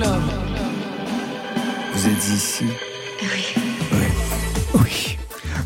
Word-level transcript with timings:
Club. 0.00 0.22
Vous 1.92 2.08
êtes 2.08 2.28
ici 2.28 2.64
Oui. 3.20 3.69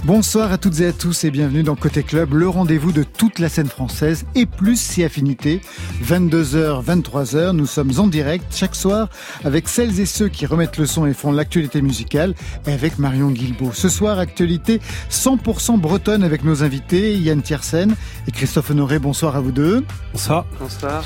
Bonsoir 0.07 0.53
à 0.53 0.59
toutes 0.59 0.81
et 0.81 0.89
à 0.89 0.93
tous 0.93 1.25
et 1.25 1.31
bienvenue 1.31 1.63
dans 1.63 1.77
Côté 1.77 2.03
Club, 2.03 2.35
le 2.35 2.47
rendez-vous 2.47 2.93
de 2.93 3.05
toute 3.05 3.39
la 3.39 3.49
scène 3.49 3.69
française 3.69 4.27
et 4.35 4.45
plus 4.45 4.79
si 4.79 5.03
affinité. 5.03 5.63
22h, 6.05 6.85
23h, 6.85 7.53
nous 7.53 7.65
sommes 7.65 7.93
en 7.97 8.07
direct 8.07 8.45
chaque 8.55 8.77
soir 8.77 9.09
avec 9.45 9.67
celles 9.67 9.99
et 10.01 10.05
ceux 10.05 10.29
qui 10.29 10.45
remettent 10.45 10.77
le 10.77 10.85
son 10.85 11.07
et 11.07 11.15
font 11.15 11.33
l'actualité 11.33 11.81
musicale 11.81 12.35
et 12.67 12.73
avec 12.73 12.99
Marion 12.99 13.31
Guilbault. 13.31 13.73
Ce 13.73 13.89
soir, 13.89 14.19
actualité 14.19 14.79
100% 15.11 15.81
bretonne 15.81 16.23
avec 16.23 16.45
nos 16.45 16.63
invités 16.63 17.17
Yann 17.17 17.41
Tiersen 17.41 17.97
et 18.29 18.31
Christophe 18.31 18.73
Honoré. 18.73 18.99
Bonsoir 18.99 19.37
à 19.37 19.41
vous 19.41 19.53
deux. 19.53 19.87
Bonsoir. 20.13 20.45
Bonsoir. 20.61 21.03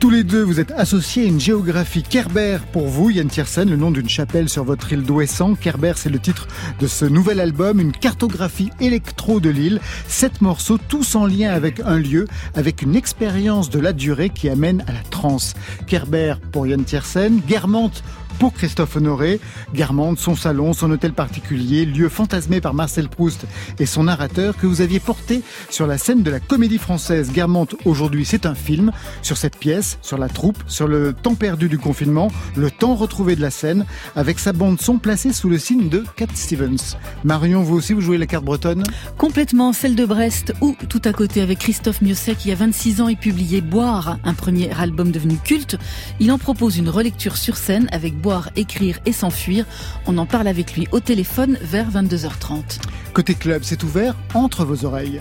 Tous 0.00 0.10
les 0.10 0.22
deux, 0.22 0.42
vous 0.42 0.60
êtes 0.60 0.72
associés 0.72 1.24
à 1.24 1.26
une 1.28 1.40
géographie 1.40 2.02
Kerber 2.02 2.58
pour 2.74 2.88
vous, 2.88 3.08
Yann 3.08 3.28
Tiersen, 3.28 3.70
le 3.70 3.76
nom 3.76 3.90
d'une 3.90 4.10
chapelle 4.10 4.50
sur 4.50 4.64
votre 4.64 4.92
île 4.92 5.02
d'Ouessant. 5.02 5.54
Kerber, 5.54 5.94
c'est 5.96 6.10
le 6.10 6.18
titre 6.18 6.46
de 6.78 6.86
ce 6.86 7.06
nouvel 7.06 7.40
album, 7.40 7.80
une 7.80 7.92
cartographie 7.92 8.33
électro 8.80 9.40
de 9.40 9.50
l'île. 9.50 9.80
Sept 10.08 10.40
morceaux, 10.40 10.78
tous 10.88 11.14
en 11.14 11.26
lien 11.26 11.52
avec 11.52 11.80
un 11.80 11.98
lieu, 11.98 12.26
avec 12.54 12.82
une 12.82 12.96
expérience 12.96 13.70
de 13.70 13.78
la 13.78 13.92
durée 13.92 14.30
qui 14.30 14.48
amène 14.48 14.84
à 14.86 14.92
la 14.92 15.02
transe. 15.10 15.54
Kerber 15.86 16.34
pour 16.52 16.66
Yann 16.66 16.84
Tiersen, 16.84 17.40
Guermantes 17.46 18.02
pour 18.38 18.52
Christophe 18.52 18.96
Honoré. 18.96 19.40
Guermantes, 19.74 20.18
son 20.18 20.36
salon, 20.36 20.72
son 20.72 20.90
hôtel 20.90 21.12
particulier, 21.12 21.84
lieu 21.84 22.08
fantasmé 22.08 22.60
par 22.60 22.74
Marcel 22.74 23.08
Proust 23.08 23.46
et 23.78 23.86
son 23.86 24.04
narrateur 24.04 24.56
que 24.56 24.66
vous 24.66 24.80
aviez 24.80 25.00
porté 25.00 25.42
sur 25.70 25.86
la 25.86 25.98
scène 25.98 26.22
de 26.22 26.30
la 26.30 26.40
comédie 26.40 26.78
française. 26.78 27.32
Guermantes, 27.32 27.74
aujourd'hui, 27.84 28.24
c'est 28.24 28.46
un 28.46 28.54
film 28.54 28.92
sur 29.22 29.36
cette 29.36 29.56
pièce, 29.56 29.98
sur 30.02 30.18
la 30.18 30.28
troupe, 30.28 30.58
sur 30.66 30.88
le 30.88 31.12
temps 31.12 31.34
perdu 31.34 31.68
du 31.68 31.78
confinement, 31.78 32.30
le 32.56 32.70
temps 32.70 32.94
retrouvé 32.94 33.36
de 33.36 33.40
la 33.40 33.50
scène, 33.50 33.86
avec 34.16 34.38
sa 34.38 34.52
bande 34.52 34.80
son 34.80 34.98
placée 34.98 35.32
sous 35.32 35.48
le 35.48 35.58
signe 35.58 35.88
de 35.88 36.04
Cat 36.16 36.26
Stevens. 36.34 36.96
Marion, 37.24 37.62
vous 37.62 37.76
aussi, 37.76 37.92
vous 37.92 38.00
jouez 38.00 38.18
la 38.18 38.26
carte 38.26 38.44
bretonne? 38.44 38.84
Complètement, 39.18 39.72
celle 39.72 39.96
de 39.96 40.04
Brest, 40.04 40.52
ou 40.60 40.76
tout 40.88 41.02
à 41.04 41.12
côté 41.12 41.40
avec 41.40 41.58
Christophe 41.58 42.02
Miosset 42.02 42.34
qui, 42.34 42.48
il 42.48 42.52
a 42.52 42.56
26 42.56 43.00
ans, 43.00 43.08
il 43.08 43.16
publiait 43.16 43.60
Boire, 43.60 44.18
un 44.24 44.34
premier 44.34 44.70
album 44.78 45.10
devenu 45.10 45.36
culte. 45.36 45.76
Il 46.20 46.30
en 46.30 46.38
propose 46.38 46.76
une 46.76 46.88
relecture 46.88 47.36
sur 47.36 47.56
scène 47.56 47.88
avec 47.92 48.20
Boire, 48.24 48.48
écrire 48.56 49.00
et 49.04 49.12
s'enfuir. 49.12 49.66
On 50.06 50.16
en 50.16 50.24
parle 50.24 50.48
avec 50.48 50.74
lui 50.76 50.88
au 50.92 51.00
téléphone 51.00 51.58
vers 51.60 51.90
22h30. 51.90 52.80
Côté 53.12 53.34
club, 53.34 53.60
c'est 53.64 53.82
ouvert 53.84 54.16
entre 54.32 54.64
vos 54.64 54.86
oreilles. 54.86 55.20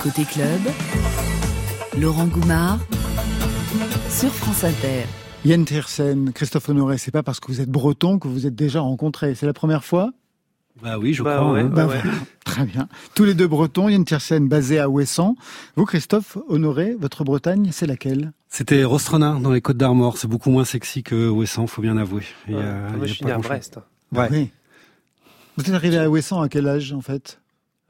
Côté 0.00 0.22
club, 0.24 0.60
Laurent 2.00 2.26
Goumard 2.26 2.78
sur 4.08 4.30
France 4.30 4.62
Inter. 4.62 5.06
Yann 5.44 5.64
Tiersen, 5.64 6.30
Christophe 6.32 6.68
Honoré, 6.68 6.98
c'est 6.98 7.10
pas 7.10 7.24
parce 7.24 7.40
que 7.40 7.48
vous 7.50 7.60
êtes 7.60 7.68
breton 7.68 8.20
que 8.20 8.28
vous 8.28 8.46
êtes 8.46 8.54
déjà 8.54 8.78
rencontrés. 8.80 9.34
C'est 9.34 9.46
la 9.46 9.52
première 9.52 9.82
fois? 9.84 10.12
Bah 10.80 10.98
oui, 11.00 11.14
je 11.14 11.24
Bah 11.24 11.38
crois. 11.38 11.52
ouais, 11.52 11.60
hein. 11.62 11.70
bah. 11.74 11.88
Très 12.44 12.64
bien. 12.64 12.86
Tous 13.16 13.24
les 13.24 13.34
deux 13.34 13.48
bretons, 13.48 13.88
Yann 13.88 14.04
Tiersen 14.04 14.46
basé 14.46 14.78
à 14.78 14.88
Ouessant. 14.88 15.34
Vous, 15.74 15.84
Christophe 15.84 16.38
Honoré, 16.48 16.94
votre 17.00 17.24
Bretagne, 17.24 17.70
c'est 17.72 17.86
laquelle? 17.86 18.32
C'était 18.56 18.84
Rostrenard 18.84 19.40
dans 19.40 19.52
les 19.52 19.60
Côtes 19.60 19.76
d'Armor. 19.76 20.16
C'est 20.16 20.28
beaucoup 20.28 20.48
moins 20.48 20.64
sexy 20.64 21.02
que 21.02 21.28
Ouessant, 21.28 21.66
faut 21.66 21.82
bien 21.82 21.98
avouer. 21.98 22.22
Il 22.48 22.54
y 22.54 22.56
a- 22.56 22.60
Ouais. 22.60 22.64
il 22.88 22.94
y 22.94 22.96
Moi, 22.96 23.06
je 23.06 23.12
suis 23.12 23.24
né 23.26 23.32
à. 23.32 23.36
Brest. 23.36 23.78
Ouais. 24.12 24.28
Oui. 24.30 24.50
Vous 25.58 25.64
êtes 25.64 25.74
arrivé 25.74 25.98
à 25.98 26.08
Ouessant 26.08 26.40
à 26.40 26.48
quel 26.48 26.66
âge, 26.66 26.90
en 26.94 27.02
fait? 27.02 27.38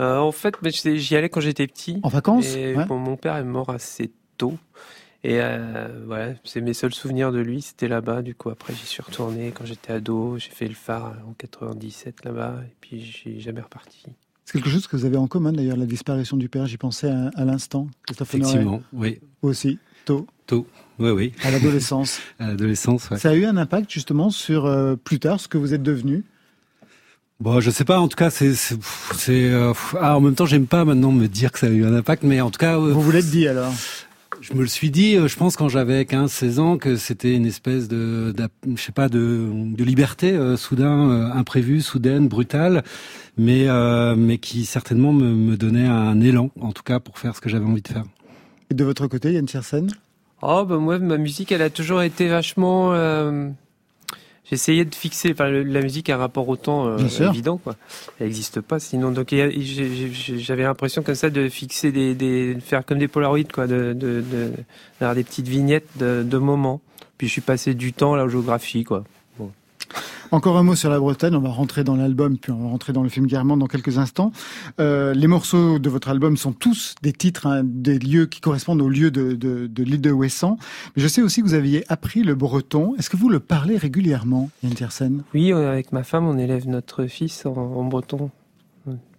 Euh, 0.00 0.18
en 0.18 0.32
fait, 0.32 0.56
bah, 0.60 0.70
j'y 0.72 1.14
allais 1.14 1.28
quand 1.28 1.40
j'étais 1.40 1.68
petit. 1.68 2.00
En 2.02 2.08
vacances? 2.08 2.56
Et 2.56 2.74
Ouais. 2.74 2.84
bon, 2.84 2.98
mon 2.98 3.16
père 3.16 3.36
est 3.36 3.44
mort 3.44 3.70
assez 3.70 4.10
tôt. 4.38 4.58
Et 5.22 5.38
euh, 5.40 5.86
voilà, 6.04 6.34
c'est 6.42 6.60
mes 6.60 6.74
seuls 6.74 6.92
souvenirs 6.92 7.30
de 7.30 7.38
lui, 7.38 7.62
c'était 7.62 7.86
là-bas. 7.86 8.22
Du 8.22 8.34
coup, 8.34 8.50
après, 8.50 8.74
j'y 8.74 8.86
suis 8.86 9.02
retourné 9.04 9.52
quand 9.54 9.66
j'étais 9.66 9.92
ado. 9.92 10.36
J'ai 10.36 10.50
fait 10.50 10.66
le 10.66 10.74
phare 10.74 11.14
en 11.28 11.32
97 11.34 12.24
là-bas. 12.24 12.56
Et 12.68 12.74
puis, 12.80 13.02
j'ai 13.02 13.38
jamais 13.38 13.60
reparti. 13.60 14.02
C'est 14.44 14.54
quelque 14.58 14.68
chose 14.70 14.88
que 14.88 14.96
vous 14.96 15.04
avez 15.04 15.16
en 15.16 15.28
commun, 15.28 15.52
d'ailleurs, 15.52 15.76
la 15.76 15.86
disparition 15.86 16.36
du 16.36 16.48
père. 16.48 16.66
J'y 16.66 16.76
pensais 16.76 17.08
à, 17.08 17.30
à 17.36 17.44
l'instant. 17.44 17.86
Christophe 18.04 18.34
Honoré 18.34 18.50
Effectivement, 18.50 18.82
oui. 18.92 19.20
Aussi, 19.42 19.78
tôt, 20.04 20.26
Oui, 20.98 21.10
oui. 21.10 21.32
à 21.44 21.50
l'adolescence. 21.50 22.20
À 22.38 22.48
l'adolescence, 22.48 23.10
ouais. 23.10 23.18
Ça 23.18 23.30
a 23.30 23.34
eu 23.34 23.44
un 23.44 23.56
impact, 23.56 23.90
justement, 23.90 24.30
sur 24.30 24.64
euh, 24.66 24.96
plus 24.96 25.18
tard, 25.18 25.40
ce 25.40 25.48
que 25.48 25.58
vous 25.58 25.74
êtes 25.74 25.82
devenu? 25.82 26.24
Bon, 27.38 27.60
je 27.60 27.70
sais 27.70 27.84
pas. 27.84 28.00
En 28.00 28.08
tout 28.08 28.16
cas, 28.16 28.30
c'est, 28.30 28.54
euh, 29.28 29.74
ah, 30.00 30.16
en 30.16 30.20
même 30.22 30.34
temps, 30.34 30.46
j'aime 30.46 30.66
pas 30.66 30.86
maintenant 30.86 31.12
me 31.12 31.26
dire 31.28 31.52
que 31.52 31.58
ça 31.58 31.66
a 31.66 31.70
eu 31.70 31.84
un 31.84 31.94
impact, 31.94 32.22
mais 32.22 32.40
en 32.40 32.50
tout 32.50 32.58
cas, 32.58 32.76
euh, 32.78 32.92
Vous 32.92 33.02
vous 33.02 33.10
l'êtes 33.10 33.30
dit, 33.30 33.46
alors? 33.46 33.72
Je 34.40 34.52
me 34.54 34.60
le 34.60 34.66
suis 34.66 34.90
dit. 34.90 35.16
Je 35.26 35.36
pense 35.36 35.56
quand 35.56 35.68
j'avais 35.68 36.02
15-16 36.04 36.58
ans 36.60 36.78
que 36.78 36.96
c'était 36.96 37.34
une 37.34 37.46
espèce 37.46 37.88
de, 37.88 38.32
d'ap- 38.36 38.52
je 38.74 38.80
sais 38.82 38.92
pas, 38.92 39.08
de, 39.08 39.48
de 39.52 39.84
liberté 39.84 40.32
euh, 40.32 40.56
soudain, 40.56 41.10
euh, 41.10 41.30
imprévue, 41.32 41.80
soudaine, 41.80 42.28
brutale, 42.28 42.84
mais 43.38 43.66
euh, 43.68 44.14
mais 44.16 44.36
qui 44.38 44.64
certainement 44.66 45.12
me, 45.12 45.34
me 45.34 45.56
donnait 45.56 45.86
un 45.86 46.20
élan, 46.20 46.50
en 46.60 46.72
tout 46.72 46.82
cas, 46.82 47.00
pour 47.00 47.18
faire 47.18 47.34
ce 47.34 47.40
que 47.40 47.48
j'avais 47.48 47.64
envie 47.64 47.82
de 47.82 47.88
faire. 47.88 48.04
Et 48.70 48.74
de 48.74 48.84
votre 48.84 49.06
côté, 49.08 49.32
Yann 49.32 49.46
Tiersen? 49.46 49.88
Oh, 50.42 50.64
bah, 50.64 50.76
moi, 50.76 50.98
ma 50.98 51.16
musique, 51.16 51.50
elle 51.52 51.62
a 51.62 51.70
toujours 51.70 52.02
été 52.02 52.28
vachement. 52.28 52.92
euh, 52.92 53.48
J'essayais 54.48 54.84
de 54.84 54.94
fixer. 54.94 55.32
Enfin, 55.32 55.48
la 55.50 55.80
musique 55.80 56.08
a 56.08 56.14
un 56.14 56.18
rapport 56.18 56.48
au 56.48 56.56
temps 56.56 56.86
euh, 56.86 56.98
évident, 57.30 57.56
quoi. 57.56 57.74
Elle 58.20 58.26
n'existe 58.26 58.60
pas 58.60 58.78
sinon. 58.78 59.10
Donc, 59.10 59.30
j'avais 59.30 60.62
l'impression 60.62 61.02
comme 61.02 61.16
ça 61.16 61.30
de 61.30 61.48
fixer 61.48 61.90
des, 61.90 62.14
des, 62.14 62.54
de 62.54 62.60
faire 62.60 62.84
comme 62.84 62.98
des 62.98 63.08
polaroids, 63.08 63.42
quoi, 63.52 63.66
de, 63.66 63.92
de, 63.92 64.20
de, 64.20 64.52
d'avoir 65.00 65.16
des 65.16 65.24
petites 65.24 65.48
vignettes 65.48 65.88
de, 65.96 66.22
de 66.22 66.38
moments. 66.38 66.80
Puis, 67.18 67.26
je 67.26 67.32
suis 67.32 67.40
passé 67.40 67.74
du 67.74 67.92
temps 67.92 68.14
à 68.14 68.18
la 68.18 68.28
géographie, 68.28 68.84
quoi. 68.84 69.02
Encore 70.30 70.56
un 70.56 70.62
mot 70.62 70.74
sur 70.74 70.90
la 70.90 70.98
Bretagne, 70.98 71.34
on 71.34 71.40
va 71.40 71.50
rentrer 71.50 71.84
dans 71.84 71.96
l'album, 71.96 72.36
puis 72.38 72.52
on 72.52 72.58
va 72.58 72.68
rentrer 72.68 72.92
dans 72.92 73.02
le 73.02 73.08
film 73.08 73.26
Guermantes 73.26 73.60
dans 73.60 73.66
quelques 73.66 73.98
instants. 73.98 74.32
Euh, 74.80 75.14
les 75.14 75.26
morceaux 75.26 75.78
de 75.78 75.88
votre 75.88 76.08
album 76.08 76.36
sont 76.36 76.52
tous 76.52 76.94
des 77.02 77.12
titres, 77.12 77.46
hein, 77.46 77.62
des 77.64 77.98
lieux 77.98 78.26
qui 78.26 78.40
correspondent 78.40 78.82
aux 78.82 78.88
lieux 78.88 79.10
de, 79.10 79.34
de, 79.34 79.66
de 79.66 79.82
l'île 79.82 80.00
de 80.00 80.10
Ouessant. 80.10 80.58
Mais 80.96 81.02
je 81.02 81.08
sais 81.08 81.22
aussi 81.22 81.42
que 81.42 81.46
vous 81.46 81.54
aviez 81.54 81.84
appris 81.90 82.22
le 82.22 82.34
breton. 82.34 82.94
Est-ce 82.96 83.10
que 83.10 83.16
vous 83.16 83.28
le 83.28 83.40
parlez 83.40 83.76
régulièrement, 83.76 84.50
Yann 84.62 84.74
Tiersen? 84.74 85.22
Oui, 85.34 85.52
euh, 85.52 85.70
avec 85.70 85.92
ma 85.92 86.02
femme, 86.02 86.26
on 86.26 86.38
élève 86.38 86.68
notre 86.68 87.06
fils 87.06 87.46
en, 87.46 87.54
en 87.54 87.84
breton. 87.84 88.30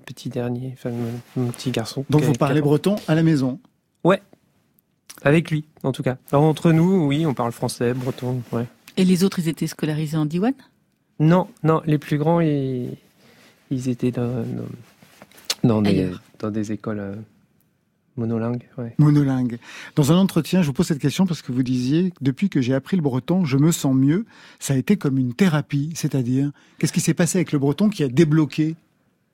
Petit 0.06 0.30
dernier, 0.30 0.74
enfin, 0.74 0.92
mon, 1.36 1.48
petit 1.48 1.70
garçon. 1.70 2.06
Donc 2.10 2.22
vous 2.22 2.32
parlez 2.32 2.62
breton 2.62 2.96
à 3.10 3.16
la 3.16 3.24
maison? 3.24 3.60
Avec 5.24 5.50
lui, 5.50 5.66
en 5.84 5.92
tout 5.92 6.04
cas. 6.04 6.18
Alors, 6.32 6.44
entre 6.44 6.72
nous, 6.72 7.08
oui, 7.08 7.26
on 7.26 7.34
parle 7.34 7.52
français, 7.52 7.94
breton, 7.94 8.42
ouais. 8.52 8.68
Et 8.98 9.06
les 9.06 9.24
autres, 9.24 9.40
ils 9.40 9.48
étaient 9.48 9.68
scolarisés 9.68 10.18
en 10.18 10.26
diwan? 10.26 10.54
Non, 11.20 11.48
non, 11.64 11.82
les 11.86 11.98
plus 11.98 12.18
grands, 12.18 12.42
ils, 12.42 12.90
ils 13.72 13.90
étaient 13.90 14.12
dans, 14.12 14.44
dans, 14.44 14.66
dans 15.64 15.82
des, 15.82 15.90
Ailleurs. 15.90 16.22
dans 16.40 16.52
des 16.52 16.72
écoles 16.72 17.00
euh, 17.00 17.16
monolingues. 18.18 18.64
Ouais. 18.78 18.94
monolingue. 18.98 19.58
Dans 19.96 20.12
un 20.12 20.18
entretien, 20.18 20.62
je 20.62 20.68
vous 20.68 20.74
pose 20.74 20.88
cette 20.88 21.00
question 21.00 21.26
parce 21.26 21.42
que 21.42 21.52
vous 21.52 21.64
disiez, 21.64 22.14
depuis 22.22 22.50
que 22.50 22.62
j'ai 22.62 22.74
appris 22.74 22.98
le 22.98 23.04
breton, 23.04 23.46
je 23.46 23.58
me 23.58 23.72
sens 23.72 23.96
mieux. 23.96 24.26
Ça 24.60 24.74
a 24.74 24.78
été 24.78 24.98
comme 24.98 25.18
une 25.18 25.34
thérapie, 25.34 25.92
c'est-à-dire, 25.96 26.52
qu'est-ce 26.80 26.94
qui 26.94 27.02
s'est 27.02 27.14
passé 27.14 27.38
avec 27.38 27.52
le 27.52 27.60
breton 27.60 27.90
qui 27.90 28.04
a 28.04 28.08
débloqué 28.08 28.76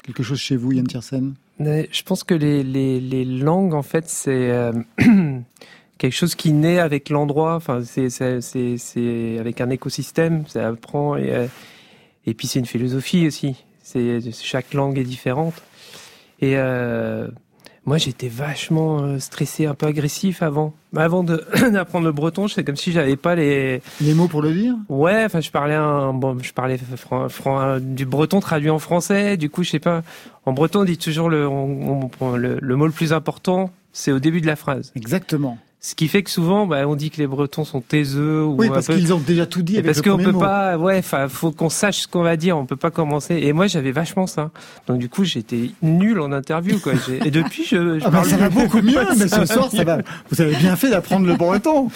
quelque 0.03 0.23
chose 0.23 0.40
chez 0.40 0.56
vous, 0.56 0.72
Yann 0.73 0.88
Tiersen? 0.88 1.34
Je 1.59 2.03
pense 2.03 2.23
que 2.23 2.34
les, 2.34 2.63
les, 2.63 3.00
les 3.00 3.25
langues, 3.25 3.73
en 3.73 3.84
fait, 3.84 4.09
c'est 4.09 4.52
euh, 4.52 4.73
quelque 5.97 6.13
chose 6.13 6.35
qui 6.35 6.51
naît 6.51 6.79
avec 6.79 7.09
l'endroit. 7.09 7.55
Enfin, 7.55 7.81
c'est 7.83 8.09
c'est- 8.09 8.41
c'est- 8.41 8.77
c'est 8.77 9.37
avec 9.39 9.61
un 9.61 9.69
écosystème, 9.69 10.43
ça 10.47 10.67
apprend. 10.67 11.15
Et, 11.15 11.31
euh, 11.33 11.47
et 12.25 12.33
puis, 12.33 12.47
c'est 12.47 12.59
une 12.59 12.65
philosophie 12.65 13.27
aussi. 13.27 13.55
C'est 13.81 14.19
Chaque 14.41 14.73
langue 14.73 14.97
est 14.97 15.03
différente. 15.03 15.55
Et 16.39 16.53
euh, 16.57 17.27
moi, 17.85 17.97
j'étais 17.97 18.27
vachement 18.29 18.99
euh, 19.01 19.19
stressé, 19.19 19.65
un 19.65 19.75
peu 19.75 19.85
agressif 19.85 20.41
avant. 20.41 20.73
Avant 20.95 21.23
de- 21.23 21.43
d'apprendre 21.72 22.05
le 22.05 22.11
breton, 22.13 22.47
c'est 22.47 22.63
comme 22.63 22.75
si 22.78 22.91
j'avais 22.91 23.16
pas 23.17 23.35
les, 23.35 23.81
Les 24.01 24.13
mots 24.13 24.28
pour 24.28 24.41
le 24.41 24.53
dire? 24.53 24.73
Ouais, 24.89 25.23
enfin 25.25 25.41
je 25.41 25.51
parlais 25.51 25.75
un, 25.75 26.13
bon, 26.13 26.37
je 26.41 26.53
parlais 26.53 26.78
fran- 26.78 27.28
fran- 27.29 27.79
du 27.79 28.05
breton 28.05 28.39
traduit 28.39 28.69
en 28.69 28.79
français. 28.79 29.35
Du 29.37 29.49
coup, 29.49 29.63
je 29.63 29.72
sais 29.72 29.79
pas. 29.79 30.01
En 30.46 30.53
breton, 30.53 30.81
on 30.81 30.85
dit 30.85 30.97
toujours 30.97 31.29
le, 31.29 31.47
on- 31.47 32.03
on 32.03 32.07
prend 32.09 32.35
le, 32.37 32.57
le 32.61 32.75
mot 32.75 32.85
le 32.87 32.91
plus 32.93 33.11
important, 33.13 33.69
c'est 33.91 34.11
au 34.11 34.19
début 34.19 34.41
de 34.41 34.47
la 34.47 34.55
phrase. 34.55 34.91
Exactement. 34.96 35.57
Ce 35.85 35.96
qui 35.96 36.08
fait 36.08 36.24
que 36.24 36.30
souvent, 36.32 36.66
bah, 36.66 36.88
on 36.88 36.96
dit 36.96 37.09
que 37.12 37.18
les 37.18 37.28
Bretons 37.28 37.66
sont 37.66 37.82
taiseux 37.82 38.41
ou 38.46 38.56
Oui, 38.58 38.70
parce 38.70 38.88
peu- 38.88 38.96
qu'ils 38.96 39.14
ont 39.14 39.20
déjà 39.20 39.46
tout 39.46 39.62
dit 39.64 39.74
avec 39.74 39.88
parce 39.88 40.02
qu'on 40.02 40.16
peut 40.16 40.32
mot. 40.32 40.40
pas, 40.40 40.78
ouais, 40.78 41.00
enfin, 41.00 41.28
faut 41.28 41.52
qu'on 41.52 41.68
sache 41.68 42.03
ce 42.03 42.08
qu'on 42.08 42.24
va 42.24 42.38
dire. 42.38 42.58
On 42.58 42.66
peut 42.66 42.78
pas 42.78 42.90
commencer. 42.90 43.35
Et 43.35 43.52
moi, 43.52 43.68
j'avais 43.68 43.91
vachement 43.91 44.26
ça. 44.26 44.52
Donc 44.88 45.00
du 45.00 45.09
coup, 45.09 45.26
j'étais 45.26 45.72
nul 45.82 46.22
en 46.22 46.32
interview, 46.32 46.80
quoi. 46.80 46.94
Et 47.26 47.32
depuis, 47.32 47.66
je, 47.66 48.00
je 48.00 48.06
Ah 48.06 48.09
bah, 48.12 48.24
ça 48.24 48.38
va 48.38 48.47
beaucoup 48.47 48.82
mieux, 48.82 48.97
mais 49.18 49.28
ce 49.28 49.46
soir, 49.46 49.70
ça 49.70 49.84
va. 49.84 49.97
Vous 50.32 50.40
avez 50.41 50.56
bien 50.56 50.78
fait 50.78 50.90
d'apprendre 50.90 51.28
le 51.28 51.35
breton. 51.35 51.90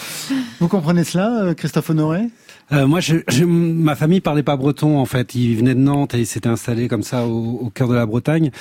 Vous 0.59 0.67
comprenez 0.67 1.05
cela, 1.05 1.43
euh, 1.43 1.53
Christophe 1.53 1.89
Honoré? 1.89 2.23
Euh, 2.73 2.85
moi, 2.85 2.99
je, 2.99 3.17
je- 3.29 3.45
ma 3.45 3.95
famille 3.95 4.19
parlait 4.19 4.43
pas 4.43 4.57
breton 4.57 4.97
en 4.97 5.05
fait. 5.05 5.35
Ils 5.35 5.55
venaient 5.55 5.73
de 5.75 5.79
Nantes 5.79 6.13
et 6.15 6.19
ils 6.19 6.25
s'étaient 6.25 6.49
installés 6.49 6.87
comme 6.89 7.03
ça 7.03 7.25
au, 7.25 7.59
au 7.61 7.69
cœur 7.69 7.87
de 7.87 7.93
la 7.95 8.05
Bretagne. 8.05 8.51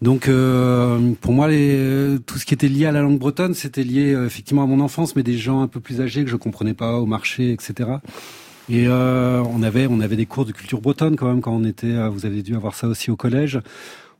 Donc, 0.00 0.28
euh, 0.28 1.12
pour 1.20 1.32
moi, 1.32 1.48
les, 1.48 2.18
tout 2.24 2.38
ce 2.38 2.46
qui 2.46 2.54
était 2.54 2.68
lié 2.68 2.86
à 2.86 2.92
la 2.92 3.00
langue 3.02 3.18
bretonne, 3.18 3.54
c'était 3.54 3.82
lié 3.82 4.12
euh, 4.14 4.26
effectivement 4.26 4.62
à 4.62 4.66
mon 4.66 4.78
enfance, 4.78 5.16
mais 5.16 5.24
des 5.24 5.36
gens 5.36 5.60
un 5.60 5.66
peu 5.66 5.80
plus 5.80 6.00
âgés 6.00 6.22
que 6.24 6.30
je 6.30 6.36
comprenais 6.36 6.74
pas 6.74 6.94
au 7.00 7.06
marché, 7.06 7.50
etc. 7.52 7.90
Et 8.70 8.86
euh, 8.86 9.42
on 9.52 9.62
avait 9.62 9.86
on 9.88 9.98
avait 10.00 10.16
des 10.16 10.26
cours 10.26 10.44
de 10.44 10.52
culture 10.52 10.80
bretonne 10.80 11.16
quand 11.16 11.26
même 11.26 11.40
quand 11.40 11.52
on 11.52 11.64
était. 11.64 11.86
Euh, 11.88 12.08
vous 12.10 12.26
avez 12.26 12.42
dû 12.42 12.54
avoir 12.54 12.74
ça 12.76 12.86
aussi 12.86 13.10
au 13.10 13.16
collège. 13.16 13.58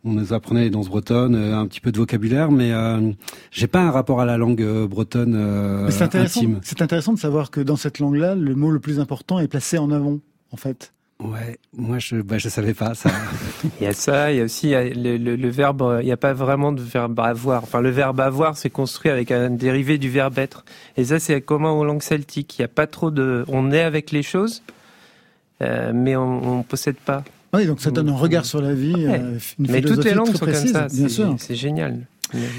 On 0.09 0.13
nous 0.13 0.33
apprenait 0.33 0.65
les 0.65 0.71
danses 0.71 0.89
bretonnes, 0.89 1.35
euh, 1.35 1.59
un 1.59 1.67
petit 1.67 1.83
peu 1.83 1.93
de 1.93 1.99
vocabulaire, 1.99 2.51
mais 2.51 2.73
euh, 2.73 3.13
j'ai 3.51 3.67
pas 3.67 3.81
un 3.81 3.91
rapport 3.91 4.23
à 4.23 4.25
la 4.25 4.39
langue 4.39 4.65
bretonne 4.87 5.35
euh, 5.37 5.91
c'est 5.91 6.05
intéressant, 6.05 6.41
intime. 6.41 6.61
C'est 6.63 6.81
intéressant 6.81 7.13
de 7.13 7.19
savoir 7.19 7.51
que 7.51 7.61
dans 7.61 7.77
cette 7.77 7.99
langue-là, 7.99 8.35
le 8.35 8.55
mot 8.55 8.71
le 8.71 8.81
plus 8.81 9.01
important 9.01 9.39
est 9.39 9.49
placé 9.49 9.77
en 9.77 9.91
avant, 9.91 10.19
en 10.51 10.57
fait. 10.57 10.95
Ouais, 11.23 11.59
moi 11.77 11.99
je 11.99 12.17
bah, 12.23 12.39
je 12.39 12.49
savais 12.49 12.73
pas 12.73 12.95
ça. 12.95 13.11
il 13.81 13.85
y 13.85 13.87
a 13.87 13.93
ça, 13.93 14.33
il 14.33 14.39
y 14.39 14.41
a 14.41 14.45
aussi 14.45 14.71
le, 14.71 15.19
le, 15.19 15.37
le 15.37 15.49
verbe, 15.51 15.99
il 16.01 16.07
n'y 16.07 16.13
a 16.13 16.17
pas 16.17 16.33
vraiment 16.33 16.73
de 16.73 16.81
verbe 16.81 17.21
avoir. 17.21 17.65
Enfin, 17.65 17.83
le 17.83 17.91
verbe 17.91 18.21
avoir, 18.21 18.57
c'est 18.57 18.71
construit 18.71 19.11
avec 19.11 19.31
un 19.31 19.51
dérivé 19.51 19.99
du 19.99 20.09
verbe 20.09 20.39
être. 20.39 20.65
Et 20.97 21.05
ça, 21.05 21.19
c'est 21.19 21.43
commun 21.43 21.73
aux 21.73 21.85
langues 21.85 22.03
celtiques. 22.03 22.59
Il 22.59 22.63
n'y 22.63 22.67
a 22.67 22.69
pas 22.69 22.87
trop 22.87 23.11
de, 23.11 23.45
on 23.49 23.73
est 23.73 23.83
avec 23.83 24.11
les 24.11 24.23
choses, 24.23 24.63
euh, 25.61 25.93
mais 25.95 26.17
on, 26.17 26.61
on 26.61 26.63
possède 26.63 26.97
pas. 26.97 27.25
Oui, 27.55 27.67
donc 27.67 27.81
ça 27.81 27.91
donne 27.91 28.09
un 28.11 28.17
regard 28.17 28.45
sur 28.45 28.61
la 28.61 28.75
vie, 28.75 28.95
Ouais. 28.95 29.21
euh, 29.23 29.39
une 29.59 29.71
mais 29.71 29.81
toutes 29.81 30.05
les 30.05 30.12
langues 30.15 30.33
sont 30.33 30.45
précise, 30.45 30.73
comme 30.73 30.89
ça. 30.89 30.95
bien 30.95 31.09
c'est- 31.09 31.15
sûr. 31.15 31.35
C'est 31.39 31.55
génial. 31.55 32.06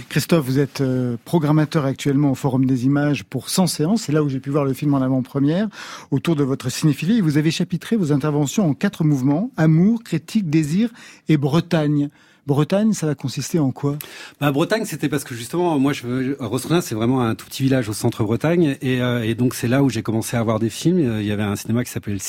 Christophe, 0.09 0.43
vous 0.47 0.57
êtes 0.57 0.81
euh, 0.81 1.15
programmateur 1.25 1.85
actuellement 1.85 2.31
au 2.31 2.35
Forum 2.35 2.65
des 2.65 2.85
images 2.85 3.23
pour 3.23 3.49
100 3.49 3.67
séances. 3.67 4.01
C'est 4.01 4.11
là 4.11 4.23
où 4.23 4.29
j'ai 4.29 4.39
pu 4.39 4.49
voir 4.49 4.65
le 4.65 4.73
film 4.73 4.95
en 4.95 5.01
avant-première. 5.01 5.67
Autour 6.09 6.35
de 6.35 6.43
votre 6.43 6.69
cinéphilie, 6.71 7.21
vous 7.21 7.37
avez 7.37 7.51
chapitré 7.51 7.95
vos 7.95 8.11
interventions 8.11 8.67
en 8.67 8.73
quatre 8.73 9.03
mouvements 9.03 9.51
amour, 9.57 10.01
critique, 10.03 10.49
désir 10.49 10.89
et 11.27 11.37
Bretagne. 11.37 12.09
Bretagne, 12.47 12.93
ça 12.93 13.05
va 13.05 13.15
consister 13.15 13.59
en 13.59 13.71
quoi? 13.71 13.97
Bah, 14.39 14.51
Bretagne, 14.51 14.85
c'était 14.85 15.09
parce 15.09 15.23
que 15.23 15.35
justement, 15.35 15.77
moi, 15.79 15.93
je, 15.93 16.35
Rostronin, 16.39 16.81
c'est 16.81 16.95
vraiment 16.95 17.21
un 17.21 17.35
tout 17.35 17.45
petit 17.45 17.63
village 17.63 17.89
au 17.89 17.93
centre 17.93 18.23
Bretagne, 18.23 18.77
et, 18.81 19.01
euh, 19.01 19.23
et 19.23 19.35
donc 19.35 19.53
c'est 19.53 19.67
là 19.67 19.83
où 19.83 19.89
j'ai 19.89 20.01
commencé 20.01 20.37
à 20.37 20.43
voir 20.43 20.59
des 20.59 20.69
films. 20.69 20.99
Euh, 20.99 21.21
Il 21.21 21.27
y 21.27 21.31
avait 21.31 21.43
un 21.43 21.55
cinéma 21.55 21.83
qui 21.83 21.91
s'appelait 21.91 22.13
le. 22.13 22.19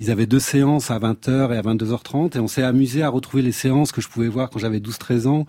Ils 0.00 0.10
avaient 0.10 0.26
deux 0.26 0.40
séances 0.40 0.90
à 0.90 0.98
20h 0.98 1.52
et 1.52 1.56
à 1.56 1.62
22h30, 1.62 2.36
et 2.36 2.40
on 2.40 2.48
s'est 2.48 2.62
amusé 2.62 3.02
à 3.02 3.08
retrouver 3.08 3.42
les 3.42 3.52
séances 3.52 3.92
que 3.92 4.00
je 4.00 4.08
pouvais 4.08 4.28
voir 4.28 4.50
quand 4.50 4.58
j'avais 4.58 4.78
12-13 4.78 5.26
ans. 5.26 5.46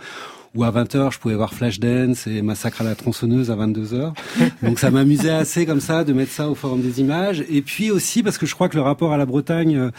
Ou 0.55 0.63
à 0.63 0.71
20h, 0.71 1.11
je 1.11 1.19
pouvais 1.19 1.33
voir 1.33 1.53
Flashdance 1.53 2.27
et 2.27 2.43
Massacre 2.43 2.81
à 2.81 2.83
la 2.83 2.93
tronçonneuse 2.93 3.49
à 3.49 3.55
22h. 3.55 4.13
Donc 4.61 4.79
ça 4.79 4.91
m'amusait 4.91 5.31
assez 5.31 5.65
comme 5.65 5.79
ça 5.79 6.03
de 6.03 6.13
mettre 6.13 6.31
ça 6.31 6.47
au 6.47 6.53
Forum 6.53 6.81
des 6.81 7.01
images. 7.01 7.43
Et 7.49 7.63
puis 7.63 7.89
aussi 7.89 8.21
parce 8.21 8.37
que 8.37 8.45
je 8.45 8.53
crois 8.53 8.69
que 8.69 8.75
le 8.75 8.83
rapport 8.83 9.13
à 9.13 9.17
la 9.17 9.25
Bretagne 9.25 9.75
euh, 9.77 9.89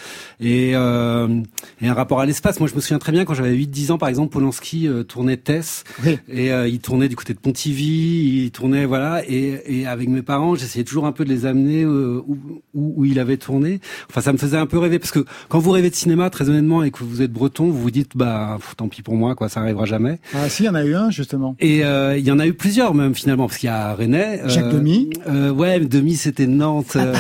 est, 0.41 0.77
euh, 0.77 1.41
est 1.83 1.89
un 1.89 1.95
rapport 1.95 2.21
à 2.21 2.27
l'espace. 2.27 2.61
Moi, 2.61 2.69
je 2.69 2.75
me 2.77 2.81
souviens 2.81 3.01
très 3.01 3.11
bien 3.11 3.25
quand 3.25 3.35
j'avais 3.35 3.57
8-10 3.57 3.93
ans, 3.93 3.99
par 3.99 4.09
exemple, 4.09 4.33
Polanski 4.33 4.87
euh, 4.87 5.03
tournait 5.03 5.37
Tess. 5.37 5.83
Oui. 6.05 6.19
Et 6.29 6.53
euh, 6.53 6.69
il 6.69 6.79
tournait 6.79 7.09
du 7.09 7.17
côté 7.17 7.35
de 7.35 7.41
Pontivy, 7.41 8.45
il 8.45 8.51
tournait 8.53 8.85
voilà. 8.85 9.23
Et, 9.29 9.81
et 9.81 9.87
avec 9.89 10.09
mes 10.09 10.23
parents, 10.23 10.55
j'essayais 10.55 10.85
toujours 10.85 11.07
un 11.07 11.13
peu 11.13 11.25
de 11.25 11.31
les 11.31 11.47
amener 11.47 11.85
où, 11.85 12.25
où, 12.29 12.95
où 12.97 13.05
il 13.05 13.19
avait 13.19 13.39
tourné. 13.39 13.81
Enfin, 14.09 14.21
ça 14.21 14.33
me 14.33 14.39
faisait 14.39 14.57
un 14.57 14.67
peu 14.67 14.79
rêver 14.79 15.01
parce 15.01 15.11
que 15.11 15.25
quand 15.49 15.59
vous 15.59 15.73
rêvez 15.73 15.91
de 15.91 15.97
cinéma, 15.97 16.31
très 16.31 16.49
honnêtement, 16.49 16.85
et 16.85 16.93
que 16.93 17.03
vous 17.03 17.23
êtes 17.23 17.33
breton, 17.33 17.65
vous 17.65 17.81
vous 17.81 17.91
dites 17.91 18.17
bah 18.17 18.57
pff, 18.59 18.77
tant 18.77 18.89
pis 18.89 19.03
pour 19.03 19.17
moi, 19.17 19.35
quoi, 19.35 19.49
ça 19.49 19.61
arrivera 19.61 19.85
jamais. 19.85 20.21
Ah 20.45 20.49
si, 20.51 20.65
il 20.65 20.67
y 20.67 20.69
en 20.69 20.75
a 20.75 20.85
eu 20.85 20.95
un 20.95 21.11
justement. 21.11 21.57
Et 21.59 21.85
euh, 21.85 22.19
il 22.19 22.25
y 22.27 22.31
en 22.31 22.39
a 22.39 22.47
eu 22.47 22.53
plusieurs 22.53 22.93
même 22.95 23.15
finalement 23.15 23.47
parce 23.47 23.59
qu'il 23.59 23.69
y 23.69 23.73
a 23.73 23.95
René. 23.95 24.41
euh, 24.43 24.49
Jacques 24.49 24.69
Demy. 24.71 25.11
Euh, 25.27 25.51
ouais, 25.51 25.81
Demy 25.81 26.15
c'était 26.17 26.47
Nantes. 26.47 26.97
euh, 26.97 27.15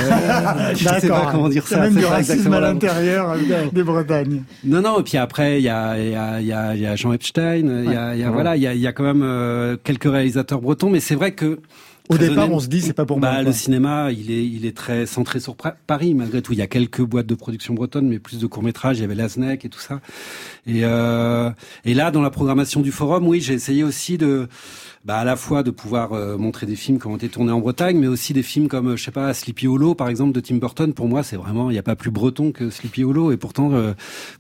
je 0.75 0.85
sais 1.01 1.09
pas 1.09 1.29
comment 1.33 1.49
dire 1.49 1.67
ça. 1.67 1.81
même 1.81 1.95
du 1.95 2.05
racisme 2.05 2.53
à 2.53 2.61
l'intérieur 2.61 3.31
euh, 3.31 3.67
des 3.73 3.83
Bretagnes. 3.83 4.43
Non, 4.65 4.83
non. 4.83 5.01
Et 5.01 5.03
puis 5.03 5.17
après, 5.17 5.59
il 5.61 5.65
y 5.65 5.69
a, 5.71 5.99
il 5.99 6.11
y 6.11 6.15
a, 6.15 6.41
il 6.41 6.47
y 6.47 6.53
a, 6.53 6.75
il 6.75 6.81
y 6.83 6.87
a 6.87 6.97
Jean 6.97 7.13
Epstein. 7.13 7.83
Il 7.85 7.91
y 7.93 7.97
a, 7.97 8.15
il 8.15 8.21
y 8.21 8.25
a 8.25 8.31
voilà, 8.31 8.57
il 8.57 8.63
y 8.63 8.67
a, 8.67 8.75
il 8.75 8.81
y 8.81 8.87
a 8.87 8.93
quand 8.93 9.05
même 9.05 9.23
euh, 9.25 9.77
quelques 9.83 10.05
réalisateurs 10.11 10.61
bretons. 10.61 10.91
Mais 10.91 11.01
c'est 11.01 11.15
vrai 11.15 11.33
que 11.33 11.61
Au 12.11 12.19
départ, 12.19 12.51
on 12.51 12.61
se 12.61 12.67
dit 12.67 12.83
c'est 12.83 12.93
pas 12.93 13.07
pour 13.07 13.19
bah, 13.19 13.33
moi. 13.33 13.39
le 13.39 13.45
quoi. 13.47 13.53
cinéma, 13.55 14.13
il 14.13 14.31
est, 14.31 14.45
il 14.45 14.67
est 14.67 14.77
très 14.77 15.07
centré 15.07 15.41
sur 15.41 15.57
Paris 15.57 16.13
malgré 16.13 16.43
tout. 16.43 16.53
Il 16.53 16.59
y 16.59 16.63
a 16.63 16.67
quelques 16.67 17.01
boîtes 17.01 17.27
de 17.27 17.35
production 17.35 17.73
bretonne, 17.73 18.07
mais 18.09 18.19
plus 18.19 18.39
de 18.39 18.47
courts 18.47 18.63
métrages. 18.63 18.99
Il 18.99 19.01
y 19.01 19.05
avait 19.05 19.15
Lasnek 19.15 19.65
et 19.65 19.71
tout 19.71 19.81
ça. 19.81 20.01
Et, 20.67 20.81
euh, 20.85 21.51
et 21.87 21.95
là, 21.95 22.11
dans 22.11 22.21
la 22.21 22.31
programmation 22.31 22.83
du 22.83 22.93
forum, 22.93 23.27
oui, 23.27 23.41
j'ai 23.41 23.55
essayé 23.55 23.85
aussi 23.85 24.19
de, 24.19 24.49
bah, 25.05 25.19
à 25.19 25.25
la 25.25 25.37
fois 25.37 25.63
de 25.63 25.71
pouvoir 25.71 26.13
euh, 26.15 26.37
montrer 26.39 26.65
des 26.67 26.77
films 26.77 26.99
qui 26.99 27.07
ont 27.07 27.17
été 27.17 27.29
tournés 27.29 27.53
en 27.53 27.61
Bretagne, 27.61 27.99
mais 27.99 28.07
aussi 28.07 28.33
des 28.33 28.43
films 28.43 28.69
comme, 28.69 28.89
euh, 28.93 28.97
je 28.97 29.05
sais 29.05 29.11
pas, 29.11 29.35
Sleepy 29.35 29.67
Hollow, 29.67 29.95
par 29.95 30.09
exemple, 30.09 30.33
de 30.33 30.41
Tim 30.41 30.57
Burton. 30.57 30.95
Pour 30.95 31.09
moi, 31.09 31.23
c'est 31.23 31.37
vraiment, 31.37 31.69
il 31.71 31.75
n'y 31.75 31.79
a 31.79 31.83
pas 31.83 31.97
plus 31.97 32.11
breton 32.11 32.53
que 32.53 32.71
Sleepy 32.71 33.05
Hollow. 33.05 33.31
Et 33.33 33.37
pourtant, 33.37 33.73
euh, 33.75 33.93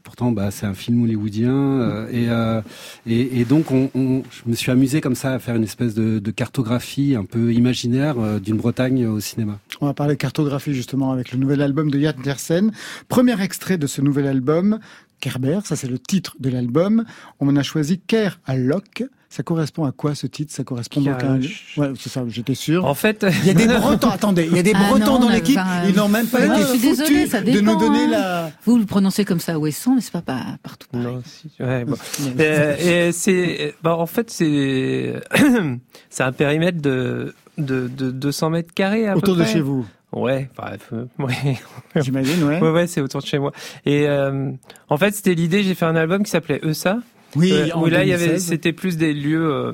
pourtant, 0.02 0.32
bah, 0.32 0.50
c'est 0.50 0.64
un 0.66 0.74
film 0.74 1.02
hollywoodien. 1.02 1.52
euh, 1.52 2.08
et, 2.10 2.30
euh, 2.30 2.62
et, 3.06 3.40
et 3.40 3.44
donc, 3.44 3.70
on, 3.70 3.90
on- 3.94 4.22
je 4.30 4.48
me 4.50 4.54
suis 4.54 4.70
amusé 4.70 5.00
comme 5.00 5.14
ça 5.14 5.32
à 5.34 5.38
faire 5.38 5.56
une 5.56 5.64
espèce 5.64 5.94
de, 5.94 6.18
de 6.18 6.30
cartographie 6.30 7.14
un 7.14 7.24
peu 7.24 7.52
imaginaire 7.52 8.40
d'une 8.40 8.56
Bretagne 8.56 9.06
au 9.06 9.20
cinéma. 9.20 9.58
On 9.80 9.86
va 9.86 9.94
parler 9.94 10.16
cartographie 10.16 10.72
justement 10.72 11.12
avec 11.12 11.32
le 11.32 11.38
nouvel 11.38 11.60
album 11.60 11.90
de 11.90 11.98
Yann 11.98 12.14
Tiersen. 12.22 12.72
Premier 13.08 13.40
extrait 13.42 13.76
de 13.76 13.86
ce 13.86 14.00
nouvel 14.00 14.26
album, 14.26 14.78
Kerber, 15.20 15.60
ça 15.64 15.76
c'est 15.76 15.88
le 15.88 15.98
titre 15.98 16.36
de 16.40 16.48
l'album. 16.50 17.04
On 17.40 17.48
en 17.48 17.56
a 17.56 17.62
choisi 17.62 17.98
Ker 17.98 18.40
à 18.46 18.56
Loc. 18.56 19.04
Ça 19.34 19.42
correspond 19.42 19.84
à 19.84 19.90
quoi 19.90 20.14
ce 20.14 20.28
titre? 20.28 20.54
Ça 20.54 20.62
correspond 20.62 21.00
donc 21.00 21.20
à 21.20 21.32
un... 21.32 21.40
Ouais, 21.40 21.90
c'est 21.98 22.08
ça, 22.08 22.22
j'étais 22.28 22.54
sûr. 22.54 22.84
En 22.84 22.94
fait, 22.94 23.26
Il 23.42 23.46
y 23.48 23.50
a 23.50 23.54
des 23.54 23.66
Bretons, 23.80 24.08
attendez, 24.10 24.46
il 24.48 24.56
y 24.56 24.60
a 24.60 24.62
des 24.62 24.70
Ah 24.72 24.86
Bretons 24.88 25.14
non, 25.14 25.18
dans 25.18 25.28
l'équipe, 25.28 25.58
enfin, 25.58 25.88
ils 25.88 25.96
n'ont 25.96 26.06
même 26.06 26.28
pas 26.28 26.46
été 26.46 26.54
je 26.62 26.66
suis 26.68 26.78
foutus 26.78 26.98
désolée, 26.98 27.26
ça 27.26 27.40
de 27.40 27.50
nous 27.50 27.58
dépend, 27.58 27.74
donner 27.74 28.04
hein. 28.04 28.10
la... 28.12 28.50
Vous 28.64 28.78
le 28.78 28.84
prononcez 28.86 29.24
comme 29.24 29.40
ça 29.40 29.54
à 29.54 29.58
Ouessant, 29.58 29.96
mais 29.96 30.02
c'est 30.02 30.12
pas, 30.12 30.22
pas 30.22 30.40
partout. 30.62 30.86
pareil. 30.92 31.06
non, 31.08 31.22
si, 31.26 31.50
ouais, 31.60 31.84
bon. 31.84 31.96
Euh, 32.38 33.10
c'est, 33.12 33.74
bah, 33.82 33.96
en 33.96 34.06
fait, 34.06 34.30
c'est, 34.30 35.14
c'est 36.10 36.22
un 36.22 36.30
périmètre 36.30 36.80
de, 36.80 37.34
de, 37.58 37.88
de 37.88 38.12
200 38.12 38.50
mètres 38.50 38.72
carrés 38.72 39.08
à 39.08 39.16
Autour 39.16 39.34
peu 39.34 39.40
de 39.40 39.44
près. 39.44 39.52
chez 39.54 39.60
vous, 39.60 39.84
Ouais, 40.12 40.48
bref, 40.56 40.90
euh, 40.92 41.06
ouais. 41.18 41.58
j'imagine, 41.96 42.44
ouais. 42.44 42.60
ouais, 42.60 42.70
ouais, 42.70 42.86
c'est 42.86 43.00
autour 43.00 43.20
de 43.20 43.26
chez 43.26 43.40
moi. 43.40 43.50
Et 43.84 44.06
euh, 44.06 44.52
en 44.88 44.96
fait, 44.96 45.12
c'était 45.12 45.34
l'idée. 45.34 45.64
J'ai 45.64 45.74
fait 45.74 45.86
un 45.86 45.96
album 45.96 46.22
qui 46.22 46.30
s'appelait 46.30 46.60
ESA. 46.62 46.98
Oui, 47.36 47.52
Euh, 47.52 47.68
où 47.76 47.86
là, 47.86 48.02
il 48.04 48.08
y 48.08 48.12
avait, 48.12 48.26
2016. 48.26 48.44
c'était 48.46 48.72
plus 48.72 48.96
des 48.96 49.12
lieux 49.12 49.50
euh, 49.52 49.72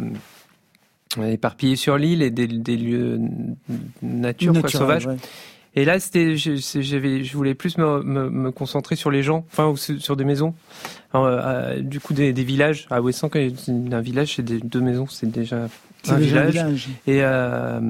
éparpillés 1.28 1.76
sur 1.76 1.96
l'île 1.98 2.22
et 2.22 2.30
des, 2.30 2.46
des 2.46 2.76
lieux 2.76 3.18
nature, 4.02 4.58
quoi, 4.60 4.68
sauvage. 4.68 5.06
ouais. 5.06 5.16
Et 5.76 5.84
là, 5.84 6.00
c'était, 6.00 6.36
j'avais, 6.36 7.22
je 7.22 7.36
voulais 7.36 7.54
plus 7.54 7.78
me, 7.78 8.02
me, 8.02 8.28
me 8.28 8.50
concentrer 8.50 8.96
sur 8.96 9.12
les 9.12 9.22
gens, 9.22 9.44
enfin, 9.52 9.72
sur 9.76 10.16
des 10.16 10.24
maisons. 10.24 10.52
Alors, 11.12 11.26
euh, 11.28 11.78
du 11.78 12.00
coup, 12.00 12.12
des, 12.12 12.32
des 12.32 12.42
villages. 12.42 12.88
À 12.90 13.00
Ouessant, 13.00 13.28
quand 13.28 13.38
il 13.38 13.50
y 13.88 13.94
a 13.94 13.96
un 13.96 14.00
village, 14.00 14.34
c'est 14.34 14.42
deux 14.44 14.80
maisons, 14.80 15.06
c'est 15.06 15.30
déjà 15.30 15.68
C'est 16.02 16.12
un 16.12 16.18
déjà 16.18 16.40
un 16.42 16.46
village. 16.46 16.54
village. 16.64 16.88
Et 17.06 17.20
euh, 17.22 17.80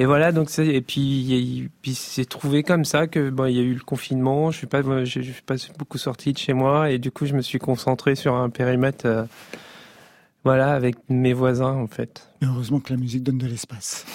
et 0.00 0.06
voilà, 0.06 0.32
donc 0.32 0.48
c'est 0.50 0.66
et 0.66 0.80
puis 0.80 1.00
il 1.00 1.60
y 1.60 1.64
a- 1.64 1.68
puis 1.82 1.94
c'est 1.94 2.24
trouvé 2.24 2.62
comme 2.62 2.84
ça 2.86 3.06
que 3.06 3.28
bon, 3.30 3.44
il 3.44 3.54
y 3.54 3.58
a 3.60 3.62
eu 3.62 3.74
le 3.74 3.80
confinement. 3.84 4.50
Je 4.50 4.56
suis 4.56 4.66
pas, 4.66 4.82
moi, 4.82 5.04
je, 5.04 5.20
je 5.20 5.30
suis 5.30 5.42
pas 5.42 5.56
beaucoup 5.78 5.98
sorti 5.98 6.32
de 6.32 6.38
chez 6.38 6.54
moi 6.54 6.90
et 6.90 6.98
du 6.98 7.10
coup, 7.10 7.26
je 7.26 7.34
me 7.34 7.42
suis 7.42 7.58
concentré 7.58 8.14
sur 8.14 8.34
un 8.34 8.48
périmètre, 8.48 9.04
euh, 9.06 9.24
voilà, 10.42 10.72
avec 10.72 10.96
mes 11.10 11.34
voisins 11.34 11.74
en 11.76 11.86
fait. 11.86 12.28
Et 12.40 12.46
heureusement 12.46 12.80
que 12.80 12.92
la 12.94 12.98
musique 12.98 13.22
donne 13.22 13.36
de 13.38 13.46
l'espace. 13.46 14.06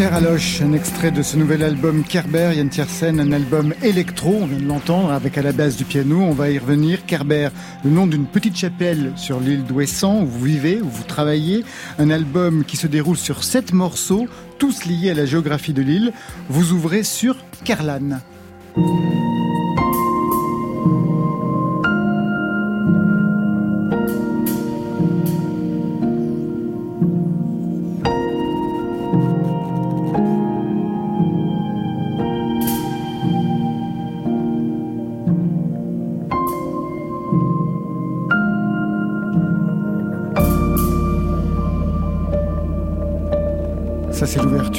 Keraloche, 0.00 0.62
un 0.62 0.72
extrait 0.72 1.10
de 1.10 1.20
ce 1.20 1.36
nouvel 1.36 1.62
album 1.62 2.04
Kerber, 2.04 2.52
Yann 2.56 2.70
Tiersen, 2.70 3.20
un 3.20 3.32
album 3.32 3.74
électro, 3.82 4.34
on 4.40 4.46
vient 4.46 4.58
de 4.58 4.64
l'entendre, 4.64 5.12
avec 5.12 5.36
à 5.36 5.42
la 5.42 5.52
base 5.52 5.76
du 5.76 5.84
piano, 5.84 6.22
on 6.22 6.32
va 6.32 6.48
y 6.48 6.58
revenir. 6.58 7.04
Kerber, 7.04 7.50
le 7.84 7.90
nom 7.90 8.06
d'une 8.06 8.24
petite 8.24 8.56
chapelle 8.56 9.12
sur 9.16 9.40
l'île 9.40 9.64
d'Ouessant, 9.64 10.22
où 10.22 10.26
vous 10.26 10.42
vivez, 10.42 10.80
où 10.80 10.88
vous 10.88 11.04
travaillez, 11.04 11.66
un 11.98 12.08
album 12.08 12.64
qui 12.64 12.78
se 12.78 12.86
déroule 12.86 13.18
sur 13.18 13.44
sept 13.44 13.74
morceaux, 13.74 14.26
tous 14.58 14.86
liés 14.86 15.10
à 15.10 15.14
la 15.14 15.26
géographie 15.26 15.74
de 15.74 15.82
l'île. 15.82 16.14
Vous 16.48 16.72
ouvrez 16.72 17.02
sur 17.02 17.36
Kerlan. 17.64 18.20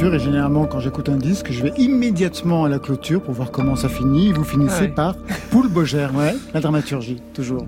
Et 0.03 0.20
généralement, 0.20 0.65
quand 0.65 0.79
j'écoute 0.79 1.10
un 1.10 1.15
disque, 1.15 1.51
je 1.51 1.62
vais 1.62 1.74
immédiatement 1.77 2.65
à 2.65 2.70
la 2.70 2.79
clôture 2.79 3.22
pour 3.22 3.36
voir 3.36 3.51
comment 3.51 3.75
ça 3.75 3.88
finit. 3.88 4.29
Et 4.29 4.34
vous 4.34 4.43
finissez 4.43 4.89
Ah 4.91 4.96
par 4.96 5.15
Poule 5.51 5.70
Bogère. 5.70 6.15
Ouais, 6.15 6.34
la 6.55 6.60
dramaturgie, 6.60 7.22
toujours. 7.36 7.67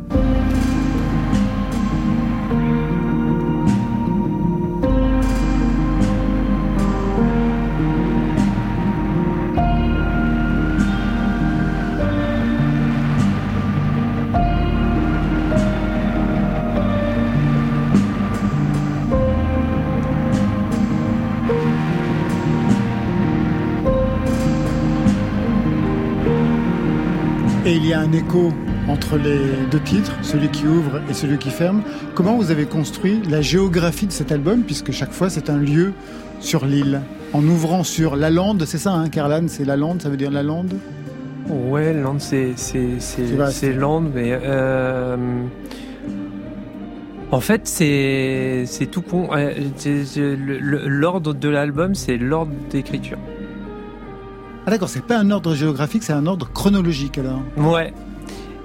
Écho 28.33 28.51
entre 28.89 29.17
les 29.17 29.39
deux 29.69 29.79
titres, 29.79 30.11
celui 30.23 30.49
qui 30.49 30.65
ouvre 30.65 31.01
et 31.09 31.13
celui 31.13 31.37
qui 31.37 31.49
ferme. 31.49 31.83
Comment 32.15 32.35
vous 32.37 32.51
avez 32.51 32.65
construit 32.65 33.21
la 33.29 33.41
géographie 33.41 34.07
de 34.07 34.11
cet 34.11 34.31
album, 34.31 34.63
puisque 34.63 34.91
chaque 34.91 35.11
fois 35.11 35.29
c'est 35.29 35.49
un 35.49 35.57
lieu 35.57 35.93
sur 36.39 36.65
l'île 36.65 37.01
En 37.33 37.43
ouvrant 37.43 37.83
sur 37.83 38.15
la 38.15 38.29
lande, 38.29 38.65
c'est 38.65 38.77
ça, 38.77 38.91
hein, 38.91 39.09
Carlan 39.09 39.47
C'est 39.47 39.65
la 39.65 39.77
lande, 39.77 40.01
ça 40.01 40.09
veut 40.09 40.17
dire 40.17 40.31
la 40.31 40.43
lande? 40.43 40.73
Ouais, 41.47 41.93
Land, 41.93 42.19
c'est 42.19 42.53
c'est 42.55 42.99
c'est 42.99 43.27
C'est 43.27 43.35
vaste. 43.35 43.57
c'est 43.57 43.73
Land, 43.73 44.05
mais 44.15 44.31
euh, 44.43 45.17
en 47.31 47.39
fait 47.41 47.67
c'est 47.67 48.63
c'est 48.65 48.85
tout 48.85 49.01
con. 49.01 49.29
L'ordre 50.55 51.33
de 51.33 51.49
l'album, 51.49 51.95
c'est 51.95 52.17
l'ordre 52.17 52.53
d'écriture. 52.71 53.17
Ah 54.65 54.71
d'accord, 54.71 54.87
c'est 54.87 55.05
pas 55.05 55.19
un 55.19 55.29
ordre 55.31 55.53
géographique, 55.53 56.03
c'est 56.03 56.13
un 56.13 56.25
ordre 56.25 56.49
chronologique 56.53 57.17
alors. 57.17 57.41
Ouais. 57.57 57.93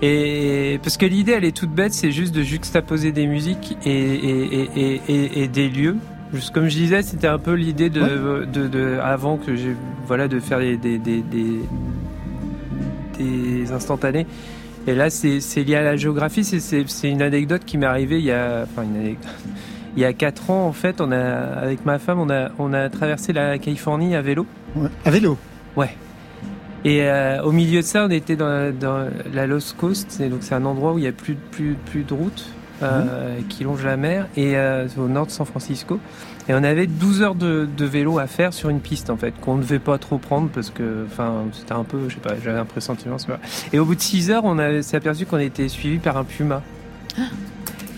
Et 0.01 0.79
parce 0.83 0.97
que 0.97 1.07
l'idée, 1.07 1.33
elle 1.33 1.45
est 1.45 1.57
toute 1.57 1.71
bête, 1.71 1.93
c'est 1.93 2.13
juste 2.13 2.35
de 2.35 2.43
juxtaposer 2.43 3.11
des 3.11 3.27
musiques 3.27 3.77
et, 3.85 3.91
et, 3.91 5.01
et, 5.09 5.43
et, 5.43 5.49
des 5.49 5.69
lieux. 5.69 5.97
Juste 6.33 6.53
comme 6.55 6.69
je 6.69 6.77
disais, 6.77 7.03
c'était 7.03 7.27
un 7.27 7.39
peu 7.39 7.55
l'idée 7.55 7.91
de, 7.91 8.45
de, 8.45 8.69
de- 8.69 8.99
avant 9.03 9.39
que 9.39 9.57
j'ai 9.57 9.75
voilà 10.07 10.29
de 10.29 10.39
faire 10.41 10.59
des 10.61 10.77
des, 10.77 10.99
des, 10.99 11.23
des, 13.19 13.73
instantanés. 13.73 14.27
Et 14.87 14.95
là, 14.95 15.11
c'est 15.11 15.41
lié 15.65 15.75
à 15.75 15.83
la 15.83 15.97
géographie. 15.97 16.45
C'est- 16.45 16.85
une 17.11 17.23
anecdote 17.23 17.63
qui 17.67 17.77
m'est 17.79 17.87
arrivée 17.87 18.19
il 18.19 18.25
y 18.25 18.33
a 18.33 18.65
enfin 18.65 18.83
une 18.85 18.97
anecdote. 18.97 19.29
Il 19.97 20.03
y 20.03 20.05
a 20.05 20.13
quatre 20.13 20.51
ans, 20.51 20.65
en 20.67 20.73
fait, 20.73 21.01
on 21.01 21.11
a 21.11 21.19
avec 21.19 21.85
ma 21.85 21.99
femme, 21.99 22.21
on 22.21 22.31
a 22.31 22.51
on 22.61 22.73
a 22.73 22.89
traversé 22.89 23.33
la 23.33 23.59
Californie 23.59 24.15
à 24.15 24.23
vélo. 24.23 24.47
Ouais. 24.77 24.91
À 25.05 25.11
vélo? 25.11 25.37
Ouais. 25.77 25.91
Et 26.89 27.03
euh, 27.03 27.43
au 27.43 27.53
milieu 27.53 27.81
de 27.81 27.85
ça, 27.87 28.07
on 28.07 28.11
était 28.11 28.37
dans, 28.37 28.73
dans 28.75 29.09
la 29.35 29.47
Lost 29.47 29.77
Coast, 29.77 30.21
et 30.21 30.29
donc 30.29 30.39
c'est 30.43 30.55
un 30.55 30.65
endroit 30.65 30.93
où 30.95 30.99
il 30.99 31.05
y 31.05 31.09
a 31.09 31.13
plus 31.13 31.35
de 31.35 31.41
plus 31.51 31.77
plus 31.91 32.03
de 32.05 32.15
routes 32.15 32.47
euh, 32.83 33.39
qui 33.51 33.65
longe 33.65 33.85
la 33.85 33.97
mer 33.97 34.27
et 34.37 34.57
euh, 34.57 34.87
au 34.97 35.09
nord 35.09 35.27
de 35.27 35.31
San 35.33 35.45
Francisco. 35.45 35.99
Et 36.49 36.55
on 36.55 36.63
avait 36.65 36.87
12 36.87 37.21
heures 37.21 37.35
de, 37.35 37.69
de 37.77 37.85
vélo 37.85 38.19
à 38.19 38.27
faire 38.27 38.55
sur 38.55 38.71
une 38.71 38.81
piste 38.81 39.11
en 39.11 39.19
fait 39.19 39.35
qu'on 39.41 39.57
ne 39.57 39.63
devait 39.63 39.81
pas 39.81 39.99
trop 39.99 40.17
prendre 40.17 40.49
parce 40.49 40.71
que 40.71 41.05
enfin 41.11 41.45
c'était 41.53 41.73
un 41.75 41.85
peu 41.85 41.99
je 42.09 42.15
sais 42.15 42.21
pas 42.21 42.35
j'avais 42.43 42.59
un 42.59 42.65
pressentiment. 42.65 43.17
pas- 43.27 43.39
Et 43.75 43.79
au 43.79 43.85
bout 43.85 43.95
de 43.97 44.01
6 44.01 44.31
heures, 44.31 44.45
on 44.47 44.59
a- 44.59 44.81
s'est 44.81 44.97
aperçu 44.97 45.27
qu'on 45.27 45.39
était 45.39 45.69
suivi 45.69 45.99
par 45.99 46.17
un 46.17 46.25
puma. 46.25 46.63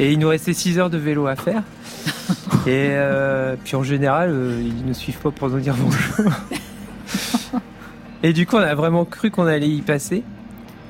Et 0.01 0.11
il 0.13 0.19
nous 0.19 0.29
restait 0.29 0.55
6 0.55 0.79
heures 0.81 0.91
de 0.91 0.99
vélo 0.99 1.27
à 1.29 1.37
faire. 1.37 1.63
Et 2.67 2.89
euh, 2.91 3.55
puis 3.63 3.77
en 3.77 3.83
général, 3.85 4.35
ils 4.61 4.85
ne 4.85 4.93
suivent 4.95 5.19
pas 5.19 5.31
pour 5.31 5.49
nous 5.49 5.61
dire 5.61 5.77
bonjour. 5.79 6.33
Et 8.23 8.33
du 8.33 8.47
coup, 8.47 8.57
on 8.57 8.61
a 8.61 8.75
vraiment 8.75 9.05
cru 9.05 9.31
qu'on 9.31 9.47
allait 9.47 9.69
y 9.69 9.81
passer. 9.83 10.23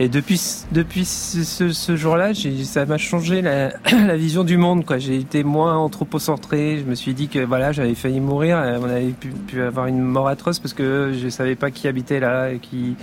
Et 0.02 0.08
depuis, 0.08 0.38
ce- 0.38 0.64
depuis 0.72 1.04
ce, 1.04 1.44
ce- 1.44 1.72
ce 1.72 1.94
jour-là, 1.94 2.32
ça 2.64 2.87
m'a 2.87 2.96
changé 2.96 3.42
la, 3.42 3.68
la 4.06 4.16
vision 4.16 4.44
du 4.44 4.56
monde. 4.56 4.87
quoi. 4.87 4.96
J'ai 4.99 5.16
été 5.16 5.44
moins 5.44 5.76
anthropocentré. 5.76 6.78
Je 6.78 6.84
me 6.88 6.94
suis 6.94 7.12
dit 7.12 7.28
que 7.28 7.38
voilà, 7.40 7.70
j'avais 7.72 7.94
failli 7.94 8.18
mourir. 8.20 8.56
euh, 8.58 8.78
On 8.80 8.88
avait 8.88 9.10
pu, 9.10 9.28
pu 9.28 9.60
avoir 9.62 9.87
une 9.87 10.00
mort 10.00 10.26
atroce 10.28 10.58
parce 10.58 10.72
que 10.72 11.12
je 11.20 11.28
savais 11.28 11.54
pas 11.54 11.70
qui 11.70 11.87
habitait 11.87 12.18
là, 12.18 12.50
et 12.50 12.58
qui, 12.60 12.96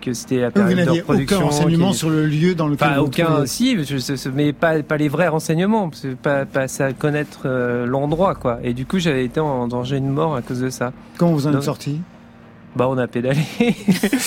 que 0.00 0.12
c'était 0.12 0.38
la 0.42 0.50
période 0.52 0.78
de 0.86 1.02
aucun 1.24 1.38
renseignement 1.38 1.90
qui- 1.90 1.96
sur 1.98 2.10
le 2.10 2.24
lieu 2.26 2.54
dans 2.54 2.68
lequel 2.68 2.88
Pas 2.88 3.00
vous 3.00 3.06
aucun, 3.06 3.24
trouviez. 3.24 3.46
si, 3.48 3.76
je, 3.84 3.96
je- 3.98 4.28
mais 4.28 4.52
pas, 4.52 4.80
pas 4.84 4.96
les 4.96 5.08
vrais 5.08 5.28
renseignements, 5.28 5.88
parce 5.88 6.02
que 6.02 6.14
pas, 6.14 6.44
pas 6.46 6.68
ça 6.68 6.92
connaître 6.92 7.40
euh, 7.46 7.84
l'endroit, 7.84 8.36
quoi. 8.36 8.60
Et 8.62 8.74
du 8.74 8.86
coup, 8.86 9.00
j'avais 9.00 9.24
été 9.24 9.40
en 9.40 9.66
danger 9.66 9.98
de 9.98 10.06
mort 10.06 10.36
à 10.36 10.42
cause 10.42 10.60
de 10.60 10.70
ça. 10.70 10.92
Comment 11.18 11.32
vous 11.32 11.48
en 11.48 11.54
êtes 11.56 11.62
sorti? 11.64 12.00
Bah, 12.76 12.88
on 12.88 12.98
a 12.98 13.06
pédalé. 13.06 13.40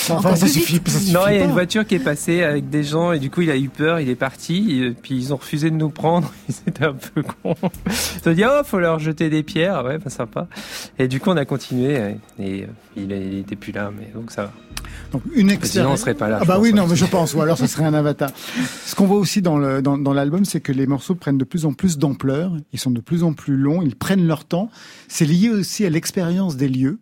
Enfin, 0.09 0.35
ça 0.35 0.47
suffit, 0.47 0.81
ça 0.85 0.99
suffit 0.99 1.13
non, 1.13 1.21
il 1.27 1.35
y 1.35 1.39
a 1.39 1.43
une 1.43 1.51
voiture 1.51 1.85
qui 1.85 1.95
est 1.95 1.99
passée 1.99 2.43
avec 2.43 2.69
des 2.69 2.83
gens, 2.83 3.11
et 3.11 3.19
du 3.19 3.29
coup, 3.29 3.41
il 3.41 3.51
a 3.51 3.57
eu 3.57 3.67
peur, 3.67 3.99
il 3.99 4.09
est 4.09 4.15
parti, 4.15 4.81
et 4.81 4.91
puis 4.91 5.15
ils 5.15 5.33
ont 5.33 5.37
refusé 5.37 5.69
de 5.69 5.75
nous 5.75 5.89
prendre. 5.89 6.31
C'était 6.49 6.85
un 6.85 6.93
peu 6.93 7.23
con. 7.23 7.55
Ils 8.25 8.29
ont 8.29 8.33
dit, 8.33 8.43
oh, 8.45 8.61
faut 8.63 8.79
leur 8.79 8.99
jeter 8.99 9.29
des 9.29 9.43
pierres. 9.43 9.83
Ouais, 9.83 9.99
pas 9.99 10.09
sympa. 10.09 10.47
Et 10.97 11.07
du 11.07 11.19
coup, 11.19 11.29
on 11.29 11.37
a 11.37 11.45
continué, 11.45 12.15
et 12.39 12.63
euh, 12.63 12.67
il, 12.95 13.11
était 13.39 13.57
plus 13.57 13.73
là, 13.73 13.91
mais 13.97 14.09
donc 14.13 14.31
ça 14.31 14.43
va. 14.43 14.51
Donc 15.11 15.23
une 15.25 15.33
Sinon, 15.33 15.49
on 15.49 15.55
expérience. 15.55 15.99
serait 16.01 16.13
pas 16.13 16.29
là. 16.29 16.39
Ah 16.41 16.45
bah 16.45 16.55
pense, 16.55 16.63
oui, 16.63 16.73
non, 16.73 16.87
mais 16.87 16.95
je 16.95 17.05
pense, 17.05 17.33
ou 17.33 17.41
alors 17.41 17.57
ce 17.57 17.67
serait 17.67 17.85
un 17.85 17.93
avatar. 17.93 18.29
Ce 18.85 18.95
qu'on 18.95 19.05
voit 19.05 19.17
aussi 19.17 19.41
dans 19.41 19.57
le 19.57 19.81
dans, 19.81 19.97
dans 19.97 20.13
l'album, 20.13 20.45
c'est 20.45 20.61
que 20.61 20.71
les 20.71 20.87
morceaux 20.87 21.15
prennent 21.15 21.37
de 21.37 21.45
plus 21.45 21.65
en 21.65 21.73
plus 21.73 21.97
d'ampleur, 21.97 22.53
ils 22.73 22.79
sont 22.79 22.91
de 22.91 23.01
plus 23.01 23.23
en 23.23 23.33
plus 23.33 23.57
longs, 23.57 23.81
ils 23.81 23.95
prennent 23.95 24.25
leur 24.25 24.45
temps. 24.45 24.69
C'est 25.07 25.25
lié 25.25 25.49
aussi 25.49 25.85
à 25.85 25.89
l'expérience 25.89 26.57
des 26.57 26.69
lieux. 26.69 26.99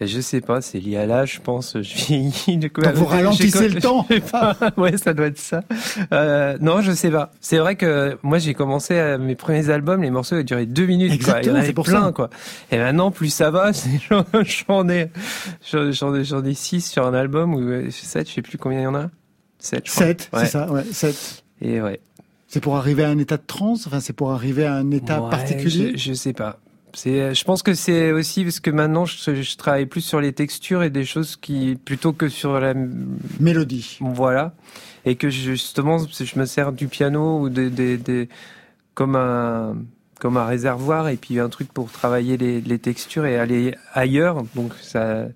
Je 0.00 0.20
sais 0.20 0.40
pas, 0.40 0.60
c'est 0.60 0.80
lié 0.80 0.96
à 0.96 1.06
l'âge, 1.06 1.34
je 1.36 1.40
pense. 1.40 1.80
Je 1.80 1.94
vieillis. 1.94 2.56
du 2.58 2.68
coup, 2.68 2.80
Donc 2.82 2.94
vous 2.94 3.04
ralentissez 3.06 3.68
le 3.68 3.80
temps. 3.80 4.04
pas. 4.32 4.56
ouais, 4.76 4.96
ça 4.98 5.14
doit 5.14 5.26
être 5.26 5.38
ça. 5.38 5.62
Euh, 6.12 6.58
non, 6.60 6.80
je 6.82 6.90
sais 6.92 7.10
pas. 7.10 7.30
C'est 7.40 7.58
vrai 7.58 7.76
que 7.76 8.18
moi, 8.24 8.38
j'ai 8.38 8.54
commencé 8.54 8.98
à 8.98 9.18
mes 9.18 9.36
premiers 9.36 9.70
albums, 9.70 10.02
les 10.02 10.10
morceaux 10.10 10.42
duraient 10.42 10.66
deux 10.66 10.86
minutes. 10.86 11.22
quoi. 11.22 11.34
Il 11.40 11.46
y 11.46 11.48
Exactement, 11.48 11.62
c'est 11.64 11.72
pour 11.72 11.84
plein, 11.84 12.06
ça. 12.06 12.12
quoi. 12.12 12.28
Et 12.72 12.78
maintenant, 12.78 13.12
plus 13.12 13.28
ça 13.32 13.50
va, 13.52 13.70
j'en 14.10 14.88
ai, 14.88 15.10
j'en 15.70 16.14
ai, 16.16 16.24
j'en 16.24 16.44
ai 16.44 16.54
six 16.54 16.80
sur 16.84 17.06
un 17.06 17.14
album 17.14 17.54
ou 17.54 17.60
euh, 17.60 17.88
sept, 17.90 18.28
je 18.28 18.34
sais 18.34 18.42
plus 18.42 18.58
combien 18.58 18.80
il 18.80 18.84
y 18.84 18.86
en 18.88 18.94
a. 18.96 19.10
Sept, 19.60 19.86
je 19.86 19.92
crois. 19.92 20.06
7, 20.06 20.28
Ouais. 20.32 20.40
c'est 20.40 20.46
ça, 20.50 20.70
ouais, 20.72 20.82
7. 20.90 21.44
Et 21.62 21.80
ouais. 21.80 22.00
C'est 22.48 22.60
pour 22.60 22.76
arriver 22.76 23.04
à 23.04 23.08
un 23.10 23.18
état 23.18 23.36
de 23.36 23.42
transe, 23.46 23.86
enfin 23.86 24.00
c'est 24.00 24.12
pour 24.12 24.32
arriver 24.32 24.64
à 24.66 24.74
un 24.74 24.90
état 24.90 25.22
Ouais, 25.22 25.30
particulier? 25.30 25.92
je, 25.96 26.10
je 26.10 26.12
sais 26.14 26.32
pas. 26.32 26.58
C'est, 26.94 27.34
je 27.34 27.44
pense 27.44 27.62
que 27.62 27.74
c'est 27.74 28.12
aussi 28.12 28.44
parce 28.44 28.60
que 28.60 28.70
maintenant 28.70 29.04
je, 29.04 29.42
je 29.42 29.56
travaille 29.56 29.86
plus 29.86 30.00
sur 30.00 30.20
les 30.20 30.32
textures 30.32 30.82
et 30.82 30.90
des 30.90 31.04
choses 31.04 31.36
qui 31.36 31.76
plutôt 31.84 32.12
que 32.12 32.28
sur 32.28 32.60
la 32.60 32.74
Mélodie. 33.40 33.98
Voilà. 34.00 34.54
Et 35.04 35.16
que 35.16 35.28
justement, 35.28 35.98
je 35.98 36.38
me 36.38 36.46
sers 36.46 36.72
du 36.72 36.88
piano 36.88 37.40
ou 37.40 37.48
des, 37.48 37.68
des- 37.98 38.28
comme 38.94 39.16
un 39.16 39.76
comme 40.20 40.36
un 40.36 40.46
réservoir 40.46 41.08
et 41.08 41.16
puis 41.16 41.38
un 41.40 41.48
truc 41.48 41.70
pour 41.72 41.90
travailler 41.90 42.36
les, 42.38 42.60
les 42.60 42.78
textures 42.78 43.26
et 43.26 43.36
aller 43.38 43.74
ailleurs. 43.92 44.44
Donc 44.54 44.72
ça. 44.80 45.26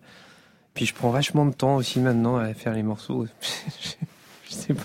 Puis 0.74 0.86
je 0.86 0.94
prends 0.94 1.10
vachement 1.10 1.44
de 1.44 1.52
temps 1.52 1.76
aussi 1.76 1.98
maintenant 1.98 2.36
à 2.36 2.54
faire 2.54 2.72
les 2.72 2.84
morceaux. 2.84 3.26
je 4.48 4.54
sais 4.54 4.74
pas. 4.74 4.84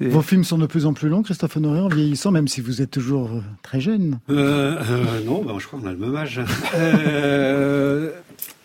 C'est- 0.00 0.08
Vos 0.08 0.22
films 0.22 0.44
sont 0.44 0.56
de 0.58 0.66
plus 0.66 0.86
en 0.86 0.94
plus 0.94 1.08
longs, 1.10 1.22
Christophe 1.22 1.56
Honoré, 1.58 1.78
en 1.80 1.88
vieillissant, 1.88 2.30
même 2.30 2.48
si 2.48 2.60
vous 2.62 2.80
êtes 2.80 2.90
toujours 2.90 3.26
euh, 3.26 3.40
très 3.62 3.80
jeune. 3.80 4.18
Euh, 4.30 4.76
euh, 4.80 5.04
non, 5.26 5.42
bah, 5.44 5.52
je 5.58 5.66
crois 5.66 5.78
qu'on 5.78 5.86
a 5.86 5.92
le 5.92 5.98
même 5.98 6.16
âge. 6.16 6.40
Euh, 6.74 8.10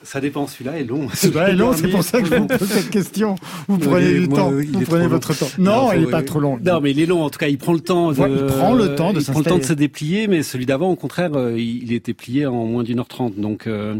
ça 0.03 0.21
dépend, 0.21 0.47
celui-là 0.47 0.79
est 0.79 0.83
long. 0.83 1.07
C'est 1.13 1.33
vrai, 1.33 1.53
long, 1.55 1.73
c'est 1.73 1.87
pour 1.87 2.03
ça 2.03 2.21
que 2.21 2.27
je 2.27 2.35
vous 2.35 2.45
pose 2.47 2.67
cette 2.67 2.89
question. 2.91 3.35
Vous 3.67 3.77
prenez 3.79 4.05
est- 4.05 4.19
du 4.19 4.29
temps, 4.29 4.51
vous 4.51 4.61
est 4.61 4.85
prenez 4.85 5.07
votre 5.07 5.31
long. 5.31 5.35
temps. 5.35 5.47
Non, 5.57 5.93
il 5.93 6.01
n'est 6.01 6.11
pas 6.11 6.21
trop 6.23 6.39
long. 6.39 6.59
Non, 6.63 6.79
mais 6.79 6.91
il 6.91 6.99
est 6.99 7.05
long. 7.07 7.23
En 7.23 7.29
tout 7.29 7.39
cas, 7.39 7.47
il 7.47 7.57
prend 7.57 7.73
le 7.73 7.79
temps. 7.79 8.11
De, 8.11 8.19
Ouais, 8.19 8.29
il 8.31 8.45
prend 8.45 8.73
le 8.73 8.95
temps 8.95 9.13
de 9.13 9.19
il 9.19 9.25
prend 9.25 9.39
le 9.39 9.45
temps 9.45 9.57
de 9.57 9.63
se 9.63 9.73
déplier, 9.73 10.27
mais 10.27 10.43
celui 10.43 10.65
d'avant, 10.65 10.89
au 10.91 10.95
contraire, 10.95 11.31
euh, 11.35 11.55
il, 11.57 11.83
il 11.83 11.93
était 11.93 12.13
plié 12.13 12.45
en 12.45 12.65
moins 12.65 12.83
d'une 12.83 12.99
heure 12.99 13.07
trente. 13.07 13.35
Donc, 13.37 13.65
euh, 13.67 13.95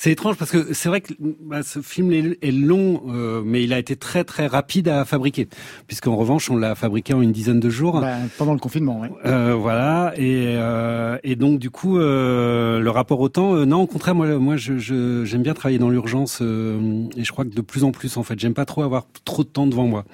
C'est 0.00 0.12
étrange 0.12 0.36
parce 0.36 0.52
que 0.52 0.74
c'est 0.74 0.88
vrai 0.88 1.00
que 1.00 1.12
bah, 1.18 1.64
ce 1.64 1.80
film 1.80 2.12
est, 2.12 2.52
long, 2.52 3.02
euh, 3.08 3.42
mais 3.44 3.64
il 3.64 3.72
a 3.72 3.80
été 3.80 3.96
très 3.96 4.22
très 4.22 4.46
rapide 4.46 4.86
à 4.86 5.04
fabriquer, 5.04 5.48
puisqu'en 5.88 6.14
revanche 6.14 6.48
on 6.52 6.56
l'a 6.56 6.76
fabriqué 6.76 7.14
en 7.14 7.20
une 7.20 7.32
dizaine 7.32 7.58
de 7.58 7.68
jours. 7.68 8.00
Bah, 8.00 8.14
pendant 8.36 8.52
le 8.52 8.60
confinement, 8.60 9.00
oui. 9.00 9.08
Euh, 9.26 9.56
voilà, 9.58 10.12
et, 10.16 10.54
euh, 10.56 11.18
et 11.24 11.34
donc 11.34 11.58
du 11.58 11.70
coup 11.70 11.98
euh, 11.98 12.78
le 12.78 12.90
rapport 12.90 13.18
au 13.18 13.28
temps, 13.28 13.66
non, 13.66 13.80
au 13.82 13.86
contraire, 13.88 14.14
moi, 14.14 14.38
moi 14.38 14.56
je, 14.56 14.78
j'aime 15.24 15.42
bien 15.42 15.54
travailler 15.54 15.80
dans 15.80 15.90
l'urgence, 15.90 16.42
et 16.42 17.24
je 17.24 17.32
crois 17.32 17.44
que 17.44 17.52
de 17.52 17.60
plus 17.60 17.82
en 17.82 17.90
plus 17.90 18.18
en 18.18 18.22
fait, 18.22 18.38
j'aime 18.38 18.54
pas 18.54 18.66
trop 18.66 18.82
avoir 18.82 19.04
trop 19.24 19.42
de 19.42 19.48
temps 19.48 19.66
devant 19.66 19.88
moi. 19.88 20.04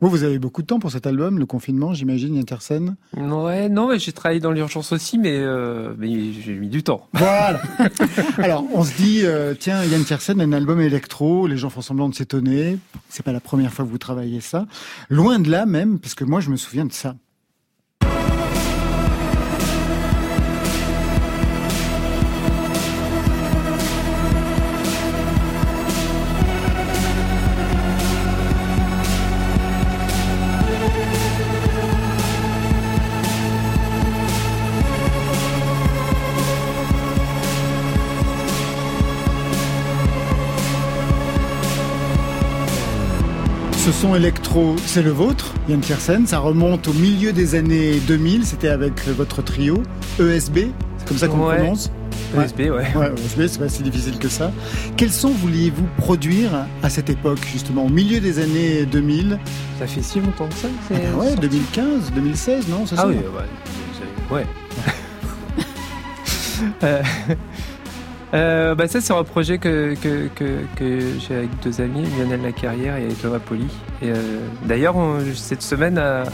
Vous, 0.00 0.08
vous 0.08 0.24
avez 0.24 0.38
beaucoup 0.38 0.62
de 0.62 0.66
temps 0.66 0.78
pour 0.78 0.90
cet 0.90 1.06
album, 1.06 1.38
le 1.38 1.44
confinement, 1.44 1.92
j'imagine, 1.92 2.38
Intersen 2.38 2.96
Ouais, 3.14 3.68
non, 3.68 3.88
mais 3.88 3.98
j'ai 3.98 4.12
travaillé 4.12 4.40
dans 4.40 4.50
l'urgence 4.50 4.92
aussi, 4.92 5.18
mais, 5.18 5.36
euh, 5.36 5.92
mais 5.98 6.32
j'ai 6.32 6.54
mis 6.54 6.68
du 6.68 6.82
temps. 6.82 7.06
Voilà. 7.12 7.60
Alors, 8.38 8.64
on 8.72 8.82
se 8.82 8.96
dit, 8.96 9.20
euh, 9.24 9.52
tiens, 9.58 9.84
Yann 9.84 10.02
Tiersen 10.02 10.40
a 10.40 10.44
un 10.44 10.52
album 10.52 10.80
électro, 10.80 11.46
les 11.46 11.58
gens 11.58 11.68
font 11.68 11.82
semblant 11.82 12.08
de 12.08 12.14
s'étonner. 12.14 12.78
C'est 13.10 13.22
pas 13.22 13.32
la 13.32 13.40
première 13.40 13.74
fois 13.74 13.84
que 13.84 13.90
vous 13.90 13.98
travaillez 13.98 14.40
ça. 14.40 14.66
Loin 15.10 15.38
de 15.38 15.50
là 15.50 15.66
même, 15.66 15.98
parce 15.98 16.14
que 16.14 16.24
moi, 16.24 16.40
je 16.40 16.48
me 16.48 16.56
souviens 16.56 16.86
de 16.86 16.92
ça. 16.92 17.14
Ce 43.90 44.02
son 44.02 44.14
électro, 44.14 44.76
c'est 44.86 45.02
le 45.02 45.10
vôtre, 45.10 45.52
Yann 45.68 45.80
Tiersen. 45.80 46.24
Ça 46.24 46.38
remonte 46.38 46.86
au 46.86 46.92
milieu 46.92 47.32
des 47.32 47.56
années 47.56 47.98
2000. 48.06 48.46
C'était 48.46 48.68
avec 48.68 49.04
votre 49.08 49.42
trio 49.42 49.82
ESB. 50.20 50.58
C'est 50.98 51.08
comme 51.08 51.16
ça 51.16 51.26
qu'on 51.26 51.48
ouais. 51.48 51.56
prononce 51.56 51.90
ESB, 52.38 52.70
ouais. 52.70 52.86
Ouais, 52.94 53.12
ESB, 53.16 53.48
c'est 53.48 53.58
pas 53.58 53.68
si 53.68 53.82
difficile 53.82 54.16
que 54.18 54.28
ça. 54.28 54.52
Quels 54.96 55.10
sons 55.10 55.32
vouliez-vous 55.32 55.88
produire 55.96 56.50
à 56.84 56.88
cette 56.88 57.10
époque, 57.10 57.40
justement, 57.50 57.86
au 57.86 57.88
milieu 57.88 58.20
des 58.20 58.38
années 58.38 58.86
2000 58.86 59.40
Ça 59.80 59.88
fait 59.88 60.02
si 60.02 60.20
longtemps 60.20 60.46
que 60.46 60.54
ça 60.54 60.68
ah 60.92 60.94
ben 60.94 61.14
Ouais, 61.16 61.34
2015, 61.34 62.12
2016, 62.14 62.68
non 62.68 62.84
Ah 62.96 63.08
oui, 63.08 63.16
ouais. 63.16 64.36
ouais. 64.36 64.46
euh, 66.84 67.02
euh, 68.32 68.76
bah 68.76 68.86
ça 68.86 69.00
c'est 69.00 69.12
un 69.12 69.24
projet 69.24 69.58
que, 69.58 69.94
que, 70.00 70.28
que, 70.76 71.00
j'ai 71.18 71.34
avec 71.34 71.60
deux 71.60 71.80
amis, 71.80 72.06
Lionel 72.16 72.42
Lacarrière 72.42 72.96
et 72.96 73.08
Thomas 73.08 73.40
Poli. 73.40 73.66
Euh, 74.02 74.46
d'ailleurs 74.64 74.94
cette 75.34 75.62
semaine 75.62 75.98
à, 75.98 76.26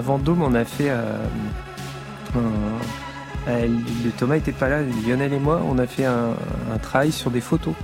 Vendôme 0.00 0.42
on 0.42 0.54
a 0.54 0.64
fait 0.64 0.90
euh, 0.90 1.24
un, 2.36 3.60
Thomas 4.18 4.36
était 4.36 4.52
pas 4.52 4.68
là, 4.68 4.80
Lionel 5.06 5.32
et 5.32 5.38
moi 5.38 5.62
on 5.66 5.78
a 5.78 5.86
fait 5.86 6.04
un, 6.04 6.34
travail 6.82 7.12
sur 7.12 7.30
des 7.30 7.40
photos 7.40 7.74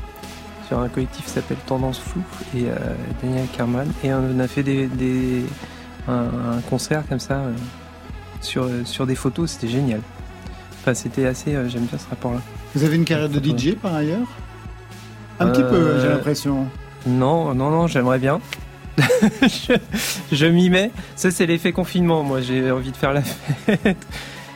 sur 0.68 0.78
un 0.78 0.88
collectif 0.88 1.24
qui 1.24 1.30
s'appelle 1.30 1.58
Tendance 1.66 2.00
Flou 2.00 2.22
et 2.54 2.64
Daniel 3.22 3.46
Kerman 3.56 3.90
et 4.02 4.12
on 4.12 4.38
a 4.38 4.46
fait 4.46 4.62
des, 4.62 5.46
un, 6.06 6.60
concert 6.68 7.02
comme 7.08 7.20
ça 7.20 7.44
sur, 8.42 8.68
sur 8.84 9.06
des 9.06 9.14
photos, 9.14 9.52
c'était 9.52 9.68
génial. 9.68 10.00
Enfin, 10.82 10.92
c'était 10.92 11.24
assez. 11.24 11.56
J'aime 11.68 11.84
bien 11.84 11.96
ce 11.96 12.10
rapport-là. 12.10 12.40
Vous 12.74 12.84
avez 12.84 12.96
une 12.96 13.04
carrière 13.04 13.28
de 13.28 13.38
DJ 13.38 13.76
par 13.76 13.94
ailleurs 13.94 14.26
Un 15.38 15.48
euh... 15.48 15.52
petit 15.52 15.62
peu, 15.62 16.00
j'ai 16.00 16.08
l'impression. 16.08 16.66
Non, 17.06 17.54
non, 17.54 17.70
non, 17.70 17.86
j'aimerais 17.86 18.18
bien. 18.18 18.40
je, 18.98 19.74
je 20.32 20.46
m'y 20.46 20.70
mets. 20.70 20.90
Ça, 21.16 21.30
c'est 21.30 21.46
l'effet 21.46 21.72
confinement. 21.72 22.22
Moi, 22.22 22.40
j'ai 22.40 22.70
envie 22.70 22.90
de 22.90 22.96
faire 22.96 23.12
la 23.12 23.22
fête. 23.66 23.96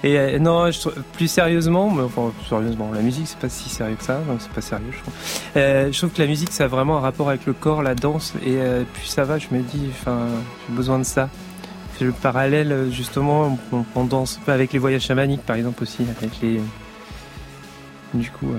Et 0.04 0.18
euh, 0.18 0.38
non, 0.38 0.70
je, 0.70 0.88
plus 1.12 1.28
sérieusement, 1.28 1.90
mais, 1.90 2.02
enfin, 2.02 2.32
plus 2.38 2.48
sérieusement, 2.48 2.90
la 2.92 3.02
musique, 3.02 3.26
c'est 3.26 3.38
pas 3.38 3.48
si 3.48 3.68
sérieux 3.68 3.96
que 3.96 4.04
ça. 4.04 4.20
C'est 4.38 4.50
pas 4.50 4.60
sérieux, 4.60 4.92
je 4.92 4.98
trouve. 4.98 5.14
Euh, 5.56 5.92
je 5.92 5.98
trouve 5.98 6.10
que 6.10 6.22
la 6.22 6.28
musique, 6.28 6.52
ça 6.52 6.64
a 6.64 6.68
vraiment 6.68 6.98
un 6.98 7.00
rapport 7.00 7.28
avec 7.28 7.46
le 7.46 7.52
corps, 7.52 7.82
la 7.82 7.94
danse. 7.94 8.34
Et 8.44 8.56
euh, 8.58 8.84
plus 8.94 9.06
ça 9.06 9.24
va, 9.24 9.38
je 9.38 9.48
me 9.52 9.60
dis, 9.60 9.88
enfin, 9.90 10.26
j'ai 10.68 10.74
besoin 10.74 10.98
de 10.98 11.04
ça 11.04 11.28
le 12.00 12.12
parallèle 12.12 12.92
justement 12.92 13.58
on, 13.72 13.84
on, 13.96 14.04
danse 14.04 14.38
avec 14.46 14.72
les 14.72 14.78
voyages 14.78 15.02
chamaniques 15.02 15.42
par 15.42 15.56
exemple 15.56 15.82
aussi 15.82 16.06
avec 16.16 16.30
les 16.40 16.60
du 18.14 18.30
coup 18.30 18.46
euh... 18.46 18.58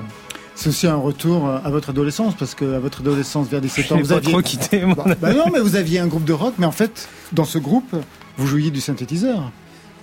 c'est 0.56 0.70
aussi 0.70 0.88
un 0.88 0.96
retour 0.96 1.50
à 1.50 1.70
votre 1.70 1.90
adolescence 1.90 2.36
parce 2.36 2.56
que 2.56 2.76
à 2.76 2.80
votre 2.80 3.02
adolescence 3.02 3.48
vers 3.48 3.62
17 3.62 3.92
ans 3.92 3.98
vous 3.98 4.12
aviez 4.12 4.32
trop 4.32 4.42
quitté 4.42 4.86
mon... 4.86 4.94
bah, 4.94 5.16
bah 5.20 5.34
non 5.34 5.46
mais 5.52 5.60
vous 5.60 5.76
aviez 5.76 6.00
un 6.00 6.08
groupe 6.08 6.26
de 6.26 6.34
rock 6.34 6.56
mais 6.58 6.66
en 6.66 6.72
fait 6.72 7.10
dans 7.32 7.46
ce 7.46 7.58
groupe 7.58 7.96
vous 8.38 8.48
jouiez 8.48 8.72
du 8.72 8.82
synthétiseur 8.82 9.52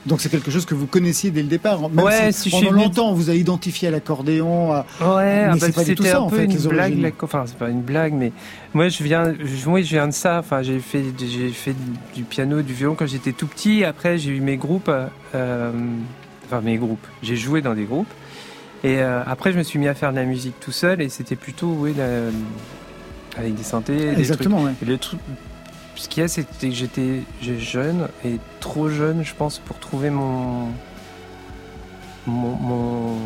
donc 0.06 0.20
c'est 0.20 0.28
quelque 0.28 0.50
chose 0.50 0.64
que 0.64 0.74
vous 0.74 0.86
connaissiez 0.86 1.30
dès 1.30 1.42
le 1.42 1.48
départ. 1.48 1.80
Même 1.90 2.04
ouais, 2.04 2.30
si, 2.30 2.48
si 2.48 2.50
pendant 2.50 2.70
longtemps 2.70 3.10
on 3.10 3.14
vous 3.14 3.28
a 3.28 3.34
identifié 3.34 3.88
à 3.88 3.90
l'accordéon. 3.90 4.72
À... 4.72 4.86
Ouais, 5.00 5.48
mais 5.52 5.58
bah, 5.58 5.84
c'était 5.84 6.10
un 6.12 6.28
peu 6.28 6.42
une 6.42 6.56
blague. 6.56 6.98
La... 6.98 7.10
Enfin, 7.22 7.44
c'est 7.46 7.58
pas 7.58 7.68
une 7.68 7.82
blague, 7.82 8.14
mais 8.14 8.32
moi 8.72 8.88
je 8.88 9.02
viens, 9.02 9.34
je, 9.34 9.68
moi 9.68 9.82
je 9.82 9.88
viens 9.88 10.06
de 10.06 10.12
ça. 10.12 10.38
Enfin, 10.38 10.62
j'ai 10.62 10.78
fait, 10.78 11.02
j'ai 11.18 11.50
fait 11.50 11.74
du 12.14 12.22
piano, 12.22 12.62
du 12.62 12.72
violon 12.72 12.94
quand 12.94 13.06
j'étais 13.06 13.32
tout 13.32 13.48
petit. 13.48 13.84
Après, 13.84 14.16
j'ai 14.16 14.30
eu 14.30 14.40
mes 14.40 14.56
groupes. 14.56 14.90
Euh... 15.34 15.72
Enfin, 16.46 16.60
mes 16.60 16.76
groupes. 16.76 17.06
J'ai 17.22 17.36
joué 17.36 17.60
dans 17.60 17.74
des 17.74 17.84
groupes. 17.84 18.06
Et 18.86 19.00
euh, 19.00 19.20
après, 19.26 19.50
je 19.50 19.58
me 19.58 19.64
suis 19.64 19.80
mis 19.80 19.88
à 19.88 19.94
faire 19.94 20.12
de 20.12 20.16
la 20.16 20.24
musique 20.24 20.60
tout 20.60 20.70
seul, 20.70 21.02
et 21.02 21.08
c'était 21.08 21.34
plutôt, 21.34 21.86
la... 21.86 22.30
avec 23.36 23.56
des 23.56 23.64
synthés. 23.64 24.10
Exactement. 24.10 24.60
Des 24.60 24.66
ouais. 24.66 24.72
Et 24.82 24.84
le 24.84 24.96
truc 24.96 25.18
ce 25.96 26.08
qu'il 26.08 26.20
y 26.20 26.24
a, 26.24 26.28
c'était 26.28 26.68
que 26.68 26.74
j'étais 26.74 27.22
jeune 27.40 28.06
et 28.24 28.38
trop 28.60 28.88
jeune, 28.88 29.24
je 29.24 29.34
pense, 29.34 29.58
pour 29.58 29.80
trouver 29.80 30.10
mon, 30.10 30.68
mon, 32.26 32.54
mon, 32.54 33.16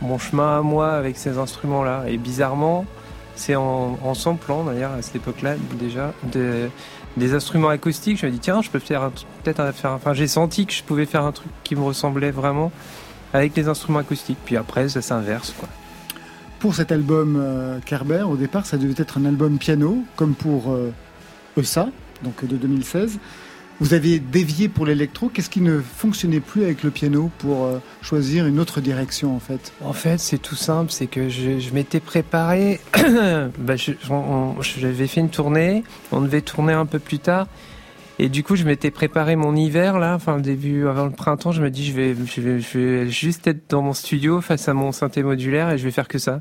mon 0.00 0.18
chemin 0.18 0.58
à 0.58 0.62
moi 0.62 0.92
avec 0.92 1.18
ces 1.18 1.36
instruments-là. 1.36 2.04
Et 2.08 2.16
bizarrement, 2.16 2.86
c'est 3.34 3.56
en, 3.56 3.98
en 4.02 4.14
samplant, 4.14 4.64
d'ailleurs, 4.64 4.92
à 4.92 5.02
cette 5.02 5.16
époque-là, 5.16 5.56
déjà, 5.78 6.14
de, 6.32 6.70
des 7.18 7.34
instruments 7.34 7.68
acoustiques. 7.68 8.18
Je 8.18 8.26
me 8.26 8.30
dis, 8.30 8.38
tiens, 8.38 8.62
je 8.62 8.70
peux 8.70 8.78
faire 8.78 9.10
peut-être 9.42 9.74
faire. 9.74 9.90
Enfin, 9.90 10.14
j'ai 10.14 10.28
senti 10.28 10.64
que 10.64 10.72
je 10.72 10.84
pouvais 10.84 11.04
faire 11.04 11.24
un 11.24 11.32
truc 11.32 11.50
qui 11.64 11.76
me 11.76 11.82
ressemblait 11.82 12.30
vraiment 12.30 12.72
avec 13.32 13.56
les 13.56 13.68
instruments 13.68 14.00
acoustiques. 14.00 14.38
Puis 14.44 14.56
après, 14.56 14.88
ça 14.88 15.02
s'inverse, 15.02 15.54
quoi. 15.58 15.68
Pour 16.58 16.74
cet 16.74 16.90
album 16.90 17.36
euh, 17.38 17.78
Kerber, 17.84 18.22
au 18.22 18.36
départ, 18.36 18.64
ça 18.64 18.78
devait 18.78 18.94
être 18.96 19.18
un 19.18 19.24
album 19.26 19.58
piano, 19.58 20.04
comme 20.16 20.34
pour. 20.34 20.72
Euh 20.72 20.92
ESA, 21.60 21.88
donc 22.22 22.44
de 22.44 22.56
2016. 22.56 23.18
Vous 23.78 23.92
avez 23.92 24.18
dévié 24.18 24.68
pour 24.68 24.86
l'électro. 24.86 25.28
Qu'est-ce 25.28 25.50
qui 25.50 25.60
ne 25.60 25.80
fonctionnait 25.80 26.40
plus 26.40 26.64
avec 26.64 26.82
le 26.82 26.90
piano 26.90 27.30
pour 27.38 27.66
euh, 27.66 27.78
choisir 28.00 28.46
une 28.46 28.58
autre 28.58 28.80
direction 28.80 29.36
en 29.36 29.38
fait? 29.38 29.72
En 29.82 29.92
fait, 29.92 30.18
c'est 30.18 30.38
tout 30.38 30.54
simple. 30.54 30.90
C'est 30.90 31.06
que 31.06 31.28
je, 31.28 31.58
je 31.58 31.70
m'étais 31.74 32.00
préparé. 32.00 32.80
bah, 33.58 33.74
J'avais 33.76 35.06
fait 35.06 35.20
une 35.20 35.28
tournée. 35.28 35.84
On 36.10 36.22
devait 36.22 36.40
tourner 36.40 36.72
un 36.72 36.86
peu 36.86 36.98
plus 36.98 37.18
tard. 37.18 37.48
Et 38.18 38.28
du 38.30 38.42
coup, 38.42 38.56
je 38.56 38.64
m'étais 38.64 38.90
préparé 38.90 39.36
mon 39.36 39.54
hiver 39.54 39.98
là, 39.98 40.14
enfin 40.14 40.36
le 40.36 40.42
début 40.42 40.86
avant 40.88 41.04
le 41.04 41.10
printemps. 41.10 41.52
Je 41.52 41.62
me 41.62 41.70
dis, 41.70 41.84
je 41.84 41.92
vais, 41.92 42.14
je 42.14 42.40
vais, 42.40 42.60
je 42.60 42.78
vais 42.78 43.08
juste 43.10 43.46
être 43.46 43.68
dans 43.68 43.82
mon 43.82 43.92
studio 43.92 44.40
face 44.40 44.68
à 44.68 44.74
mon 44.74 44.90
synthé 44.90 45.22
modulaire 45.22 45.70
et 45.70 45.78
je 45.78 45.84
vais 45.84 45.90
faire 45.90 46.08
que 46.08 46.18
ça. 46.18 46.40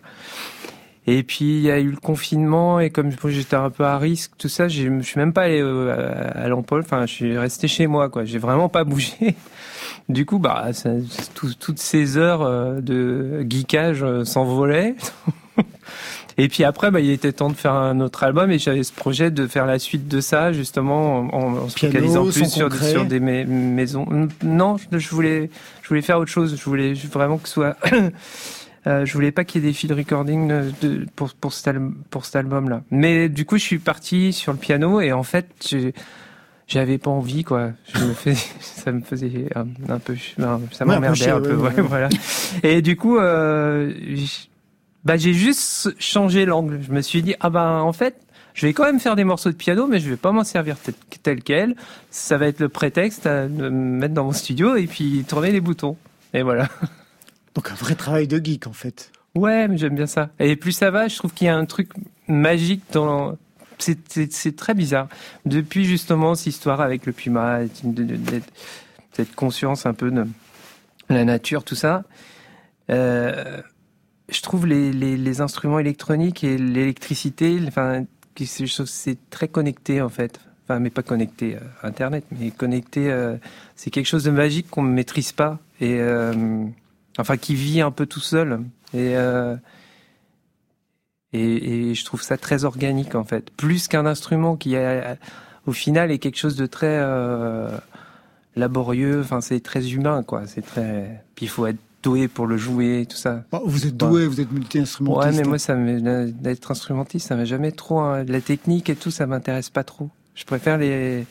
Et 1.07 1.21
puis 1.21 1.57
il 1.57 1.61
y 1.61 1.69
a 1.69 1.79
eu 1.79 1.91
le 1.91 1.97
confinement 1.97 2.79
et 2.79 2.89
comme 2.89 3.11
j'étais 3.27 3.55
un 3.55 3.69
peu 3.69 3.83
à 3.83 3.97
risque, 3.97 4.31
tout 4.37 4.49
ça, 4.49 4.67
je 4.67 5.01
suis 5.01 5.19
même 5.19 5.33
pas 5.33 5.43
allé 5.43 5.61
à 5.61 6.47
l'Empole. 6.47 6.81
Enfin, 6.81 7.05
je 7.05 7.13
suis 7.13 7.37
resté 7.37 7.67
chez 7.67 7.87
moi, 7.87 8.09
quoi. 8.09 8.25
J'ai 8.25 8.39
vraiment 8.39 8.69
pas 8.69 8.83
bougé. 8.83 9.35
Du 10.07 10.27
coup, 10.27 10.37
bah, 10.37 10.67
toutes 11.33 11.79
ces 11.79 12.17
heures 12.17 12.79
de 12.79 13.43
geekage 13.49 14.05
s'envolaient. 14.23 14.95
Et 16.37 16.49
puis 16.49 16.63
après, 16.63 16.91
bah, 16.91 16.99
il 16.99 17.09
était 17.11 17.31
temps 17.31 17.49
de 17.49 17.55
faire 17.55 17.73
un 17.73 17.99
autre 18.01 18.23
album 18.23 18.51
et 18.51 18.59
j'avais 18.59 18.83
ce 18.83 18.91
projet 18.91 19.31
de 19.31 19.47
faire 19.47 19.65
la 19.65 19.79
suite 19.79 20.07
de 20.07 20.19
ça, 20.19 20.51
justement, 20.51 21.19
en, 21.33 21.55
en 21.57 21.69
se 21.69 21.79
focalisant 21.79 22.23
plus 22.23 22.49
sur, 22.49 22.73
sur, 22.73 23.05
des 23.05 23.19
maisons. 23.19 24.05
Non, 24.43 24.75
je 24.91 25.09
voulais, 25.09 25.49
je 25.81 25.87
voulais 25.87 26.01
faire 26.01 26.19
autre 26.19 26.31
chose. 26.31 26.57
Je 26.57 26.63
voulais 26.65 26.93
vraiment 26.93 27.37
que 27.37 27.47
ce 27.47 27.53
soit 27.53 27.77
Euh, 28.87 29.05
je 29.05 29.13
voulais 29.13 29.31
pas 29.31 29.43
qu'il 29.43 29.63
y 29.63 29.65
ait 29.65 29.69
des 29.69 29.73
field 29.73 29.97
recording 29.97 30.47
de, 30.47 30.71
de, 30.81 31.05
pour, 31.15 31.33
pour, 31.33 31.53
cet 31.53 31.69
album, 31.69 31.95
pour 32.11 32.25
cet 32.25 32.35
album-là. 32.35 32.83
Mais 32.91 33.29
du 33.29 33.45
coup, 33.45 33.57
je 33.57 33.63
suis 33.63 33.79
parti 33.79 34.31
sur 34.31 34.51
le 34.51 34.59
piano 34.59 35.01
et 35.01 35.11
en 35.11 35.23
fait, 35.23 35.75
j'avais 36.67 36.99
pas 36.99 37.09
envie, 37.09 37.43
quoi. 37.43 37.71
Je 37.93 38.05
me 38.05 38.13
fais, 38.13 38.35
ça 38.59 38.91
me 38.91 39.01
faisait 39.01 39.47
un, 39.55 39.65
un 39.89 39.97
peu, 39.97 40.15
ça 40.71 40.85
m'emmerdait 40.85 41.25
ouais, 41.25 41.31
un 41.31 41.41
peu, 41.41 41.55
ouais, 41.55 41.73
ouais, 41.73 41.81
voilà. 41.81 42.09
Et 42.61 42.83
du 42.83 42.95
coup, 42.95 43.17
euh, 43.17 43.91
bah, 45.05 45.17
j'ai 45.17 45.33
juste 45.33 45.93
changé 45.99 46.45
l'angle. 46.45 46.81
Je 46.81 46.91
me 46.91 47.01
suis 47.01 47.21
dit, 47.21 47.35
ah 47.39 47.49
ben, 47.49 47.79
en 47.79 47.93
fait, 47.93 48.15
je 48.55 48.65
vais 48.65 48.73
quand 48.73 48.85
même 48.85 48.99
faire 48.99 49.15
des 49.15 49.23
morceaux 49.23 49.51
de 49.51 49.55
piano, 49.55 49.85
mais 49.87 49.99
je 49.99 50.09
vais 50.09 50.17
pas 50.17 50.31
m'en 50.31 50.43
servir 50.43 50.77
tel, 50.77 50.95
tel 51.21 51.43
quel. 51.43 51.75
Ça 52.09 52.37
va 52.37 52.47
être 52.47 52.59
le 52.59 52.69
prétexte 52.69 53.27
à 53.27 53.47
me 53.47 53.69
mettre 53.69 54.13
dans 54.13 54.23
mon 54.23 54.31
studio 54.31 54.75
et 54.75 54.87
puis 54.87 55.23
tourner 55.27 55.51
les 55.51 55.61
boutons. 55.61 55.97
Et 56.33 56.41
voilà. 56.41 56.67
Donc 57.55 57.71
un 57.71 57.75
vrai 57.75 57.95
travail 57.95 58.27
de 58.27 58.43
geek 58.43 58.67
en 58.67 58.73
fait. 58.73 59.11
Ouais, 59.35 59.67
mais 59.67 59.77
j'aime 59.77 59.95
bien 59.95 60.07
ça. 60.07 60.29
Et 60.39 60.55
plus 60.55 60.71
ça 60.71 60.89
va, 60.89 61.07
je 61.07 61.17
trouve 61.17 61.33
qu'il 61.33 61.47
y 61.47 61.49
a 61.49 61.55
un 61.55 61.65
truc 61.65 61.89
magique 62.27 62.83
dans. 62.91 63.37
C'est 63.77 64.55
très 64.55 64.73
bizarre. 64.73 65.09
Depuis 65.45 65.83
justement 65.83 66.33
cette 66.35 66.47
histoire 66.47 66.79
avec 66.79 67.05
le 67.05 67.11
puma, 67.11 67.59
cette 69.11 69.35
conscience 69.35 69.85
un 69.85 69.93
peu 69.93 70.11
de 70.11 70.25
la 71.09 71.25
nature, 71.25 71.65
tout 71.65 71.75
ça, 71.75 72.03
euh, 72.89 73.61
je 74.29 74.41
trouve 74.41 74.65
les, 74.65 75.41
instruments 75.41 75.79
électroniques 75.79 76.43
et 76.43 76.57
l'électricité, 76.57 77.59
enfin, 77.67 78.05
c'est 78.85 79.17
très 79.29 79.47
connecté 79.47 80.01
en 80.01 80.09
fait. 80.09 80.39
Enfin, 80.63 80.79
mais 80.79 80.89
pas 80.89 81.03
connecté 81.03 81.57
à 81.81 81.87
Internet, 81.87 82.25
mais 82.31 82.49
connecté. 82.49 83.11
Euh, 83.11 83.37
c'est 83.75 83.91
quelque 83.91 84.07
chose 84.07 84.23
de 84.23 84.31
magique 84.31 84.67
qu'on 84.69 84.81
ne 84.81 84.91
maîtrise 84.91 85.31
pas 85.31 85.59
et 85.79 85.99
euh, 85.99 86.65
enfin 87.19 87.37
qui 87.37 87.53
vit 87.53 87.81
un 87.81 87.91
peu 87.91 88.07
tout 88.07 88.19
seul. 88.19 88.61
Euh, 88.95 89.55
et, 91.33 91.89
et, 91.89 91.93
je 91.93 92.05
trouve 92.05 92.21
ça 92.21 92.37
très 92.37 92.63
organique 92.63 93.13
en 93.13 93.25
fait, 93.25 93.51
plus 93.51 93.87
qu'un 93.87 94.05
instrument 94.05 94.55
qui 94.55 94.75
a, 94.75 95.17
au 95.65 95.71
final 95.71 96.11
est 96.11 96.19
quelque 96.19 96.37
chose 96.37 96.55
de 96.55 96.65
très 96.65 96.97
euh, 96.99 97.69
laborieux. 98.55 99.21
Enfin, 99.21 99.41
c'est 99.41 99.59
très 99.59 99.91
humain 99.91 100.23
quoi. 100.23 100.47
C'est 100.47 100.61
très. 100.61 101.23
Puis 101.35 101.45
il 101.45 101.49
faut 101.49 101.67
être 101.67 101.79
doué 102.05 102.27
pour 102.27 102.45
le 102.45 102.55
jouer, 102.55 103.07
tout 103.09 103.17
ça. 103.17 103.43
vous 103.65 103.87
êtes 103.87 103.97
doué, 103.97 104.27
vous 104.27 104.39
êtes 104.39 104.51
multi-instrumentiste. 104.51 105.31
Ouais, 105.31 105.35
mais 105.35 105.43
moi, 105.43 105.57
ça 105.57 105.75
d'être 105.75 106.71
instrumentiste, 106.71 107.27
ça 107.27 107.35
m'a 107.35 107.45
jamais 107.45 107.71
trop. 107.71 107.99
Hein. 107.99 108.23
La 108.27 108.41
technique 108.41 108.89
et 108.89 108.95
tout, 108.95 109.11
ça 109.11 109.25
m'intéresse 109.25 109.71
pas 109.71 109.83
trop. 109.83 110.09
Je 110.35 110.45
préfère 110.45 110.77
les. 110.77 111.25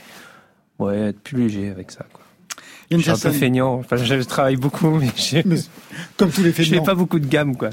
Ouais, 0.80 0.98
être 0.98 1.20
plus 1.20 1.38
léger 1.38 1.70
avec 1.70 1.92
ça, 1.92 2.04
quoi. 2.12 2.23
Je 2.90 2.98
suis 2.98 3.10
un 3.10 3.16
peu 3.16 3.30
feignant. 3.30 3.74
Enfin, 3.74 3.96
je 3.96 4.14
travaille 4.22 4.56
beaucoup, 4.56 4.90
mais, 4.90 5.08
comme 6.16 6.30
tous 6.30 6.42
les 6.42 6.52
feignants. 6.52 6.70
Je 6.70 6.74
fais 6.76 6.84
pas 6.84 6.94
beaucoup 6.94 7.18
de 7.18 7.26
gamme, 7.26 7.56
quoi. 7.56 7.70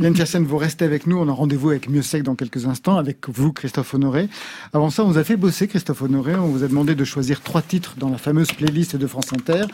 Yann 0.00 0.14
Tiersen, 0.14 0.44
vous 0.44 0.56
restez 0.56 0.84
avec 0.84 1.06
nous. 1.06 1.18
On 1.18 1.28
a 1.28 1.32
rendez-vous 1.32 1.70
avec 1.70 1.88
Mieux 1.88 2.02
Sec 2.02 2.22
dans 2.22 2.34
quelques 2.34 2.66
instants, 2.66 2.96
avec 2.96 3.28
vous, 3.28 3.52
Christophe 3.52 3.94
Honoré. 3.94 4.28
Avant 4.72 4.90
ça, 4.90 5.04
on 5.04 5.08
vous 5.08 5.18
a 5.18 5.24
fait 5.24 5.36
bosser, 5.36 5.68
Christophe 5.68 6.02
Honoré. 6.02 6.34
On 6.34 6.48
vous 6.48 6.64
a 6.64 6.68
demandé 6.68 6.94
de 6.94 7.04
choisir 7.04 7.40
trois 7.40 7.62
titres 7.62 7.94
dans 7.98 8.08
la 8.08 8.18
fameuse 8.18 8.52
playlist 8.52 8.96
de 8.96 9.06
France 9.06 9.32
Inter. 9.32 9.64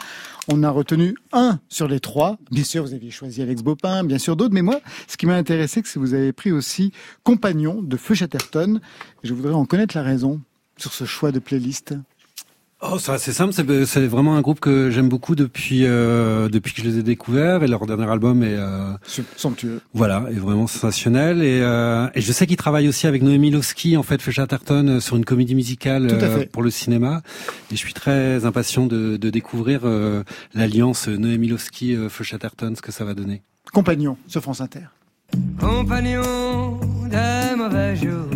On 0.51 0.63
a 0.63 0.71
retenu 0.71 1.15
un 1.33 1.59
sur 1.69 1.89
les 1.89 2.01
trois. 2.01 2.39
Bien 2.51 2.65
sûr, 2.65 2.83
vous 2.83 2.95
aviez 2.95 3.11
choisi 3.11 3.43
Alex 3.43 3.63
Bopin, 3.63 4.03
bien 4.05 4.19
sûr 4.19 4.35
d'autres. 4.35 4.55
Mais 4.55 4.63
moi, 4.63 4.81
ce 5.07 5.17
qui 5.19 5.27
m'a 5.27 5.35
intéressé, 5.35 5.83
c'est 5.85 5.95
que 5.95 5.99
vous 5.99 6.15
avez 6.15 6.33
pris 6.33 6.53
aussi 6.53 6.93
Compagnon 7.23 7.83
de 7.83 7.97
Feu 7.99 8.15
Chatterton. 8.15 8.81
Je 9.23 9.35
voudrais 9.35 9.53
en 9.53 9.67
connaître 9.67 9.97
la 9.97 10.03
raison 10.03 10.41
sur 10.79 10.95
ce 10.95 11.05
choix 11.05 11.33
de 11.33 11.39
playlist. 11.39 11.95
Oh, 12.81 12.97
c'est 13.01 13.33
simple, 13.33 13.53
c'est 13.87 14.07
vraiment 14.07 14.37
un 14.37 14.41
groupe 14.41 14.61
que 14.61 14.89
j'aime 14.91 15.09
beaucoup 15.09 15.35
depuis 15.35 15.85
euh, 15.85 16.49
depuis 16.49 16.73
que 16.73 16.81
je 16.81 16.87
les 16.89 16.99
ai 16.99 17.03
découverts 17.03 17.65
et 17.65 17.67
leur 17.67 17.85
dernier 17.87 18.09
album 18.09 18.45
est 18.45 18.55
euh, 18.55 18.93
somptueux. 19.37 19.81
Voilà, 19.95 20.25
est 20.31 20.39
vraiment 20.39 20.69
sensationnel 20.69 21.43
et, 21.43 21.61
euh, 21.61 22.07
et 22.15 22.21
je 22.21 22.31
sais 22.31 22.47
qu'ils 22.47 22.57
travaillent 22.57 22.87
aussi 22.87 23.09
avec 23.09 23.23
Noémie 23.23 23.51
Lowski 23.51 23.97
en 23.97 24.05
fait, 24.05 24.21
Chatterton 24.31 24.87
euh, 24.89 25.01
sur 25.01 25.17
une 25.17 25.25
comédie 25.25 25.57
musicale 25.57 26.07
euh, 26.09 26.45
pour 26.53 26.63
le 26.63 26.71
cinéma 26.71 27.23
et 27.73 27.75
je 27.75 27.79
suis 27.79 27.95
très 27.95 28.45
impatient 28.45 28.87
de, 28.87 29.17
de 29.17 29.31
découvrir 29.31 29.81
euh, 29.83 30.23
l'alliance 30.55 31.09
Noémie 31.09 31.49
Lowski 31.49 31.97
Feu 32.09 32.23
Chatterton, 32.23 32.75
ce 32.77 32.83
que 32.83 32.93
ça 32.93 33.05
va 33.05 33.15
donner. 33.15 33.43
Compagnon 33.73 34.17
sur 34.29 34.41
France 34.41 34.61
Inter. 34.61 34.87
Compagnon 35.59 36.79
d'un 37.11 37.57
mauvais 37.57 37.97
jour 37.97 38.29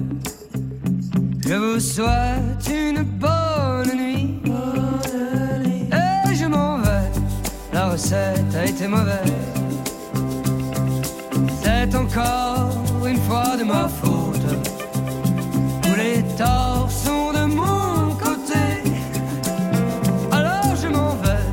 je 1.44 1.54
vous 1.54 1.80
souhaite 1.80 2.70
une 2.70 3.02
bonne 3.02 3.31
recette 7.92 8.54
a 8.54 8.64
été 8.64 8.88
mauvaise. 8.88 9.32
C'est 11.62 11.94
encore 11.94 12.70
une 13.06 13.20
fois 13.28 13.56
de 13.58 13.64
ma 13.64 13.86
faute. 13.88 14.48
Tous 15.82 15.96
les 15.96 16.22
torts 16.36 16.90
sont 16.90 17.32
de 17.38 17.44
mon 17.60 18.14
côté. 18.14 18.64
Alors 20.30 20.74
je 20.82 20.88
m'en 20.88 21.14
vais, 21.22 21.46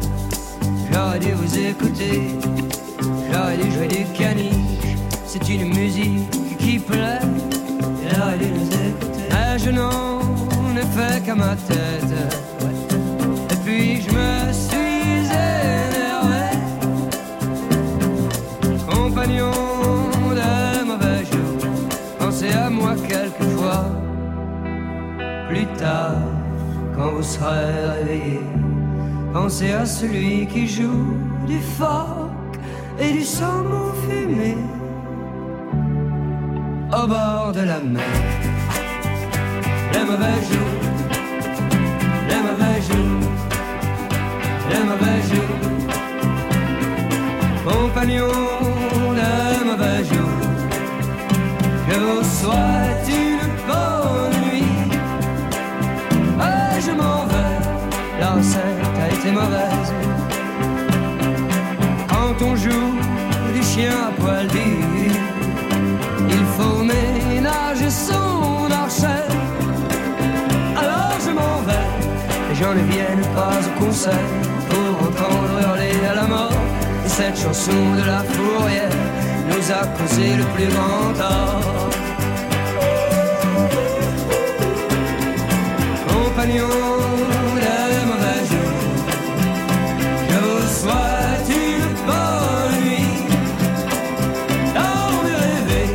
j'aurais 0.92 1.20
dû 1.20 1.32
vous 1.34 1.58
écouter. 1.58 2.18
J'aurais 3.32 3.58
dû 3.58 3.72
jouer 3.72 3.88
du 3.88 4.06
caniche, 4.18 4.96
c'est 5.26 5.48
une 5.50 5.68
musique 5.76 6.58
qui 6.58 6.80
plaît. 6.80 7.20
J'aurais 8.12 8.38
dû 8.38 8.48
nous 8.58 8.68
écouter 8.68 9.10
je 9.58 9.72
n'en 9.72 10.22
ai 10.76 10.88
fait 10.96 11.22
qu'à 11.26 11.36
ma 11.36 11.56
tête. 11.56 12.16
Et 13.52 13.56
puis 13.66 14.02
je 14.02 14.10
me 14.12 14.54
suis 14.54 14.79
Compagnon 19.40 20.10
de 20.36 20.84
mauvais 20.86 21.26
jours, 21.32 21.90
pensez 22.20 22.52
à 22.52 22.70
moi 22.70 22.94
quelquefois. 23.08 23.86
Plus 25.48 25.66
tard, 25.78 26.18
quand 26.96 27.12
vous 27.12 27.24
serez 27.24 27.90
réveillé, 28.00 28.42
pensez 29.34 29.72
à 29.72 29.86
celui 29.86 30.46
qui 30.48 30.68
joue 30.68 31.16
du 31.48 31.60
phoque 31.60 32.60
et 33.00 33.12
du 33.14 33.24
saumon 33.24 33.94
fumé 34.08 34.58
au 36.92 37.08
bord 37.08 37.52
de 37.54 37.62
la 37.62 37.80
mer. 37.80 38.04
Les 39.94 40.04
mauvais 40.04 40.40
jours, 40.50 40.80
les 42.30 42.42
mauvais 42.48 42.82
jours, 42.90 43.30
les 44.70 44.84
mauvais 44.90 45.22
jours, 45.30 45.60
compagnons 47.66 48.79
je 52.10 52.14
vous 52.14 52.24
souhaite 52.24 53.08
une 53.08 53.50
bonne 53.68 54.42
nuit. 54.44 54.64
Ah, 56.40 56.80
je 56.80 56.92
m'en 56.92 57.26
vais, 57.26 58.28
recette 58.28 58.98
a 59.04 59.08
été 59.14 59.32
mauvaise. 59.32 59.94
Quand 62.08 62.46
on 62.46 62.56
joue 62.56 62.98
du 63.54 63.64
chien 63.64 63.92
à 64.08 64.22
poil 64.22 64.48
il 66.30 66.46
faut 66.58 66.84
ménager 66.84 67.90
son 67.90 68.72
archet 68.72 69.26
j'en 72.60 72.74
ne 72.74 72.84
vienne 72.92 73.22
pas 73.36 73.54
au 73.68 73.86
concert 73.86 74.30
pour 74.70 75.08
entendre 75.08 75.62
hurler 75.62 75.94
à 76.12 76.16
la 76.16 76.28
mort. 76.28 76.52
Et 77.06 77.10
cette 77.10 77.38
chanson 77.40 77.96
de 77.96 78.06
la 78.06 78.22
fourrière 78.24 78.89
a 79.72 79.86
causé 79.98 80.36
le 80.36 80.44
plus 80.56 80.68
grand 80.68 81.14
tort. 81.14 81.90
Compagnons 86.08 86.98
des 87.56 88.06
mauvais 88.10 88.42
jours, 88.50 88.84
je 90.30 90.38
vous 90.48 90.68
souhaite 90.80 91.50
une 91.50 91.94
bonne 92.08 92.76
nuit. 92.84 93.18
Dans 94.74 95.12
mes 95.24 95.38
rêver, 95.44 95.88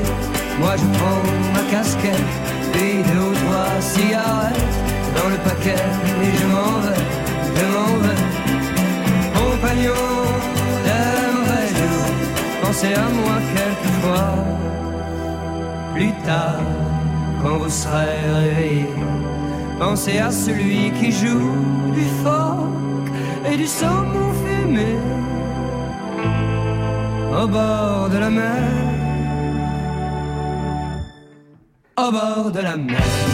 moi 0.60 0.74
je 0.76 0.86
prends 0.98 1.22
ma 1.54 1.62
casquette 1.70 2.32
et 2.76 3.02
deux 3.02 3.24
ou 3.30 3.34
trois 3.44 3.74
cigarettes 3.80 4.76
dans 5.16 5.28
le 5.30 5.38
paquet 5.48 5.84
et 6.22 6.32
je 6.38 6.46
m'en 6.46 6.78
vais, 6.84 7.02
je 7.56 7.64
m'en 7.74 7.92
vais. 8.04 8.22
Compagnon 9.34 10.06
d'un 10.86 11.16
mauvais 11.34 11.68
jour, 11.78 12.06
pensez 12.62 12.94
à 12.94 13.08
moi 13.18 13.36
Plus 15.94 16.12
tard, 16.24 16.60
quand 17.42 17.58
vous 17.58 17.68
serez 17.68 18.18
réveillé, 18.34 18.86
pensez 19.78 20.18
à 20.18 20.30
celui 20.30 20.90
qui 20.98 21.12
joue 21.12 21.52
du 21.94 22.04
phoque 22.22 23.12
et 23.50 23.56
du 23.56 23.66
saumon 23.66 24.32
fumé 24.42 24.96
au 27.42 27.46
bord 27.46 28.08
de 28.10 28.18
la 28.18 28.30
mer. 28.30 28.62
Au 31.96 32.10
bord 32.10 32.50
de 32.50 32.60
la 32.60 32.76
mer. 32.76 33.33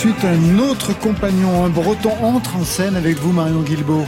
Suite, 0.00 0.24
un 0.24 0.58
autre 0.58 0.98
compagnon, 0.98 1.62
un 1.62 1.68
breton, 1.68 2.12
entre 2.22 2.56
en 2.56 2.64
scène 2.64 2.96
avec 2.96 3.18
vous, 3.18 3.34
Marion 3.34 3.60
Guilbeault. 3.60 4.06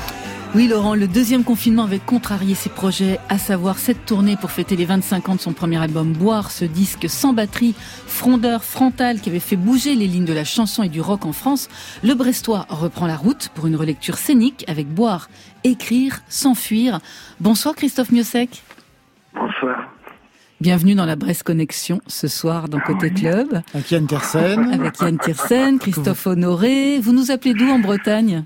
Oui, 0.54 0.66
Laurent, 0.66 0.94
le 0.94 1.06
deuxième 1.06 1.44
confinement 1.44 1.84
avait 1.84 1.98
contrarié 1.98 2.54
ses 2.54 2.70
projets, 2.70 3.20
à 3.28 3.36
savoir 3.36 3.76
cette 3.76 4.06
tournée 4.06 4.38
pour 4.40 4.50
fêter 4.50 4.74
les 4.74 4.86
25 4.86 5.28
ans 5.28 5.34
de 5.34 5.40
son 5.40 5.52
premier 5.52 5.76
album 5.76 6.14
Boire, 6.14 6.50
ce 6.50 6.64
disque 6.64 7.10
sans 7.10 7.34
batterie, 7.34 7.74
frondeur, 8.06 8.64
frontal, 8.64 9.20
qui 9.20 9.28
avait 9.28 9.38
fait 9.38 9.56
bouger 9.56 9.94
les 9.94 10.06
lignes 10.06 10.24
de 10.24 10.32
la 10.32 10.44
chanson 10.44 10.82
et 10.82 10.88
du 10.88 11.02
rock 11.02 11.26
en 11.26 11.34
France. 11.34 11.68
Le 12.02 12.14
Brestois 12.14 12.64
reprend 12.70 13.06
la 13.06 13.16
route 13.16 13.50
pour 13.54 13.66
une 13.66 13.76
relecture 13.76 14.16
scénique 14.16 14.64
avec 14.68 14.88
Boire, 14.88 15.28
écrire, 15.62 16.20
s'enfuir. 16.26 17.00
Bonsoir 17.38 17.74
Christophe 17.74 18.12
Miosek. 18.12 18.62
Bonsoir. 19.34 19.91
Bienvenue 20.62 20.94
dans 20.94 21.06
la 21.06 21.16
Brest 21.16 21.42
Connexion 21.42 22.00
ce 22.06 22.28
soir 22.28 22.68
dans 22.68 22.78
Côté 22.78 23.10
Club. 23.10 23.48
Avec 23.74 23.90
Yann 23.90 24.06
Tiersen. 24.06 24.72
Avec 24.72 25.00
Yann 25.00 25.18
Tiersen, 25.18 25.78
Christophe 25.80 26.24
Honoré. 26.24 27.00
Vous 27.00 27.12
nous 27.12 27.32
appelez 27.32 27.52
d'où 27.52 27.68
en 27.68 27.80
Bretagne? 27.80 28.44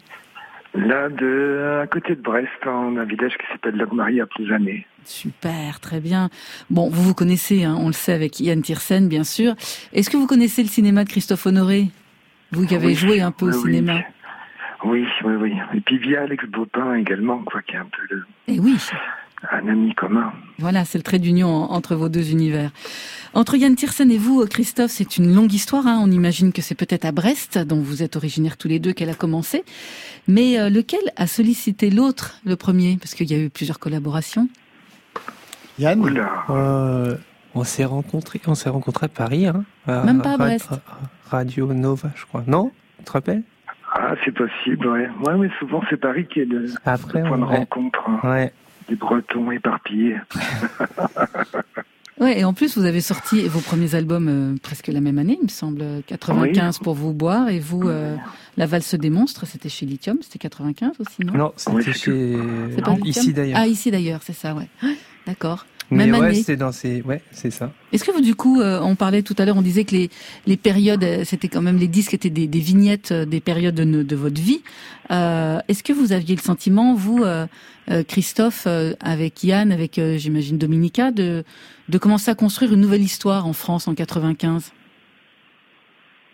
Là, 0.75 1.11
de, 1.11 1.81
à 1.83 1.87
côté 1.87 2.15
de 2.17 2.23
Brest, 2.23 2.49
en 2.65 2.97
un 2.97 3.05
village 3.05 3.33
qui 3.37 3.47
s'appelle 3.53 3.77
Logmarie 3.77 4.23
à 4.23 4.27
Plouzané. 4.27 4.87
Super, 5.05 5.79
très 5.81 6.01
bien. 6.01 6.31
Bon, 6.71 6.89
vous 6.89 7.03
vous 7.03 7.13
connaissez, 7.13 7.65
hein, 7.65 7.77
on 7.79 7.89
le 7.89 7.93
sait 7.93 8.15
avec 8.15 8.41
Yann 8.41 8.63
Tiersen, 8.63 9.09
bien 9.09 9.23
sûr. 9.25 9.55
Est-ce 9.93 10.09
que 10.09 10.17
vous 10.17 10.27
connaissez 10.27 10.63
le 10.63 10.69
cinéma 10.71 11.05
de 11.05 11.11
Christophe 11.11 11.45
Honoré? 11.45 11.89
Vous 12.53 12.65
qui 12.67 12.75
avez 12.77 12.87
Oui, 12.87 12.95
joué 12.95 13.21
un 13.21 13.31
peu 13.31 13.45
au 13.45 13.53
oui, 13.53 13.61
cinéma. 13.75 14.01
Oui, 14.85 15.05
oui, 15.23 15.35
oui. 15.35 15.53
Et 15.75 15.81
puis 15.83 15.99
via 15.99 16.23
Alex 16.23 16.47
Bopin 16.47 16.95
également, 16.95 17.41
quoi, 17.41 17.61
qui 17.61 17.75
est 17.75 17.79
un 17.79 17.85
peu 17.85 18.15
le- 18.15 18.25
Eh 18.49 18.59
oui, 18.59 18.79
un 19.51 19.69
ami 19.69 19.95
commun. 19.95 20.33
voilà, 20.59 20.85
c'est 20.85 20.99
le 20.99 21.03
trait 21.05 21.19
d'union 21.19 21.49
en- 21.49 21.71
entre 21.73 21.95
vos 21.95 22.09
deux 22.09 22.31
univers. 22.31 22.71
Entre 23.35 23.57
Yann 23.57 23.75
Tiersen 23.77 24.11
et 24.11 24.17
vous, 24.19 24.45
Christophe, 24.47 24.91
c'est 24.91 25.19
une 25.19 25.35
longue 25.35 25.53
histoire. 25.53 25.87
hein. 25.87 26.01
On 26.03 26.11
imagine 26.11 26.53
que 26.53 26.63
c'est 26.63 26.75
peut-être 26.75 27.05
à 27.05 27.13
Brest, 27.13 27.59
dont 27.59 27.81
vous 27.81 28.03
êtes 28.03 28.17
originaires 28.17 28.57
tous 28.57 28.69
les 28.69 28.79
deux, 28.79 28.93
qu'elle 28.93 29.11
a 29.11 29.15
commencé. 29.15 29.65
Mais 30.27 30.59
euh, 30.59 30.71
lequel 30.71 31.01
a 31.17 31.27
sollicité 31.27 31.91
l'autre, 31.91 32.39
le 32.47 32.57
premier? 32.57 32.97
Parce 32.97 33.15
qu'il 33.15 33.31
y 33.31 33.35
a 33.35 33.39
eu 33.39 33.51
plusieurs 33.51 33.79
collaborations. 33.79 34.49
Yann? 35.79 36.01
Oula. 36.01 36.31
Euh, 36.51 37.17
on 37.55 37.65
s'est 37.65 37.85
rencontrés, 37.85 38.41
on 38.47 38.55
s'est 38.55 38.71
rencontrés 38.71 39.07
à 39.07 39.09
Paris, 39.11 39.47
hein, 39.47 39.65
Même 39.87 40.23
pas 40.23 40.33
à 40.35 40.37
Brest. 40.39 40.69
Radio 41.31 41.73
Nova, 41.75 42.11
je 42.17 42.25
crois. 42.25 42.45
Non? 42.47 42.71
Tu 42.99 43.05
te 43.05 43.13
rappelles? 43.13 43.43
Ah, 43.93 44.15
c'est 44.25 44.33
possible, 44.35 44.87
ouais. 44.89 45.09
Ouais, 45.25 45.37
mais 45.39 45.49
souvent 45.59 45.83
c'est 45.91 45.97
Paris 45.97 46.27
qui 46.27 46.41
est 46.41 46.45
le, 46.45 46.67
Après, 46.85 47.23
le 47.23 47.29
point 47.29 47.39
de 47.39 47.45
on- 47.45 47.49
ouais. 47.49 47.57
rencontre 47.59 48.03
hein, 48.09 48.21
Ouais. 48.25 48.53
Des 48.89 48.97
Bretons 48.97 49.51
éparpillés. 49.51 50.17
Ouais, 52.19 52.41
et 52.41 52.45
en 52.45 52.55
plus, 52.55 52.79
vous 52.79 52.87
avez 52.87 53.03
sorti 53.03 53.43
vos 53.47 53.61
premiers 53.61 53.95
albums 53.95 54.29
euh, 54.29 54.57
presque 54.63 54.87
la 54.87 55.03
même 55.03 55.19
année, 55.19 55.37
il 55.39 55.45
me 55.45 55.51
semble. 55.51 55.85
95 56.07 56.79
pour 56.79 56.95
vous 56.95 57.13
boire, 57.13 57.51
et 57.51 57.59
vous, 57.61 57.87
euh, 57.87 58.17
La 58.57 58.65
valse 58.65 58.95
des 58.95 59.11
monstres, 59.11 59.47
c'était 59.47 59.69
chez 59.69 59.85
Lithium, 59.85 60.17
c'était 60.23 60.39
95 60.39 60.93
aussi, 60.99 61.23
non? 61.27 61.35
Non, 61.35 61.53
c'était 61.57 61.77
Oui, 61.77 61.85
chez 61.85 61.93
C'est 62.75 62.81
pas 62.83 62.93
Lithium? 62.95 63.07
ici 63.07 63.33
d'ailleurs. 63.35 63.59
Ah, 63.61 63.67
ici 63.67 63.91
d'ailleurs, 63.91 64.21
c'est 64.23 64.33
ça, 64.33 64.55
ouais. 64.55 64.67
Ah, 64.83 64.87
D'accord. 65.27 65.67
Mais 65.91 66.07
même 66.07 66.21
ouais, 66.21 66.27
année. 66.29 66.43
c'est 66.43 66.57
dans 66.57 66.73
ces, 66.73 67.03
ouais, 67.03 67.23
c'est 67.31 67.51
ça. 67.51 67.71
Est-ce 67.93 68.05
que 68.05 68.11
vous, 68.11 68.21
du 68.21 68.35
coup, 68.35 68.61
euh, 68.61 68.81
on 68.83 68.97
parlait 68.97 69.23
tout 69.23 69.35
à 69.39 69.45
l'heure, 69.45 69.57
on 69.57 69.63
disait 69.63 69.85
que 69.85 69.93
les, 69.95 70.11
les 70.47 70.57
périodes, 70.57 71.05
euh, 71.05 71.23
c'était 71.25 71.49
quand 71.49 71.63
même 71.63 71.77
les 71.77 71.87
disques 71.87 72.13
étaient 72.15 72.31
des, 72.31 72.49
des 72.49 72.59
vignettes 72.59 73.13
euh, 73.13 73.25
des 73.25 73.41
périodes 73.41 73.77
de, 73.77 74.03
de 74.03 74.17
votre 74.17 74.41
vie. 74.41 74.63
Euh, 75.13 75.61
Est-ce 75.69 75.85
que 75.85 75.93
vous 75.93 76.13
aviez 76.13 76.35
le 76.35 76.41
sentiment, 76.41 76.95
vous, 76.95 77.23
euh, 77.25 77.47
Christophe, 78.09 78.65
euh, 78.67 78.95
avec 79.01 79.45
Yann, 79.45 79.71
avec, 79.71 79.99
euh, 79.99 80.17
j'imagine, 80.19 80.59
Dominica, 80.59 81.13
de, 81.13 81.45
de 81.89 81.99
commencer 81.99 82.31
à 82.31 82.35
construire 82.35 82.73
une 82.73 82.81
nouvelle 82.81 83.03
histoire 83.03 83.47
en 83.47 83.53
France 83.53 83.87
en 83.87 83.95
95 83.95 84.73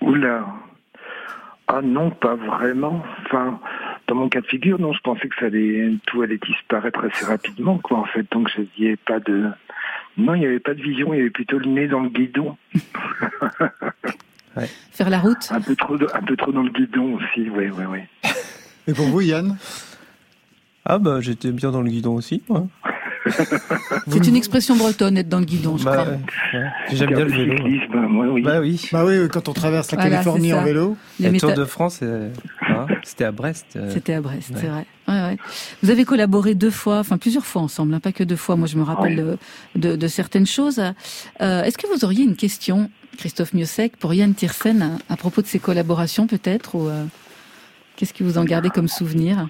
Oula. 0.01 0.47
Ah 1.69 1.81
non, 1.83 2.11
pas 2.11 2.35
vraiment. 2.37 3.03
Enfin, 3.27 3.61
dans 4.13 4.19
mon 4.21 4.29
cas 4.29 4.43
de 4.43 4.47
figure, 4.47 4.79
non, 4.79 4.93
je 4.93 5.01
pensais 5.01 5.27
que 5.27 5.35
ça 5.41 5.47
allait, 5.47 5.91
tout 6.07 6.21
allait 6.21 6.37
disparaître 6.39 7.01
assez 7.05 7.25
rapidement, 7.25 7.79
quoi, 7.79 7.99
en 8.01 8.05
fait. 8.05 8.27
Donc, 8.31 8.49
je 8.55 8.61
n'y 8.85 8.95
pas 8.97 9.21
de, 9.21 9.47
non, 10.19 10.35
il 10.35 10.41
n'y 10.41 10.47
avait 10.47 10.61
pas 10.61 10.75
de 10.75 10.83
vision, 10.83 11.15
il 11.15 11.17
y 11.17 11.21
avait 11.21 11.31
plutôt 11.31 11.59
le 11.59 11.65
nez 11.67 11.89
dans 11.89 12.01
le 12.01 12.11
guidon. 12.11 12.57
Faire 14.91 15.09
la 15.09 15.19
route 15.19 15.49
Un 15.51 15.63
peu 15.63 15.75
trop, 15.75 15.95
un 15.95 16.23
peu 16.23 16.37
trop 16.37 16.53
dans 16.53 16.63
le 16.63 16.69
guidon 16.71 17.15
aussi, 17.15 17.49
oui, 17.49 17.71
oui, 17.75 17.85
oui. 17.89 18.01
Et 18.87 18.93
pour 18.93 19.07
vous, 19.07 19.23
Yann? 19.23 19.57
Ah 20.85 20.99
bah 20.99 21.21
j'étais 21.21 21.53
bien 21.53 21.71
dans 21.71 21.81
le 21.81 21.89
guidon 21.89 22.15
aussi. 22.17 22.43
moi. 22.49 22.67
C'est 24.09 24.27
une 24.27 24.35
expression 24.37 24.77
bretonne, 24.77 25.17
être 25.17 25.29
dans 25.29 25.39
le 25.39 25.45
guidon, 25.45 25.77
je 25.79 25.85
Bah, 25.85 25.93
crois. 25.97 26.13
ouais. 26.13 26.19
J'aime 26.93 27.15
bien 27.15 27.25
le 27.25 27.31
vélo. 27.31 27.57
cyclisme, 27.57 27.95
moi, 28.09 28.27
oui. 28.27 28.43
Bah 28.43 28.59
oui. 28.61 28.89
Bah 28.93 29.05
oui, 29.07 29.29
quand 29.33 29.49
on 29.49 29.53
traverse 29.53 29.93
la 29.93 29.97
Voilà, 29.97 30.11
Californie 30.11 30.53
en 30.53 30.65
vélo. 30.65 30.97
Les 31.21 31.31
Le 31.31 31.39
Tour 31.39 31.51
méta- 31.51 31.57
de 31.57 31.65
France, 31.65 32.01
euh, 32.03 32.29
hein, 32.89 32.95
c'était 33.03 33.25
à 33.25 33.33
Brest. 33.33 33.67
euh, 33.77 33.91
C'était 33.91 34.15
à 34.15 34.21
Brest, 34.21 34.51
Ouais. 34.51 34.57
c'est 34.61 34.67
vrai. 34.67 34.87
Ouais, 35.09 35.15
ouais. 35.15 35.37
Vous 35.83 35.91
avez 35.91 36.05
collaboré 36.05 36.55
deux 36.55 36.71
fois, 36.71 36.99
enfin 36.99 37.19
plusieurs 37.19 37.45
fois 37.45 37.63
ensemble, 37.63 37.93
hein, 37.95 38.01
pas 38.01 38.13
que 38.13 38.25
deux 38.25 38.37
fois. 38.37 38.57
Moi, 38.57 38.67
je 38.67 38.77
me 38.77 38.83
rappelle 38.83 39.17
de, 39.17 39.39
de- 39.77 39.97
de 39.97 40.09
certaines 40.09 40.47
choses. 40.47 40.79
Euh, 41.41 41.63
Est-ce 41.65 41.77
que 41.79 41.87
vous 41.87 42.05
auriez 42.05 42.25
une 42.25 42.37
question, 42.37 42.91
Christophe 43.19 43.53
Miosek, 43.55 43.97
pour 43.97 44.15
Yann 44.15 44.35
Tiersen 44.35 44.83
à, 45.09 45.13
à 45.13 45.17
propos 45.17 45.43
de 45.43 45.47
ses 45.47 45.59
collaborations, 45.59 46.27
peut-être, 46.27 46.75
ou 46.77 46.89
euh, 46.89 47.05
qu'est-ce 47.97 48.15
que 48.15 48.25
vous 48.25 48.39
en 48.39 48.45
gardez 48.45 48.71
comme 48.71 48.89
souvenir? 48.89 49.49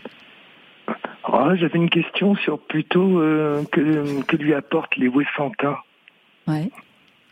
Ah, 1.25 1.55
J'avais 1.55 1.79
une 1.79 1.91
question 1.91 2.35
sur 2.37 2.59
plutôt 2.59 3.21
euh, 3.21 3.63
que, 3.73 4.23
que 4.23 4.37
lui 4.37 4.55
apportent 4.55 4.97
les 4.97 5.09
Wessantins. 5.09 5.77
Ouais. 6.47 6.71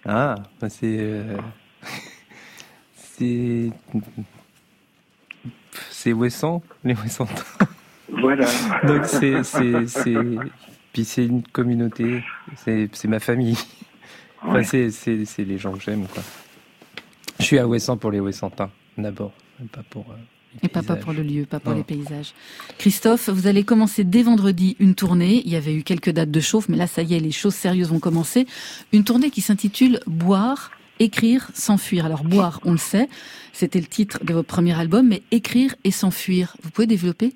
Ah, 0.06 0.36
bah 0.60 0.68
c'est. 0.70 0.96
euh, 0.98 1.36
c'est. 2.94 3.70
C'est 5.90 6.12
Wesson, 6.12 6.62
les 6.84 6.94
Wessantins. 6.94 7.44
Voilà. 8.10 8.46
Donc 8.86 9.04
c'est. 9.06 9.42
c'est- 9.44 9.86
c'est- 9.86 10.14
Puis 10.92 11.04
c'est 11.04 11.24
une 11.26 11.42
communauté, 11.44 12.24
c'est 12.56 12.88
c'est 12.92 13.06
ma 13.08 13.20
famille. 13.20 13.56
Enfin, 14.42 14.54
Ouais. 14.54 14.64
c'est- 14.64 14.90
c'est 14.90 15.24
c'est 15.24 15.44
les 15.44 15.58
gens 15.58 15.72
que 15.72 15.80
j'aime, 15.82 16.06
quoi. 16.08 16.22
Je 17.38 17.44
suis 17.44 17.58
à 17.58 17.66
Wesson 17.68 17.96
pour 17.96 18.10
les 18.10 18.20
Wessantins, 18.20 18.70
d'abord, 18.98 19.32
pas 19.72 19.82
pour. 19.88 20.06
euh, 20.10 20.14
les 20.54 20.66
Et 20.66 20.68
pas, 20.68 20.80
pas 20.82 20.94
paysages. 20.94 21.04
pour 21.04 21.12
le 21.12 21.22
lieu, 21.22 21.46
pas 21.46 21.60
pour 21.60 21.70
Non. 21.72 21.78
les 21.78 21.84
paysages. 21.84 22.34
Christophe, 22.76 23.28
vous 23.28 23.46
allez 23.46 23.62
commencer 23.62 24.02
dès 24.02 24.24
vendredi 24.24 24.76
une 24.80 24.96
tournée. 24.96 25.42
Il 25.44 25.52
y 25.52 25.56
avait 25.56 25.74
eu 25.74 25.84
quelques 25.84 26.10
dates 26.10 26.30
de 26.32 26.40
chauffe, 26.40 26.68
mais 26.68 26.76
là, 26.76 26.88
ça 26.88 27.02
y 27.02 27.14
est, 27.14 27.20
les 27.20 27.30
choses 27.30 27.54
sérieuses 27.54 27.90
vont 27.90 28.00
commencer. 28.00 28.46
Une 28.92 29.04
tournée 29.04 29.30
qui 29.30 29.42
s'intitule 29.42 30.00
Boire, 30.08 30.72
écrire, 31.00 31.48
s'enfuir. 31.54 32.06
Alors, 32.06 32.22
boire, 32.22 32.60
on 32.64 32.72
le 32.72 32.78
sait, 32.78 33.08
c'était 33.52 33.80
le 33.80 33.86
titre 33.86 34.24
de 34.24 34.32
votre 34.32 34.48
premier 34.48 34.78
album, 34.78 35.08
mais 35.08 35.22
écrire 35.32 35.74
et 35.82 35.90
s'enfuir. 35.90 36.56
Vous 36.62 36.70
pouvez 36.70 36.86
développer? 36.86 37.32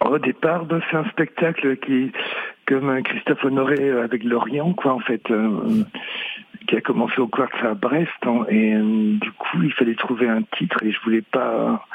Au 0.00 0.18
départ, 0.18 0.66
ben, 0.66 0.82
c'est 0.90 0.96
un 0.98 1.08
spectacle 1.08 1.78
qui, 1.78 2.12
comme 2.66 2.90
euh, 2.90 3.00
Christophe 3.00 3.42
Honoré 3.44 3.80
euh, 3.80 4.04
avec 4.04 4.22
Lorient, 4.22 4.74
quoi, 4.74 4.92
en 4.92 5.00
fait, 5.00 5.30
euh, 5.30 5.82
qui 6.66 6.76
a 6.76 6.82
commencé 6.82 7.18
au 7.20 7.26
Quartz 7.26 7.56
à 7.62 7.74
Brest, 7.74 8.10
hein, 8.26 8.44
et 8.50 8.74
du 8.74 9.30
coup, 9.32 9.62
il 9.62 9.72
fallait 9.72 9.94
trouver 9.94 10.28
un 10.28 10.42
titre, 10.58 10.82
et 10.82 10.92
je 10.92 11.00
voulais 11.00 11.22
pas, 11.22 11.86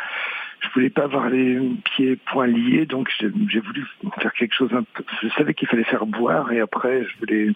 je 0.61 0.69
voulais 0.73 0.89
pas 0.89 1.03
avoir 1.03 1.29
les 1.29 1.59
pieds 1.85 2.15
poings 2.15 2.47
liés, 2.47 2.85
donc 2.87 3.09
j'ai 3.19 3.59
voulu 3.59 3.85
faire 4.19 4.33
quelque 4.33 4.55
chose 4.55 4.73
un 4.73 4.83
peu. 4.83 5.03
Je 5.21 5.29
savais 5.29 5.53
qu'il 5.53 5.67
fallait 5.67 5.83
faire 5.83 6.05
boire, 6.07 6.51
et 6.51 6.59
après, 6.59 7.05
je 7.05 7.19
voulais 7.19 7.53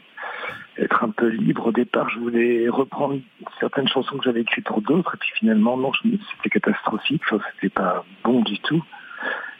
être 0.77 1.03
un 1.03 1.09
peu 1.09 1.27
libre. 1.27 1.67
Au 1.67 1.71
départ, 1.71 2.09
je 2.09 2.19
voulais 2.19 2.67
reprendre 2.69 3.19
certaines 3.59 3.87
chansons 3.87 4.17
que 4.17 4.23
j'avais 4.25 4.41
écrites 4.41 4.65
pour 4.65 4.81
d'autres, 4.81 5.15
et 5.15 5.17
puis 5.17 5.31
finalement, 5.35 5.77
non, 5.77 5.91
c'était 6.01 6.49
catastrophique, 6.49 7.21
enfin, 7.25 7.43
c'était 7.55 7.69
pas 7.69 8.03
bon 8.23 8.41
du 8.41 8.59
tout. 8.59 8.83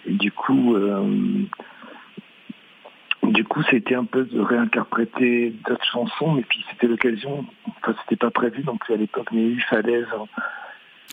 Et 0.05 0.13
du 0.13 0.31
coup, 0.31 0.75
euh, 0.75 1.45
du 3.23 3.43
coup, 3.45 3.63
c'était 3.69 3.95
un 3.95 4.05
peu 4.05 4.25
de 4.25 4.39
réinterpréter 4.39 5.53
d'autres 5.67 5.85
chansons, 5.85 6.33
mais 6.33 6.43
puis 6.43 6.63
c'était 6.71 6.87
l'occasion, 6.87 7.45
enfin, 7.81 7.95
c'était 8.01 8.17
pas 8.17 8.31
prévu 8.31 8.63
non 8.65 8.77
plus 8.77 8.93
à 8.93 8.97
l'époque, 8.97 9.27
mais 9.31 9.43
eu 9.43 9.61
Falaise, 9.61 10.07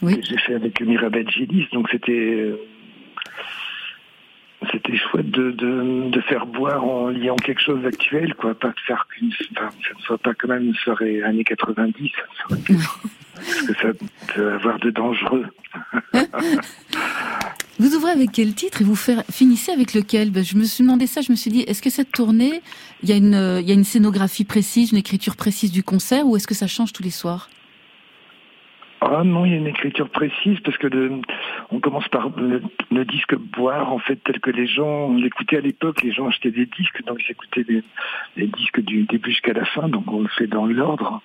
Oui. 0.03 0.17
que 0.21 0.27
j'ai 0.27 0.39
fait 0.39 0.55
avec 0.55 0.81
Mirabel 0.81 1.29
Gillis, 1.31 1.69
donc 1.73 1.89
c'était, 1.91 2.13
euh, 2.13 2.57
c'était 4.73 4.97
chouette 4.97 5.31
de, 5.31 5.51
de, 5.53 6.11
de 6.11 6.21
faire 6.23 6.47
boire 6.47 6.85
en 6.85 7.09
liant 7.09 7.37
quelque 7.37 7.61
chose 7.63 7.83
d'actuel, 7.83 8.35
quoi, 8.35 8.55
pas 8.55 8.69
de 8.69 8.81
faire 8.87 9.07
qu'une, 9.09 9.31
enfin, 9.57 9.69
que 9.69 9.89
ça 9.89 9.95
ne 9.97 10.03
soit 10.03 10.19
pas 10.19 10.35
quand 10.35 10.49
même 10.49 10.65
une 10.67 10.75
soirée 10.75 11.23
années 11.23 11.45
90, 11.45 12.11
ça 12.17 12.23
aurait 12.51 12.61
pu- 12.61 12.75
parce 13.35 13.63
que 13.63 13.75
ça 13.75 13.89
peut 14.35 14.53
avoir 14.53 14.79
de 14.79 14.91
dangereux. 14.91 15.47
Vous 17.79 17.95
ouvrez 17.95 18.11
avec 18.11 18.31
quel 18.33 18.53
titre 18.53 18.83
et 18.83 18.85
vous 18.85 18.95
faire, 18.97 19.23
finissez 19.33 19.73
avec 19.73 19.95
lequel? 19.95 20.31
Ben, 20.31 20.45
Je 20.45 20.57
me 20.57 20.65
suis 20.65 20.85
demandé 20.85 21.07
ça, 21.07 21.23
je 21.23 21.33
me 21.33 21.37
suis 21.37 21.51
dit, 21.51 21.61
est-ce 21.63 21.81
que 21.81 21.89
cette 21.89 22.13
tournée, 22.13 22.61
il 23.03 23.09
y, 23.09 23.13
a 23.13 23.17
une, 23.17 23.59
il 23.63 23.67
y 23.67 23.71
a 23.71 23.75
une 23.75 23.85
scénographie 23.85 24.45
précise, 24.45 24.93
une 24.93 24.99
écriture 24.99 25.35
précise 25.37 25.73
du 25.73 25.83
concert, 25.83 26.27
ou 26.27 26.37
est-ce 26.37 26.47
que 26.47 26.55
ça 26.55 26.67
change 26.67 26.93
tous 26.93 27.03
les 27.03 27.11
soirs? 27.11 27.49
Ah 29.03 29.25
non, 29.25 29.47
il 29.47 29.53
y 29.53 29.55
a 29.55 29.59
une 29.59 29.67
écriture 29.67 30.11
précise 30.11 30.61
parce 30.61 30.77
que 30.77 30.89
on 31.71 31.81
commence 31.81 32.07
par 32.09 32.31
le, 32.37 33.05
disque 33.05 33.35
boire 33.35 33.93
en 33.93 33.99
fait 33.99 34.17
tel 34.17 34.41
que 34.41 34.51
les 34.51 34.67
gens 34.67 35.15
l'écoutaient 35.15 35.57
à 35.57 35.61
l'époque. 35.63 36.03
Les 36.03 36.13
gens 36.13 36.29
achetaient 36.29 36.51
des 36.51 36.67
disques, 36.67 37.03
donc 37.07 37.19
ils 37.27 37.33
écoutaient 37.33 37.65
les, 38.37 38.47
disques 38.47 38.81
du 38.81 39.05
début 39.05 39.31
jusqu'à 39.31 39.55
la 39.55 39.65
fin, 39.65 39.89
donc 39.89 40.13
on 40.13 40.21
le 40.21 40.29
fait 40.29 40.47
dans 40.47 40.67
l'ordre. 40.67 41.23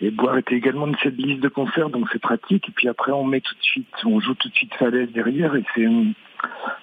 Et 0.00 0.10
boire 0.10 0.38
était 0.38 0.56
également 0.56 0.86
une 0.86 0.96
cette 1.02 1.16
liste 1.18 1.42
de 1.42 1.48
concerts, 1.48 1.90
donc 1.90 2.08
c'est 2.12 2.20
pratique. 2.20 2.68
Et 2.70 2.72
puis 2.72 2.88
après 2.88 3.12
on 3.12 3.24
met 3.24 3.40
tout 3.40 3.54
de 3.54 3.62
suite, 3.62 3.94
on 4.04 4.18
joue 4.18 4.34
tout 4.34 4.48
de 4.48 4.54
suite 4.54 4.74
falaise 4.74 5.12
derrière 5.12 5.54
et 5.54 5.64
c'est 5.74 5.86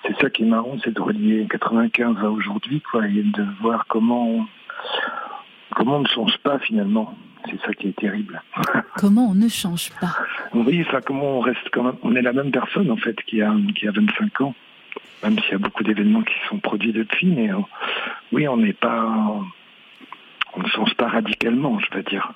c'est 0.05 0.19
ça 0.21 0.29
qui 0.29 0.43
est 0.43 0.45
marrant, 0.45 0.77
c'est 0.83 0.93
de 0.93 1.01
relier 1.01 1.47
95 1.49 2.17
à 2.23 2.29
aujourd'hui, 2.29 2.81
quoi, 2.81 3.07
et 3.07 3.23
de 3.23 3.45
voir 3.61 3.85
comment, 3.87 4.45
comment 5.75 5.97
on 5.97 6.01
ne 6.01 6.07
change 6.07 6.37
pas 6.39 6.59
finalement? 6.59 7.13
C'est 7.45 7.59
ça 7.61 7.73
qui 7.73 7.87
est 7.87 7.95
terrible. 7.95 8.41
Comment 8.97 9.29
on 9.29 9.35
ne 9.35 9.47
change 9.47 9.91
pas? 10.01 10.13
Oui, 10.53 10.83
enfin, 10.85 10.99
comment 11.01 11.37
on 11.37 11.39
reste 11.39 11.69
quand 11.71 11.83
même, 11.83 11.95
on 12.03 12.13
est 12.15 12.21
la 12.21 12.33
même 12.33 12.51
personne 12.51 12.91
en 12.91 12.97
fait 12.97 13.15
qui 13.23 13.41
a, 13.41 13.53
qui 13.75 13.87
a 13.87 13.91
25 13.91 14.41
ans, 14.41 14.53
même 15.23 15.39
s'il 15.39 15.51
y 15.51 15.55
a 15.55 15.57
beaucoup 15.57 15.83
d'événements 15.83 16.21
qui 16.21 16.33
sont 16.49 16.59
produits 16.59 16.91
depuis, 16.91 17.27
mais 17.27 17.49
euh, 17.49 17.59
oui, 18.33 18.45
on 18.47 18.57
n'est 18.57 18.73
pas, 18.73 19.05
on 20.53 20.61
ne 20.61 20.67
change 20.67 20.93
pas 20.95 21.07
radicalement, 21.07 21.79
je 21.79 21.97
veux 21.97 22.03
dire. 22.03 22.33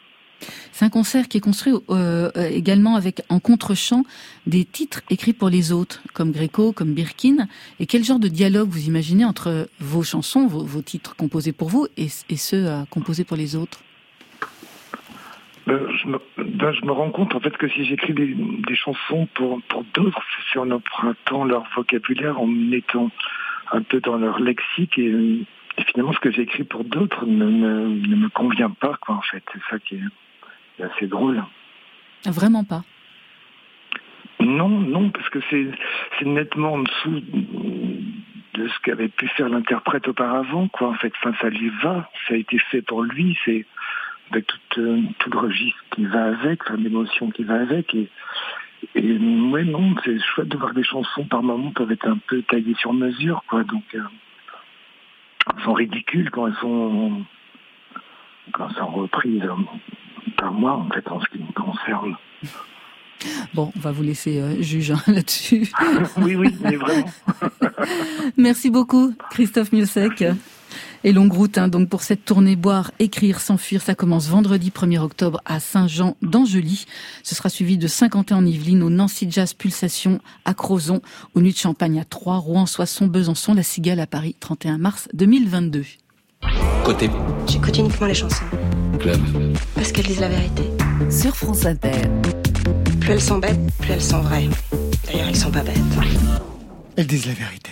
C'est 0.72 0.86
un 0.86 0.90
concert 0.90 1.28
qui 1.28 1.38
est 1.38 1.42
construit 1.42 1.74
euh, 1.74 2.32
euh, 2.36 2.50
également 2.50 2.96
avec 2.96 3.22
en 3.30 3.40
contre-champ 3.40 4.04
des 4.48 4.66
titres 4.66 5.02
écrits 5.10 5.34
pour 5.34 5.50
les 5.50 5.72
autres, 5.72 6.02
comme 6.14 6.32
Gréco, 6.32 6.74
comme 6.74 6.94
Birkin. 6.94 7.48
Et 7.80 7.86
quel 7.86 8.04
genre 8.04 8.20
de 8.20 8.28
dialogue 8.28 8.70
vous 8.70 8.88
imaginez 8.88 9.24
entre 9.24 9.68
vos 9.80 10.04
chansons, 10.04 10.48
vos, 10.48 10.82
titres 10.82 11.16
composés 11.16 11.54
pour 11.54 11.70
vous, 11.70 11.88
et, 11.96 12.08
ceux 12.10 12.68
euh, 12.68 12.84
composés 12.90 13.24
pour 13.24 13.38
les 13.38 13.56
autres? 13.56 13.80
Je, 15.68 16.08
me, 16.08 16.20
ben, 16.38 16.74
je, 16.74 16.86
me, 16.86 16.92
rends 16.92 17.12
compte 17.12 17.36
en 17.36 17.40
fait 17.40 17.56
que 17.56 17.70
si 17.70 17.86
j'écris 17.86 18.14
des, 18.14 18.36
chansons 18.76 19.28
pour, 19.36 19.62
pour 19.70 19.86
d'autres, 19.94 20.22
c'est 20.52 20.60
en 20.60 20.70
empruntant 20.72 21.46
leur 21.46 21.64
vocabulaire, 21.76 22.42
en 22.42 22.48
mettant 22.48 23.12
un 23.72 23.82
peu 23.82 24.02
dans 24.02 24.18
leur 24.18 24.40
lexique 24.40 24.98
et, 24.98 25.46
finalement 25.88 26.14
ce 26.14 26.20
que 26.20 26.32
j'écris 26.32 26.64
pour 26.64 26.84
d'autres 26.84 27.26
ne, 27.26 27.46
ne, 27.46 28.16
me 28.16 28.30
convient 28.30 28.70
pas 28.70 28.98
quoi 29.02 29.16
en 29.16 29.22
fait. 29.22 29.44
C'est 29.54 29.62
ça 29.70 29.80
qui 29.80 29.96
est 29.96 30.02
c'est 30.78 30.84
assez 30.84 31.08
drôle. 31.08 31.44
Vraiment 32.26 32.64
pas. 32.64 32.84
Non, 34.40 34.70
non, 34.70 35.10
parce 35.10 35.30
que 35.30 35.40
c'est 35.50 36.26
nettement 36.26 36.74
en 36.74 36.80
dessous 36.80 37.22
de 38.54 38.68
ce 38.68 38.80
qu'avait 38.82 39.08
pu 39.08 39.28
faire 39.30 39.50
l'interprète 39.50 40.08
auparavant, 40.08 40.68
quoi. 40.68 40.90
En 40.90 40.94
fait, 40.96 41.14
enfin, 41.18 41.34
ça 41.42 41.50
lui 41.50 41.70
va, 41.82 42.10
ça 42.28 42.34
a 42.34 42.38
été 42.38 42.60
fait 42.60 42.82
pour 42.82 43.04
lui, 43.04 43.38
c'est 43.46 43.66
avec 44.32 44.48
tout, 44.48 44.80
euh, 44.80 45.02
tout, 45.20 45.30
le 45.32 45.40
registre 45.40 45.84
qui 45.92 46.06
va 46.06 46.26
avec, 46.26 46.70
l'émotion 46.70 47.30
qui 47.30 47.44
va 47.44 47.56
avec. 47.56 47.94
Et, 47.94 48.10
et 48.96 49.18
ouais, 49.18 49.64
non, 49.64 49.96
c'est 50.04 50.20
chouette 50.20 50.50
de 50.50 50.58
voir 50.58 50.74
des 50.74 50.84
chansons 50.84 51.26
par 51.26 51.44
moments 51.44 51.72
peuvent 51.72 51.92
être 51.92 52.08
un 52.08 52.18
peu 52.18 52.42
taillées 52.44 52.76
sur 52.76 52.94
mesure, 52.94 53.44
quoi. 53.48 53.64
Donc, 53.64 53.84
euh, 53.96 54.02
elles 55.56 55.64
sont 55.64 55.74
ridicules 55.74 56.32
quand 56.32 56.48
elles 56.48 56.56
sont 56.56 57.24
quand 58.52 58.68
elles 58.70 58.76
sont 58.76 58.88
reprises 58.88 59.50
par 60.32 60.52
moi, 60.52 60.74
en 60.74 60.90
fait, 60.90 61.08
en 61.10 61.20
ce 61.22 61.28
qui 61.30 61.40
me 61.40 61.52
concerne. 61.54 62.16
Bon, 63.54 63.72
on 63.76 63.80
va 63.80 63.92
vous 63.92 64.04
laisser 64.04 64.40
euh, 64.40 64.62
juger 64.62 64.96
là-dessus. 65.08 65.72
oui, 66.18 66.36
oui, 66.36 66.56
mais 66.62 66.76
vraiment. 66.76 67.06
Merci 68.38 68.70
beaucoup, 68.70 69.14
Christophe 69.32 69.72
Miosek. 69.72 70.26
Et 71.06 71.12
longue 71.12 71.34
route 71.34 71.58
hein, 71.58 71.68
donc 71.68 71.90
pour 71.90 72.02
cette 72.02 72.24
tournée 72.24 72.56
Boire, 72.56 72.92
Écrire, 73.00 73.42
S'enfuir. 73.42 73.82
Ça 73.82 73.94
commence 73.94 74.28
vendredi 74.30 74.70
1er 74.70 75.00
octobre 75.00 75.42
à 75.46 75.60
Saint-Jean 75.60 76.16
d'Angely. 76.22 76.86
Ce 77.24 77.36
sera 77.36 77.50
suivi 77.50 77.78
de 77.78 77.88
Saint-Quentin 77.88 78.38
en 78.38 78.46
Yvelines, 78.46 78.84
au 78.84 78.90
Nancy 78.90 79.28
Jazz 79.30 79.54
Pulsation 79.54 80.20
à 80.46 80.54
Crozon, 80.54 81.02
au 81.36 81.42
Nuit 81.42 81.52
de 81.52 81.58
Champagne 81.58 82.00
à 82.00 82.06
Troyes, 82.06 82.38
Rouen, 82.38 82.66
Soissons, 82.66 83.08
Besançon, 83.08 83.54
La 83.54 83.64
Cigale 83.64 84.00
à 84.00 84.08
Paris, 84.08 84.36
31 84.40 84.78
mars 84.78 85.10
2022. 85.14 85.84
Côté. 86.84 87.10
J'écoute 87.48 87.78
uniquement 87.78 88.08
les 88.08 88.14
chansons. 88.14 88.44
Club. 89.00 89.20
Parce 89.76 89.92
qu'elles 89.92 90.06
disent 90.06 90.20
la 90.20 90.30
vérité. 90.30 90.64
Sur 91.10 91.36
France 91.36 91.66
Inter. 91.66 91.90
Plus 93.00 93.12
elles 93.12 93.22
sont 93.22 93.38
bêtes, 93.40 93.60
plus 93.80 93.92
elles 93.92 94.02
sont 94.02 94.22
vraies. 94.22 94.48
D'ailleurs, 95.08 95.28
elles 95.28 95.36
sont 95.36 95.52
pas 95.52 95.62
bêtes. 95.64 95.78
Elles 96.96 97.08
disent 97.08 97.26
la 97.26 97.34
vérité. 97.34 97.72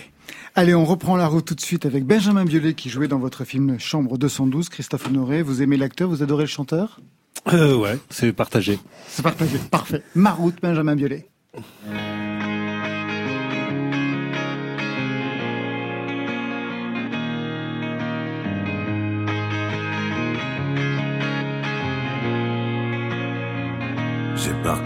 Allez, 0.54 0.74
on 0.74 0.84
reprend 0.84 1.16
la 1.16 1.26
route 1.28 1.44
tout 1.46 1.54
de 1.54 1.60
suite 1.60 1.86
avec 1.86 2.04
Benjamin 2.04 2.44
Biolay 2.44 2.74
qui 2.74 2.90
jouait 2.90 3.08
dans 3.08 3.18
votre 3.18 3.44
film 3.44 3.78
Chambre 3.78 4.18
212. 4.18 4.68
Christophe 4.68 5.06
Honoré, 5.06 5.42
vous 5.42 5.62
aimez 5.62 5.76
l'acteur, 5.78 6.08
vous 6.08 6.22
adorez 6.22 6.44
le 6.44 6.48
chanteur? 6.48 7.00
Euh, 7.52 7.76
Ouais, 7.76 7.98
c'est 8.10 8.32
partagé. 8.32 8.78
C'est 9.08 9.22
partagé, 9.22 9.58
parfait. 9.70 10.02
Ma 10.14 10.32
route, 10.32 10.56
Benjamin 10.60 10.94
Biolay. 10.96 11.28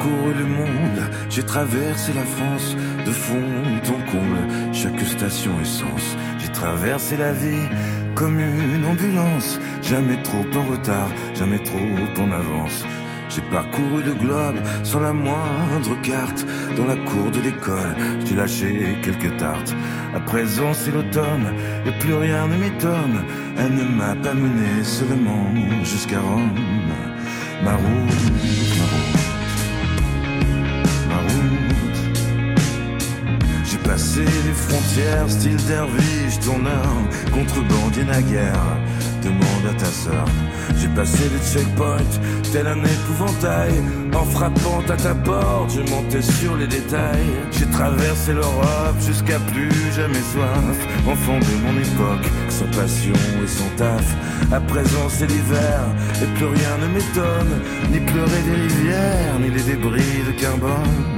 Parcouru 0.06 0.34
le 0.34 0.46
monde, 0.46 1.10
j'ai 1.30 1.42
traversé 1.42 2.12
la 2.12 2.24
France 2.24 2.76
de 3.04 3.10
fond 3.10 3.42
en 3.88 4.10
comble, 4.10 4.72
chaque 4.72 5.00
station 5.00 5.52
essence. 5.60 6.16
J'ai 6.38 6.52
traversé 6.52 7.16
la 7.16 7.32
vie 7.32 7.68
comme 8.14 8.38
une 8.38 8.84
ambulance, 8.84 9.58
jamais 9.82 10.20
trop 10.22 10.44
en 10.54 10.70
retard, 10.70 11.08
jamais 11.34 11.58
trop 11.58 12.22
en 12.22 12.30
avance. 12.30 12.84
J'ai 13.28 13.42
parcouru 13.50 14.02
le 14.04 14.14
globe 14.14 14.56
sans 14.84 15.00
la 15.00 15.12
moindre 15.12 16.00
carte. 16.02 16.46
Dans 16.76 16.86
la 16.86 16.96
cour 16.96 17.30
de 17.32 17.40
l'école, 17.40 17.96
j'ai 18.24 18.36
lâché 18.36 18.96
quelques 19.02 19.36
tartes. 19.36 19.74
À 20.14 20.20
présent, 20.20 20.72
c'est 20.72 20.92
l'automne 20.92 21.52
et 21.84 21.92
plus 21.98 22.14
rien 22.14 22.46
ne 22.46 22.56
m'étonne. 22.56 23.24
Elle 23.58 23.74
ne 23.74 23.82
m'a 23.82 24.14
pas 24.14 24.34
mené 24.34 24.84
seulement 24.84 25.52
jusqu'à 25.82 26.20
Rome. 26.20 26.50
Ma 27.64 27.72
route, 27.72 28.32
ma 28.78 28.84
route. 28.84 29.05
Passer 33.96 34.26
les 34.26 34.52
frontières, 34.52 35.24
style 35.26 35.56
derviche, 35.64 36.38
tourneur, 36.44 36.92
contrebandier 37.32 38.04
naguère. 38.04 38.76
Demande 39.22 39.66
à 39.70 39.72
ta 39.72 39.86
sœur. 39.86 40.26
J'ai 40.78 40.88
passé 40.88 41.30
les 41.32 41.42
checkpoints, 41.42 42.20
tel 42.52 42.66
un 42.66 42.84
épouvantail. 42.84 43.72
En 44.12 44.24
frappant 44.26 44.82
à 44.86 44.96
ta 44.98 45.14
porte, 45.14 45.70
je 45.74 45.90
montais 45.90 46.20
sur 46.20 46.56
les 46.58 46.66
détails. 46.66 47.32
J'ai 47.52 47.64
traversé 47.70 48.34
l'Europe 48.34 48.98
jusqu'à 49.00 49.38
plus 49.38 49.72
jamais 49.96 50.24
soif. 50.30 50.76
Enfant 51.08 51.38
de 51.38 51.54
mon 51.64 51.80
époque, 51.80 52.30
sans 52.50 52.70
passion 52.78 53.14
et 53.42 53.48
sans 53.48 53.70
taf. 53.78 54.14
À 54.52 54.60
présent 54.60 55.08
c'est 55.08 55.26
l'hiver, 55.26 55.80
et 56.22 56.26
plus 56.36 56.48
rien 56.48 56.76
ne 56.82 56.88
m'étonne. 56.92 57.62
Ni 57.90 58.00
pleurer 58.00 58.42
des 58.44 58.60
rivières, 58.60 59.38
ni 59.40 59.48
les 59.48 59.62
débris 59.62 60.22
de 60.26 60.38
carbone. 60.38 61.16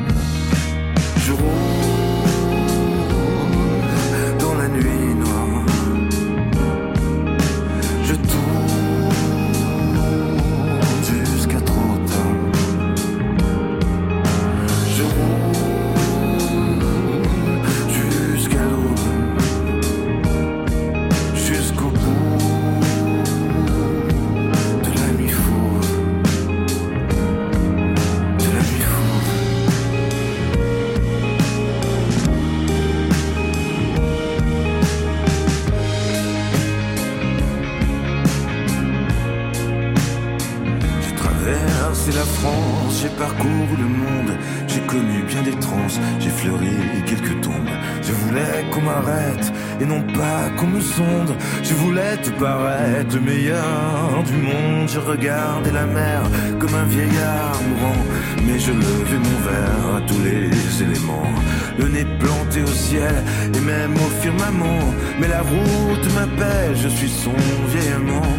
Je 51.63 51.75
voulais 51.75 52.17
te 52.17 52.31
paraître 52.31 53.15
le 53.15 53.21
meilleur 53.21 54.23
du 54.27 54.33
monde. 54.33 54.89
Je 54.89 54.99
regardais 54.99 55.71
la 55.71 55.87
mer 55.87 56.23
comme 56.59 56.75
un 56.75 56.85
vieillard 56.85 57.61
mourant. 57.69 58.03
Mais 58.45 58.59
je 58.59 58.73
levais 58.73 59.19
mon 59.19 59.39
verre 59.49 59.97
à 59.97 60.01
tous 60.01 60.21
les 60.25 60.83
éléments. 60.83 61.33
Le 61.79 61.89
nez 61.89 62.07
planté 62.19 62.63
au 62.63 62.75
ciel 62.87 63.15
et 63.55 63.61
même 63.61 63.95
au 63.95 64.11
firmament. 64.23 64.93
Mais 65.21 65.29
la 65.29 65.43
route 65.43 66.15
m'appelle, 66.15 66.75
je 66.75 66.89
suis 66.89 67.11
son 67.11 67.37
vieil 67.69 67.93
amant. 67.93 68.35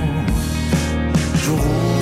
Je 1.35 1.51
Côté 1.51 1.98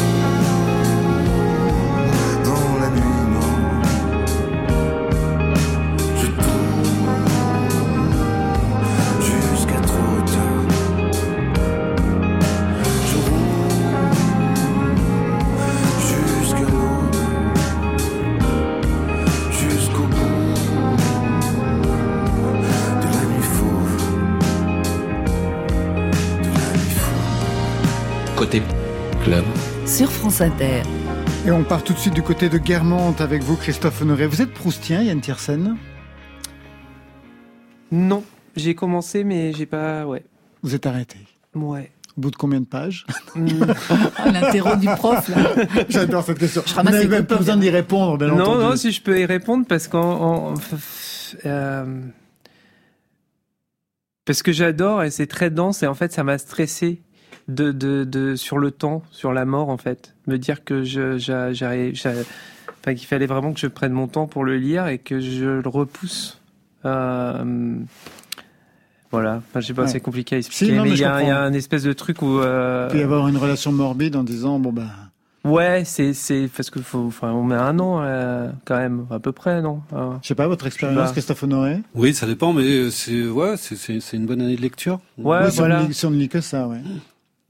France 30.37 30.51
Inter. 30.53 30.83
Et 31.47 31.51
on 31.51 31.63
part 31.63 31.83
tout 31.83 31.93
de 31.93 31.97
suite 31.97 32.13
du 32.13 32.21
côté 32.21 32.47
de 32.47 32.59
Guermantes 32.59 33.21
avec 33.21 33.41
vous, 33.41 33.55
Christophe 33.55 34.03
Honoré. 34.03 34.27
Vous 34.27 34.39
êtes 34.39 34.53
proustien, 34.53 35.01
Yann 35.01 35.19
Tiersen 35.19 35.77
Non, 37.91 38.23
j'ai 38.55 38.75
commencé, 38.75 39.23
mais 39.23 39.51
j'ai 39.53 39.65
pas. 39.65 40.05
Ouais. 40.05 40.23
Vous 40.61 40.75
êtes 40.75 40.85
arrêté 40.85 41.17
Ouais. 41.55 41.89
Au 42.15 42.21
bout 42.21 42.29
de 42.29 42.35
combien 42.35 42.59
de 42.59 42.67
pages 42.67 43.07
Ah, 44.19 44.29
L'interro 44.31 44.75
du 44.75 44.85
prof, 44.85 45.27
là. 45.29 45.55
J'adore 45.89 46.23
cette 46.23 46.37
question. 46.37 46.61
Je 46.67 46.73
Vous 46.75 46.83
n'avez 46.83 47.07
même 47.07 47.25
pas 47.25 47.37
besoin 47.37 47.57
d'y 47.57 47.71
répondre, 47.71 48.19
bien 48.19 48.27
non, 48.27 48.41
entendu. 48.41 48.63
non, 48.63 48.75
si 48.75 48.91
je 48.91 49.01
peux 49.01 49.19
y 49.19 49.25
répondre, 49.25 49.65
parce 49.67 49.87
qu'en. 49.87 50.01
en- 50.21 50.53
en- 50.53 50.57
euh, 51.47 51.99
parce 54.25 54.43
que 54.43 54.51
j'adore 54.51 55.01
et 55.01 55.09
c'est 55.09 55.25
très 55.25 55.49
dense 55.49 55.81
et 55.81 55.87
en 55.87 55.95
fait 55.95 56.11
ça 56.13 56.23
m'a 56.23 56.37
stressé 56.37 57.01
de, 57.47 57.71
de, 57.71 58.03
de, 58.03 58.35
sur 58.35 58.57
le 58.57 58.71
temps, 58.71 59.03
sur 59.11 59.31
la 59.33 59.45
mort 59.45 59.69
en 59.69 59.77
fait. 59.77 60.13
Me 60.27 60.37
dire 60.37 60.63
que 60.63 60.83
je, 60.83 61.17
j'a- 61.17 61.53
j'arrive- 61.53 61.93
enfin, 62.05 62.93
qu'il 62.93 63.07
fallait 63.07 63.25
vraiment 63.27 63.53
que 63.53 63.59
je 63.59 63.67
prenne 63.67 63.93
mon 63.93 64.07
temps 64.07 64.27
pour 64.27 64.43
le 64.43 64.57
lire 64.57 64.87
et 64.87 64.97
que 64.97 65.19
je 65.19 65.45
le 65.61 65.69
repousse. 65.69 66.39
Euh, 66.85 67.75
voilà, 69.11 69.37
enfin, 69.37 69.61
je 69.61 69.67
sais 69.67 69.73
pas, 69.73 69.83
Ouais. 69.83 69.87
c'est 69.87 70.01
compliqué 70.01 70.35
à 70.35 70.37
expliquer, 70.39 70.75
non, 70.75 70.83
mais 70.83 70.89
il 70.91 70.97
y, 70.99 71.05
a- 71.05 71.23
y 71.23 71.29
un 71.29 71.53
espèce 71.53 71.83
de 71.83 71.93
truc 71.93 72.21
où. 72.21 72.39
euh, 72.39 72.87
Il 72.89 72.93
peut 72.93 72.99
y 72.99 73.03
avoir 73.03 73.27
une 73.29 73.37
relation 73.37 73.71
morbide 73.71 74.15
en 74.17 74.23
disant, 74.23 74.59
bon 74.59 74.73
ben... 74.73 74.89
Ouais, 75.45 75.83
c'est 75.85 76.11
c'est 76.13 76.49
parce 76.53 76.69
que 76.69 76.81
faut, 76.81 77.05
enfin, 77.07 77.31
on 77.31 77.43
met 77.45 77.55
un 77.55 77.79
an 77.79 78.01
euh, 78.01 78.49
quand 78.65 78.75
même, 78.75 79.05
à 79.09 79.19
peu 79.19 79.31
près, 79.31 79.61
non? 79.61 79.79
Hein. 79.95 80.19
Je 80.21 80.27
sais 80.27 80.35
pas, 80.35 80.47
votre 80.47 80.67
expérience. 80.67 81.13
Christophe 81.13 81.41
Honoré? 81.43 81.79
Oui, 81.95 82.13
ça 82.13 82.25
dépend, 82.27 82.51
mais 82.51 82.91
c'est 82.91 83.25
ouais, 83.29 83.55
c'est- 83.55 83.77
c'est 83.77 84.01
c'est 84.01 84.17
une 84.17 84.25
bonne 84.25 84.41
année 84.41 84.57
de 84.57 84.61
lecture. 84.61 84.99
Ouais, 85.17 85.45
Oui, 85.45 85.51
si, 85.51 85.57
voilà. 85.59 85.79
on 85.79 85.83
ne 85.83 85.87
lit, 85.87 85.93
si 85.93 86.05
on 86.05 86.09
ne 86.11 86.17
lit 86.17 86.27
que 86.27 86.41
ça, 86.41 86.67
ouais. 86.67 86.81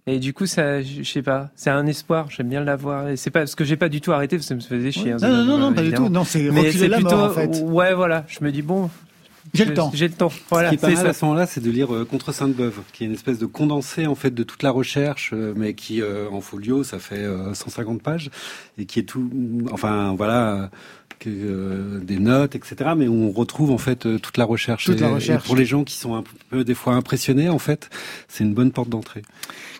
Et 0.07 0.19
du 0.19 0.33
coup, 0.33 0.45
ça, 0.45 0.81
je 0.81 1.03
sais 1.03 1.21
pas, 1.21 1.49
c'est 1.55 1.69
un 1.69 1.85
espoir. 1.85 2.27
J'aime 2.29 2.47
bien 2.49 2.63
l'avoir. 2.63 3.09
Et 3.09 3.17
c'est 3.17 3.29
pas 3.29 3.39
parce 3.39 3.55
que 3.55 3.65
j'ai 3.65 3.75
pas 3.75 3.89
du 3.89 3.99
tout 4.01 4.13
arrêté, 4.13 4.37
parce 4.37 4.45
que 4.45 4.49
ça 4.49 4.55
me 4.55 4.61
faisait 4.61 4.91
chier. 4.91 5.11
hein, 5.11 5.17
Non, 5.21 5.29
non, 5.29 5.45
non, 5.45 5.57
non, 5.57 5.71
euh, 5.71 5.75
pas 5.75 5.81
du 5.83 5.91
tout. 5.91 6.07
Non, 6.09 6.23
c'est 6.23 6.43
Mais 6.49 6.61
reculer 6.61 6.71
c'est 6.79 6.87
la 6.87 6.97
plutôt, 6.97 7.15
mort, 7.17 7.25
en 7.31 7.33
fait. 7.33 7.61
ouais, 7.61 7.93
voilà. 7.93 8.23
Je 8.29 8.37
me 8.41 8.51
dis 8.51 8.61
bon, 8.61 8.89
J'ai 9.53 9.65
le 9.65 9.73
temps. 9.73 9.91
J'ai 9.93 10.07
le 10.07 10.13
temps. 10.13 10.31
Voilà, 10.49 10.69
Ce 10.71 10.75
qui 10.75 10.75
est 10.75 10.81
pas 10.81 10.87
c'est 10.87 10.93
mal 10.95 11.03
ça. 11.03 11.09
à 11.09 11.13
ce 11.13 11.25
moment-là, 11.25 11.45
c'est 11.45 11.61
de 11.61 11.69
lire 11.69 11.93
euh, 11.93 12.05
Contre 12.05 12.31
Sainte-Beuve, 12.31 12.79
qui 12.93 13.03
est 13.03 13.07
une 13.07 13.13
espèce 13.13 13.37
de 13.37 13.45
condensé 13.45 14.07
en 14.07 14.15
fait 14.15 14.33
de 14.33 14.43
toute 14.43 14.63
la 14.63 14.71
recherche, 14.71 15.31
euh, 15.33 15.53
mais 15.57 15.73
qui 15.73 16.01
euh, 16.01 16.29
en 16.31 16.39
folio 16.41 16.83
ça 16.85 16.99
fait 16.99 17.15
euh, 17.17 17.53
150 17.53 18.01
pages 18.01 18.29
et 18.77 18.85
qui 18.85 18.99
est 18.99 19.03
tout, 19.03 19.29
enfin 19.73 20.13
voilà, 20.17 20.49
euh, 20.53 20.67
que, 21.19 21.29
euh, 21.29 21.99
des 21.99 22.19
notes, 22.19 22.55
etc. 22.55 22.91
Mais 22.95 23.07
où 23.07 23.13
on 23.13 23.31
retrouve 23.31 23.71
en 23.71 23.77
fait 23.77 24.05
euh, 24.05 24.19
toute 24.19 24.37
la 24.37 24.45
recherche. 24.45 24.85
Toute 24.85 24.99
la 25.01 25.09
et 25.09 25.13
recherche. 25.13 25.45
pour 25.45 25.55
les 25.55 25.65
gens 25.65 25.83
qui 25.83 25.95
sont 25.97 26.15
un 26.15 26.23
peu 26.49 26.63
des 26.63 26.75
fois 26.75 26.93
impressionnés, 26.93 27.49
en 27.49 27.59
fait, 27.59 27.89
c'est 28.29 28.43
une 28.43 28.53
bonne 28.53 28.71
porte 28.71 28.89
d'entrée. 28.89 29.23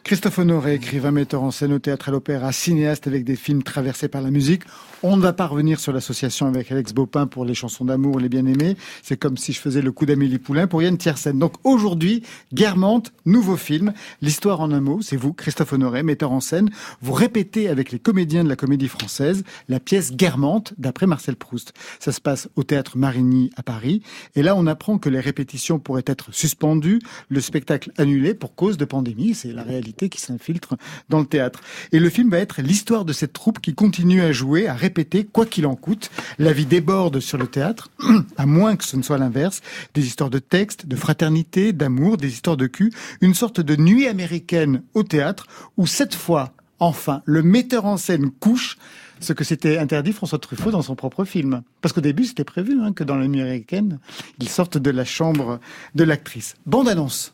Christophe 0.08 0.40
Honoré, 0.40 0.76
écrivain, 0.76 1.12
metteur 1.12 1.44
en 1.44 1.52
scène 1.52 1.74
au 1.74 1.80
théâtre 1.80 2.08
et 2.08 2.12
à 2.12 2.14
l'opéra, 2.14 2.54
cinéaste 2.54 3.08
avec 3.08 3.26
des 3.26 3.36
films 3.36 3.62
traversés 3.62 4.08
par 4.08 4.22
la 4.22 4.32
musique. 4.32 4.64
On 5.04 5.18
ne 5.18 5.22
va 5.22 5.34
pas 5.34 5.48
revenir 5.48 5.82
sur 5.82 5.92
l'association 5.92 6.48
avec 6.48 6.72
Alex 6.72 6.94
Baupin 6.94 7.28
pour 7.28 7.44
les 7.44 7.54
chansons 7.54 7.84
d'amour, 7.84 8.18
les 8.18 8.30
bien-aimés. 8.30 8.78
C'est 9.04 9.18
comme 9.18 9.36
si 9.36 9.52
je 9.52 9.60
faisais 9.60 9.82
le 9.82 9.92
coup 9.92 10.06
d'Amélie 10.06 10.40
Poulain 10.40 10.66
pour 10.66 10.82
Yann 10.82 10.98
Tiersen. 10.98 11.38
Donc 11.38 11.56
aujourd'hui, 11.66 12.24
Guermantes, 12.54 13.12
nouveau 13.26 13.58
film. 13.58 13.92
L'histoire 14.22 14.62
en 14.62 14.72
un 14.72 14.80
mot, 14.80 15.02
c'est 15.02 15.18
vous, 15.18 15.34
Christophe 15.34 15.74
Honoré, 15.74 16.04
metteur 16.04 16.32
en 16.32 16.40
scène. 16.40 16.70
Vous 17.02 17.12
répétez 17.12 17.68
avec 17.68 17.92
les 17.92 18.00
comédiens 18.00 18.46
de 18.46 18.50
la 18.50 18.56
comédie 18.56 18.88
française 18.88 19.44
la 19.68 19.82
pièce 19.82 20.14
Guermantes 20.14 20.74
d'après 20.78 21.06
Marcel 21.06 21.36
Proust. 21.36 21.74
Ça 22.00 22.14
se 22.14 22.22
passe 22.22 22.48
au 22.56 22.64
théâtre 22.64 22.98
Marigny 22.98 23.52
à 23.58 23.62
Paris. 23.62 24.02
Et 24.36 24.42
là, 24.42 24.56
on 24.56 24.68
apprend 24.68 25.00
que 25.00 25.10
les 25.10 25.20
répétitions 25.20 25.80
pourraient 25.80 26.04
être 26.08 26.34
suspendues, 26.34 27.02
le 27.28 27.42
spectacle 27.42 27.92
annulé 27.98 28.34
pour 28.34 28.56
cause 28.56 28.78
de 28.78 28.86
pandémie. 28.86 29.36
C'est 29.36 29.52
la 29.52 29.64
réalité 29.64 29.97
qui 30.06 30.22
s'infiltre 30.22 30.76
dans 31.10 31.20
le 31.20 31.26
théâtre. 31.26 31.62
Et 31.92 32.00
le 32.00 32.10
film 32.10 32.30
va 32.30 32.38
être 32.38 32.62
l'histoire 32.62 33.06
de 33.06 33.14
cette 33.14 33.34
troupe 33.34 33.60
qui 33.60 33.74
continue 33.74 34.22
à 34.22 34.32
jouer, 34.32 34.68
à 34.68 34.74
répéter, 34.74 35.26
quoi 35.26 35.46
qu'il 35.46 35.66
en 35.66 35.76
coûte. 35.76 36.12
La 36.38 36.54
vie 36.54 36.66
déborde 36.66 37.20
sur 37.20 37.38
le 37.38 37.48
théâtre, 37.48 37.90
à 38.38 38.46
moins 38.46 38.76
que 38.76 38.84
ce 38.84 38.96
ne 38.96 39.02
soit 39.02 39.18
l'inverse. 39.18 39.62
Des 39.94 40.06
histoires 40.06 40.30
de 40.30 40.40
texte, 40.40 40.86
de 40.86 40.96
fraternité, 40.96 41.74
d'amour, 41.74 42.18
des 42.18 42.30
histoires 42.30 42.58
de 42.58 42.68
cul. 42.68 42.94
Une 43.22 43.34
sorte 43.34 43.60
de 43.60 43.76
nuit 43.76 44.08
américaine 44.08 44.84
au 44.94 45.04
théâtre 45.04 45.48
où 45.76 45.88
cette 45.88 46.16
fois, 46.16 46.54
enfin, 46.80 47.22
le 47.26 47.42
metteur 47.42 47.86
en 47.86 47.98
scène 47.98 48.30
couche 48.30 48.78
ce 49.20 49.34
que 49.34 49.44
s'était 49.44 49.78
interdit 49.78 50.14
François 50.14 50.40
Truffaut 50.40 50.72
dans 50.72 50.82
son 50.82 50.96
propre 50.96 51.26
film. 51.26 51.62
Parce 51.82 51.94
qu'au 51.94 52.02
début, 52.02 52.26
c'était 52.26 52.44
prévu 52.44 52.80
hein, 52.82 52.94
que 52.94 53.04
dans 53.04 53.16
la 53.16 53.28
nuit 53.28 53.42
américaine, 53.42 54.00
il 54.40 54.50
sorte 54.50 54.78
de 54.78 54.92
la 54.92 55.06
chambre 55.06 55.60
de 55.96 56.04
l'actrice. 56.04 56.56
Bande 56.66 56.88
annonce. 56.88 57.34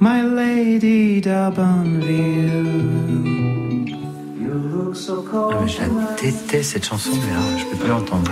My 0.00 0.22
lady 0.22 1.20
d'Albanville. 1.20 2.64
You 4.40 4.54
look 4.72 4.96
so 4.96 5.22
cold. 5.22 5.54
Ah, 5.56 5.60
mais 5.62 5.68
je 5.68 5.80
la 5.82 5.86
déteste 6.20 6.72
cette 6.72 6.84
chanson, 6.84 7.10
mais 7.12 7.32
alors, 7.32 7.58
je 7.58 7.64
peux 7.66 7.76
plus 7.76 7.88
l'entendre. 7.88 8.30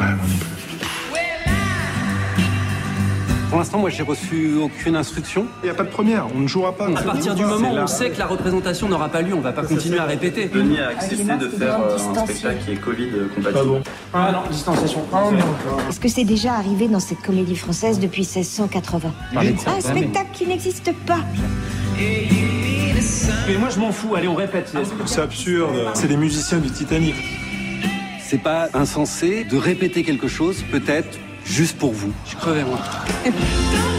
Pour 3.52 3.58
l'instant, 3.58 3.80
moi, 3.80 3.90
j'ai 3.90 4.02
reçu 4.02 4.54
aucune 4.54 4.96
instruction. 4.96 5.46
Il 5.62 5.66
n'y 5.66 5.70
a 5.70 5.74
pas 5.74 5.82
de 5.82 5.90
première, 5.90 6.26
on 6.34 6.38
ne 6.38 6.46
jouera 6.46 6.72
pas. 6.72 6.88
À 6.88 7.02
partir 7.02 7.34
du 7.34 7.44
moment 7.44 7.74
où 7.74 7.76
on 7.76 7.86
sait 7.86 8.08
que 8.08 8.18
la 8.18 8.24
représentation 8.24 8.88
n'aura 8.88 9.10
pas 9.10 9.20
lieu, 9.20 9.34
on 9.34 9.42
va 9.42 9.52
pas 9.52 9.62
continuer 9.62 9.98
à 9.98 10.06
répéter. 10.06 10.46
Denis 10.46 10.80
a 10.80 10.88
accepté 10.88 11.36
de 11.36 11.48
faire 11.50 11.78
euh, 11.82 11.98
un 11.98 12.24
spectacle 12.24 12.64
qui 12.64 12.72
est 12.72 12.76
Covid 12.76 13.10
compatible. 13.34 13.82
Ah 14.14 14.32
non, 14.32 14.50
distanciation. 14.50 15.02
Est-ce 15.86 16.00
que 16.00 16.08
c'est 16.08 16.24
déjà 16.24 16.54
arrivé 16.54 16.88
dans 16.88 16.98
cette 16.98 17.20
comédie 17.20 17.54
française 17.54 18.00
depuis 18.00 18.22
1680 18.22 19.12
Un 19.36 19.80
spectacle 19.82 20.30
qui 20.32 20.46
n'existe 20.46 20.90
pas 21.04 21.20
Mais 23.46 23.58
moi 23.58 23.68
je 23.68 23.78
m'en 23.78 23.92
fous, 23.92 24.14
allez 24.14 24.28
on 24.28 24.34
répète. 24.34 24.74
C'est 25.04 25.20
absurde, 25.20 25.90
c'est 25.92 26.08
des 26.08 26.16
musiciens 26.16 26.58
du 26.58 26.70
Titanic. 26.70 27.16
C'est 28.18 28.42
pas 28.42 28.70
insensé 28.72 29.44
de 29.44 29.58
répéter 29.58 30.04
quelque 30.04 30.26
chose, 30.26 30.64
peut-être 30.72 31.18
juste 31.44 31.78
pour 31.78 31.92
vous. 31.92 32.12
Je 32.30 32.36
crevais 32.36 32.64
moi. 32.64 32.78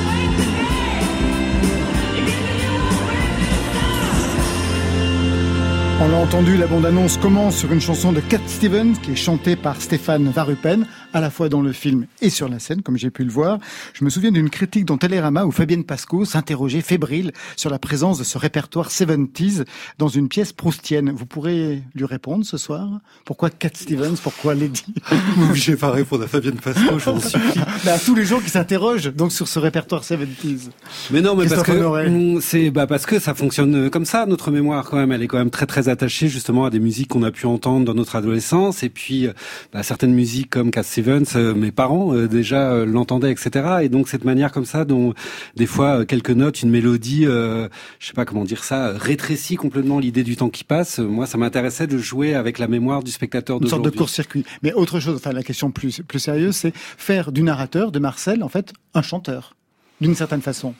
On 6.05 6.09
l'a 6.09 6.17
entendu, 6.17 6.57
la 6.57 6.67
bande-annonce 6.67 7.15
commence 7.15 7.55
sur 7.55 7.71
une 7.71 7.79
chanson 7.79 8.11
de 8.11 8.19
Cat 8.19 8.41
Stevens 8.45 8.97
qui 9.01 9.11
est 9.11 9.15
chantée 9.15 9.55
par 9.55 9.81
Stéphane 9.81 10.29
Varupen, 10.29 10.85
à 11.13 11.21
la 11.21 11.29
fois 11.29 11.47
dans 11.47 11.61
le 11.61 11.71
film 11.71 12.07
et 12.21 12.29
sur 12.29 12.49
la 12.49 12.59
scène, 12.59 12.81
comme 12.81 12.97
j'ai 12.97 13.09
pu 13.09 13.23
le 13.23 13.31
voir. 13.31 13.59
Je 13.93 14.03
me 14.03 14.09
souviens 14.09 14.31
d'une 14.31 14.49
critique 14.49 14.83
dans 14.83 14.97
Télérama 14.97 15.45
où 15.45 15.51
Fabienne 15.51 15.85
Pasco 15.85 16.25
s'interrogeait 16.25 16.81
fébrile 16.81 17.31
sur 17.55 17.69
la 17.69 17.79
présence 17.79 18.19
de 18.19 18.25
ce 18.25 18.37
répertoire 18.37 18.89
70s 18.89 19.63
dans 19.97 20.09
une 20.09 20.27
pièce 20.27 20.51
proustienne. 20.51 21.09
Vous 21.15 21.25
pourrez 21.25 21.83
lui 21.95 22.05
répondre 22.05 22.45
ce 22.45 22.57
soir 22.57 22.99
Pourquoi 23.23 23.49
Cat 23.49 23.69
Stevens? 23.73 24.17
Pourquoi 24.21 24.55
Lady? 24.55 24.83
Je 25.53 25.71
vais 25.71 25.77
pas 25.77 25.91
répondre 25.91 26.25
à 26.25 26.27
Fabienne 26.27 26.59
Pasco, 26.59 26.99
je 26.99 27.09
vous 27.11 27.21
supplie. 27.29 27.61
Bah, 27.85 27.93
À 27.93 27.99
tous 27.99 28.13
les 28.15 28.25
gens 28.25 28.41
qui 28.41 28.49
s'interrogent 28.49 29.13
donc 29.13 29.31
sur 29.31 29.47
ce 29.47 29.57
répertoire 29.57 30.03
70s. 30.03 30.69
Mais 31.11 31.21
non, 31.21 31.37
mais 31.37 31.47
parce 31.47 31.63
Christophe 31.63 32.05
que 32.05 32.09
mm, 32.09 32.41
c'est 32.41 32.71
bah 32.71 32.87
parce 32.87 33.05
que 33.05 33.19
ça 33.19 33.33
fonctionne 33.33 33.89
comme 33.89 34.05
ça. 34.05 34.25
Notre 34.25 34.51
mémoire, 34.51 34.89
quand 34.89 34.97
même, 34.97 35.13
elle 35.13 35.23
est 35.23 35.27
quand 35.27 35.37
même 35.37 35.49
très 35.49 35.65
très 35.65 35.87
attachée 35.93 36.27
justement 36.27 36.65
à 36.65 36.69
des 36.69 36.79
musiques 36.79 37.07
qu'on 37.07 37.23
a 37.23 37.31
pu 37.31 37.45
entendre 37.45 37.85
dans 37.85 37.93
notre 37.93 38.15
adolescence, 38.15 38.83
et 38.83 38.89
puis 38.89 39.27
euh, 39.27 39.33
bah, 39.71 39.83
certaines 39.83 40.13
musiques 40.13 40.49
comme 40.49 40.71
Cat 40.71 40.83
Stevens, 40.83 41.23
euh, 41.35 41.53
mes 41.53 41.71
parents 41.71 42.13
euh, 42.13 42.27
déjà 42.27 42.85
l'entendaient, 42.85 43.31
etc. 43.31 43.77
Et 43.83 43.89
donc 43.89 44.09
cette 44.09 44.25
manière 44.25 44.51
comme 44.51 44.65
ça, 44.65 44.85
dont 44.85 45.13
des 45.55 45.65
fois 45.65 46.05
quelques 46.05 46.31
notes, 46.31 46.61
une 46.61 46.69
mélodie, 46.69 47.25
euh, 47.25 47.67
je 47.99 48.07
sais 48.07 48.13
pas 48.13 48.25
comment 48.25 48.43
dire 48.43 48.63
ça, 48.63 48.93
rétrécit 48.97 49.55
complètement 49.55 49.99
l'idée 49.99 50.23
du 50.23 50.35
temps 50.35 50.49
qui 50.49 50.63
passe. 50.63 50.99
Moi, 50.99 51.25
ça 51.25 51.37
m'intéressait 51.37 51.87
de 51.87 51.97
jouer 51.97 52.33
avec 52.35 52.59
la 52.59 52.67
mémoire 52.67 53.03
du 53.03 53.11
spectateur 53.11 53.61
Une 53.61 53.67
sorte 53.67 53.85
de 53.85 53.89
court-circuit. 53.89 54.45
Mais 54.61 54.73
autre 54.73 54.99
chose, 54.99 55.15
enfin 55.15 55.31
la 55.31 55.43
question 55.43 55.71
plus, 55.71 56.01
plus 56.07 56.19
sérieuse, 56.19 56.55
c'est 56.55 56.73
faire 56.75 57.31
du 57.31 57.43
narrateur, 57.43 57.91
de 57.91 57.99
Marcel, 57.99 58.43
en 58.43 58.49
fait, 58.49 58.73
un 58.93 59.01
chanteur, 59.01 59.55
d'une 60.01 60.15
certaine 60.15 60.41
façon. 60.41 60.73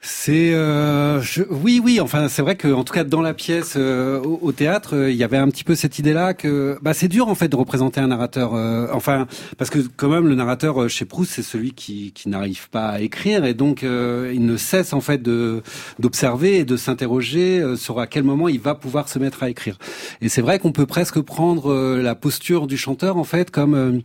C'est 0.00 0.54
euh, 0.54 1.20
je- 1.20 1.42
oui 1.50 1.80
oui 1.84 1.98
enfin 2.00 2.28
c'est 2.28 2.40
vrai 2.40 2.54
que 2.54 2.68
en 2.68 2.84
tout 2.84 2.94
cas 2.94 3.02
dans 3.02 3.20
la 3.20 3.34
pièce 3.34 3.74
euh, 3.76 4.20
au, 4.20 4.52
théâtre 4.52 4.94
euh, 4.94 5.10
il 5.10 5.16
y 5.16 5.24
avait 5.24 5.36
un 5.36 5.48
petit 5.48 5.64
peu 5.64 5.74
cette 5.74 5.98
idée 5.98 6.12
là 6.12 6.34
que 6.34 6.78
bah 6.82 6.94
c'est 6.94 7.08
dur 7.08 7.26
en 7.26 7.34
fait 7.34 7.48
de 7.48 7.56
représenter 7.56 8.00
un 8.00 8.06
narrateur 8.06 8.54
euh, 8.54 8.86
enfin 8.92 9.26
parce 9.58 9.70
que 9.70 9.80
quand 9.96 10.08
même 10.08 10.28
le 10.28 10.36
narrateur 10.36 10.82
euh, 10.84 10.88
chez 10.88 11.04
Proust 11.04 11.32
c'est 11.32 11.42
celui 11.42 11.72
qui 11.72 12.12
qui 12.12 12.28
n'arrive 12.28 12.70
pas 12.70 12.90
à 12.90 13.00
écrire 13.00 13.44
et 13.44 13.54
donc 13.54 13.82
il 13.82 14.46
ne 14.46 14.56
cesse 14.56 14.92
en 14.92 15.00
fait 15.00 15.20
de 15.20 15.62
d'observer 15.98 16.58
et 16.58 16.64
de 16.64 16.76
s'interroger 16.76 17.76
sur 17.76 17.98
à 17.98 18.06
quel 18.06 18.22
moment 18.22 18.48
il 18.48 18.60
va 18.60 18.76
pouvoir 18.76 19.08
se 19.08 19.18
mettre 19.18 19.42
à 19.42 19.50
écrire. 19.50 19.78
Et 20.20 20.28
c'est 20.28 20.42
vrai 20.42 20.60
qu'on 20.60 20.72
peut 20.72 20.86
presque 20.86 21.20
prendre 21.20 21.74
la 21.96 22.14
posture 22.14 22.66
du 22.68 22.76
chanteur 22.76 23.16
en 23.16 23.24
fait 23.24 23.50
comme 23.50 24.02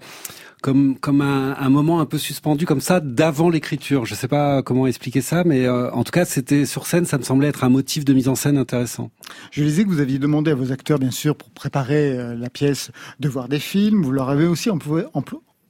comme 0.64 0.98
comme 0.98 1.22
un, 1.22 1.56
un 1.60 1.70
moment 1.70 2.00
un 2.00 2.06
peu 2.06 2.18
suspendu 2.18 2.66
comme 2.66 2.80
ça 2.80 3.02
d'avant 3.02 3.50
l'écriture. 3.50 4.06
Je 4.06 4.16
sais 4.16 4.30
pas 4.30 4.64
comment 4.64 4.88
expliquer 4.88 5.20
ça, 5.22 5.44
mais 5.44 5.66
euh, 5.66 5.92
en 5.92 6.04
tout 6.04 6.12
cas, 6.12 6.24
c'était 6.24 6.66
sur 6.66 6.88
scène, 6.88 7.06
ça 7.06 7.18
me 7.18 7.24
semblait 7.24 7.50
être 7.50 7.66
un 7.66 7.70
motif 7.70 8.06
de 8.06 8.14
mise 8.14 8.30
en 8.30 8.36
scène 8.36 8.58
intéressant. 8.58 9.12
Je 9.52 9.62
disais 9.62 9.84
que 9.84 9.90
vous 9.90 10.00
aviez 10.00 10.20
demandé 10.20 10.52
à 10.52 10.56
vos 10.56 10.72
acteurs, 10.72 11.00
bien 11.00 11.12
sûr, 11.12 11.36
pour 11.36 11.50
préparer 11.52 12.18
euh, 12.18 12.34
la 12.34 12.50
pièce, 12.50 12.92
de 13.20 13.28
voir 13.28 13.50
des 13.50 13.60
films. 13.60 14.04
Vous 14.04 14.12
leur 14.12 14.30
avez 14.30 14.48
aussi 14.48 14.70
employé, 14.70 15.06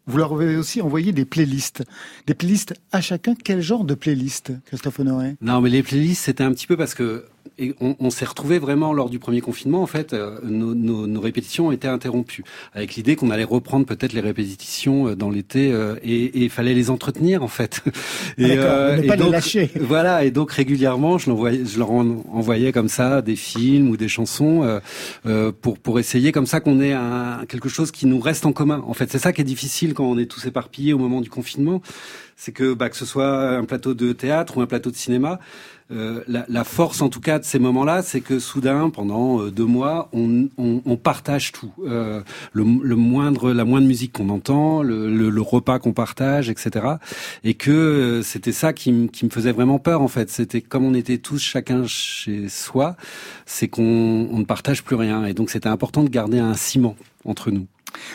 vous 0.06 0.18
leur 0.18 0.34
avez 0.34 0.58
aussi 0.58 0.80
envoyé 0.82 1.12
des 1.12 1.26
playlists. 1.26 1.84
Des 2.28 2.36
playlists 2.36 2.76
à 2.91 3.02
chacun. 3.02 3.34
Quel 3.41 3.62
genre 3.62 3.86
de 3.86 3.96
playlist, 3.96 4.52
Christophe 4.66 5.00
Honoré? 5.00 5.38
Non, 5.41 5.60
mais 5.60 5.70
les 5.70 5.82
playlists, 5.82 6.26
c'était 6.26 6.44
un 6.44 6.52
petit 6.52 6.68
peu 6.68 6.78
parce 6.78 6.94
que 6.94 7.26
et 7.58 7.76
on, 7.82 7.96
on 8.00 8.10
s'est 8.10 8.26
retrouvé 8.26 8.58
vraiment 8.58 8.94
lors 8.94 9.10
du 9.10 9.20
premier 9.20 9.41
confinement. 9.41 9.82
En 9.82 9.88
fait, 9.88 10.14
euh, 10.14 10.39
nos, 10.44 10.74
nos, 10.74 11.08
nos, 11.08 11.22
répétitions 11.22 11.68
ont 11.68 11.72
été 11.72 11.88
interrompues 11.88 12.44
avec 12.74 12.96
l'idée 12.96 13.16
qu'on 13.16 13.30
allait 13.30 13.44
reprendre 13.44 13.86
peut-être 13.86 14.14
les 14.14 14.22
répétitions 14.22 15.10
euh, 15.10 15.16
dans 15.16 15.30
l'été 15.30 15.72
euh, 15.72 15.96
et 16.04 16.44
il 16.44 16.50
fallait 16.50 16.74
les 16.74 16.89
entretenir 16.89 17.44
en 17.44 17.48
fait. 17.48 17.82
Et, 18.38 18.58
euh, 18.58 18.98
et 18.98 19.08
pas 19.08 19.16
donc, 19.16 19.28
les 19.28 19.32
lâcher. 19.32 19.70
Voilà, 19.80 20.24
et 20.24 20.32
donc 20.32 20.52
régulièrement, 20.52 21.18
je, 21.18 21.26
je 21.26 21.78
leur 21.78 21.91
envoyais 21.91 22.72
comme 22.72 22.89
ça 22.89 23.22
des 23.22 23.36
films 23.36 23.89
ou 23.89 23.98
des 23.98 24.08
chansons 24.08 24.80
pour 25.62 25.78
pour 25.78 26.00
essayer 26.00 26.32
comme 26.32 26.48
ça 26.48 26.60
qu'on 26.60 26.82
ait 26.82 26.94
un, 26.94 27.46
quelque 27.48 27.70
chose 27.70 27.91
qui 27.91 28.08
nous 28.08 28.20
reste 28.20 28.46
en 28.46 28.54
commun. 28.54 28.84
En 28.88 28.94
fait, 28.94 29.12
c'est 29.12 29.20
ça 29.20 29.34
qui 29.34 29.41
est 29.41 29.46
difficile 29.46 29.94
quand 29.94 30.06
on 30.06 30.18
est 30.18 30.26
tous 30.26 30.46
éparpillés 30.46 30.94
au 30.94 30.98
moment 30.98 31.22
du 31.22 31.30
confinement, 31.30 31.82
c'est 32.36 32.52
que 32.52 32.74
bah, 32.74 32.89
que 32.89 32.98
ce 32.98 33.06
soit 33.06 33.52
un 33.52 33.66
plateau 33.66 33.94
de 33.94 34.14
théâtre 34.14 34.58
ou 34.58 34.62
un 34.62 34.66
plateau 34.66 34.89
de 34.89 34.96
cinéma, 34.96 35.39
euh, 35.94 36.24
la, 36.28 36.46
la, 36.48 36.64
force 36.64 37.02
en 37.02 37.10
tout 37.10 37.20
cas 37.20 37.39
de 37.39 37.44
ces 37.44 37.60
moments-là, 37.60 38.02
c'est 38.02 38.22
que 38.22 38.39
soudain, 38.39 38.89
pendant 38.89 39.41
euh, 39.41 39.52
deux 39.52 39.66
mois, 39.66 40.10
on, 40.14 40.50
on, 40.58 40.82
on 40.86 40.98
partage 40.98 41.52
tout. 41.52 41.72
Euh, 41.86 42.22
le, 42.52 42.64
le, 42.82 42.96
moindre, 42.96 43.52
la 43.52 43.66
moindre 43.66 43.88
musique 43.88 44.14
qu'on 44.14 44.30
entend, 44.30 44.82
le, 44.82 45.10
le, 45.10 45.30
le 45.30 45.41
repas 45.41 45.80
qu'on 45.80 45.94
partage, 45.94 46.50
etc. 46.50 46.86
Et 47.44 47.54
que 47.54 47.72
euh, 47.72 48.22
c'était 48.24 48.52
ça 48.52 48.74
qui, 48.74 49.10
qui, 49.10 49.26
me 49.26 49.30
faisait 49.30 49.52
vraiment 49.52 49.80
peur 49.80 50.02
en 50.02 50.08
fait. 50.08 50.30
C'était 50.30 50.62
comme 50.62 50.86
on 50.86 50.94
était 50.94 51.18
tous 51.18 51.39
chacun 51.39 51.86
chez 51.86 52.50
soi, 52.50 52.96
c'est 53.46 53.68
qu'on 53.68 53.84
ne 53.84 54.46
partage 54.46 54.84
plus 54.84 54.96
rien. 54.96 55.26
Et 55.26 55.34
donc 55.34 55.50
c'était 55.50 55.70
important 55.70 56.04
de 56.04 56.10
garder 56.10 56.39
un 56.39 56.56
ciment 56.56 56.96
entre 57.26 57.52
nous. 57.52 57.68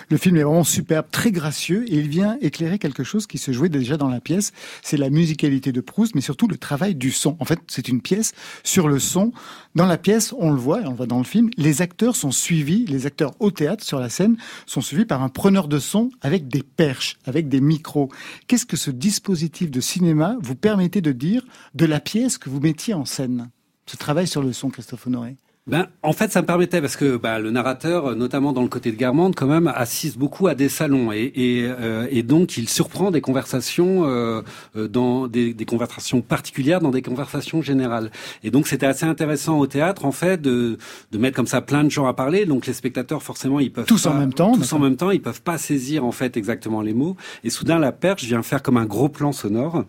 Le 0.08 0.16
film 0.16 0.36
est 0.36 0.42
vraiment 0.42 0.64
superbe, 0.64 1.06
très 1.10 1.32
gracieux, 1.32 1.84
et 1.92 1.96
il 1.96 2.08
vient 2.08 2.36
éclairer 2.40 2.78
quelque 2.78 3.04
chose 3.04 3.26
qui 3.26 3.38
se 3.38 3.52
jouait 3.52 3.68
déjà 3.68 3.96
dans 3.96 4.08
la 4.08 4.20
pièce. 4.20 4.52
C'est 4.82 4.96
la 4.96 5.10
musicalité 5.10 5.72
de 5.72 5.80
Proust, 5.80 6.14
mais 6.14 6.20
surtout 6.20 6.48
le 6.48 6.56
travail 6.56 6.94
du 6.94 7.10
son. 7.10 7.36
En 7.40 7.44
fait, 7.44 7.58
c'est 7.66 7.88
une 7.88 8.00
pièce 8.00 8.32
sur 8.64 8.88
le 8.88 8.98
son. 8.98 9.32
Dans 9.74 9.86
la 9.86 9.98
pièce, 9.98 10.34
on 10.38 10.50
le 10.50 10.58
voit, 10.58 10.80
et 10.80 10.86
on 10.86 10.90
le 10.90 10.96
voit 10.96 11.06
dans 11.06 11.18
le 11.18 11.24
film, 11.24 11.50
les 11.56 11.82
acteurs 11.82 12.16
sont 12.16 12.30
suivis, 12.30 12.86
les 12.86 13.06
acteurs 13.06 13.34
au 13.40 13.50
théâtre, 13.50 13.84
sur 13.84 14.00
la 14.00 14.08
scène, 14.08 14.36
sont 14.66 14.80
suivis 14.80 15.04
par 15.04 15.22
un 15.22 15.28
preneur 15.28 15.68
de 15.68 15.78
son 15.78 16.10
avec 16.20 16.48
des 16.48 16.62
perches, 16.62 17.18
avec 17.26 17.48
des 17.48 17.60
micros. 17.60 18.08
Qu'est-ce 18.46 18.66
que 18.66 18.76
ce 18.76 18.90
dispositif 18.90 19.70
de 19.70 19.80
cinéma 19.80 20.36
vous 20.40 20.54
permettait 20.54 21.00
de 21.00 21.12
dire 21.12 21.44
de 21.74 21.86
la 21.86 22.00
pièce 22.00 22.38
que 22.38 22.50
vous 22.50 22.60
mettiez 22.60 22.94
en 22.94 23.04
scène? 23.04 23.50
Ce 23.86 23.96
travail 23.96 24.26
sur 24.26 24.42
le 24.42 24.52
son, 24.52 24.70
Christophe 24.70 25.06
Honoré 25.06 25.36
ben, 25.68 25.86
en 26.02 26.14
fait, 26.14 26.32
ça 26.32 26.40
me 26.40 26.46
permettait 26.46 26.80
parce 26.80 26.96
que 26.96 27.18
ben, 27.18 27.38
le 27.38 27.50
narrateur, 27.50 28.16
notamment 28.16 28.54
dans 28.54 28.62
le 28.62 28.68
côté 28.68 28.90
de 28.90 28.96
Garmande, 28.96 29.34
quand 29.34 29.46
même, 29.46 29.70
assiste 29.74 30.16
beaucoup 30.16 30.46
à 30.46 30.54
des 30.54 30.70
salons 30.70 31.12
et, 31.12 31.30
et, 31.34 31.66
euh, 31.68 32.06
et 32.10 32.22
donc 32.22 32.56
il 32.56 32.70
surprend 32.70 33.10
des 33.10 33.20
conversations 33.20 34.06
euh, 34.06 34.40
euh, 34.76 34.88
dans 34.88 35.26
des, 35.26 35.52
des, 35.52 35.64
conversations 35.66 36.22
particulières, 36.22 36.80
dans 36.80 36.90
des 36.90 37.02
conversations 37.02 37.60
générales. 37.60 38.10
Et 38.42 38.50
donc 38.50 38.66
c'était 38.66 38.86
assez 38.86 39.04
intéressant 39.04 39.58
au 39.58 39.66
théâtre, 39.66 40.06
en 40.06 40.12
fait, 40.12 40.40
de, 40.40 40.78
de 41.12 41.18
mettre 41.18 41.36
comme 41.36 41.46
ça 41.46 41.60
plein 41.60 41.84
de 41.84 41.90
gens 41.90 42.06
à 42.06 42.14
parler. 42.14 42.46
Donc 42.46 42.66
les 42.66 42.72
spectateurs, 42.72 43.22
forcément, 43.22 43.60
ils 43.60 43.70
peuvent 43.70 43.84
tous 43.84 44.04
pas, 44.04 44.10
en 44.10 44.14
même 44.14 44.32
temps, 44.32 44.52
tous 44.52 44.72
en 44.72 44.78
même 44.78 44.96
temps, 44.96 45.10
ils 45.10 45.20
peuvent 45.20 45.42
pas 45.42 45.58
saisir 45.58 46.04
en 46.04 46.12
fait 46.12 46.38
exactement 46.38 46.80
les 46.80 46.94
mots. 46.94 47.16
Et 47.44 47.50
soudain, 47.50 47.78
la 47.78 47.92
perche 47.92 48.24
vient 48.24 48.42
faire 48.42 48.62
comme 48.62 48.78
un 48.78 48.86
gros 48.86 49.10
plan 49.10 49.32
sonore 49.32 49.84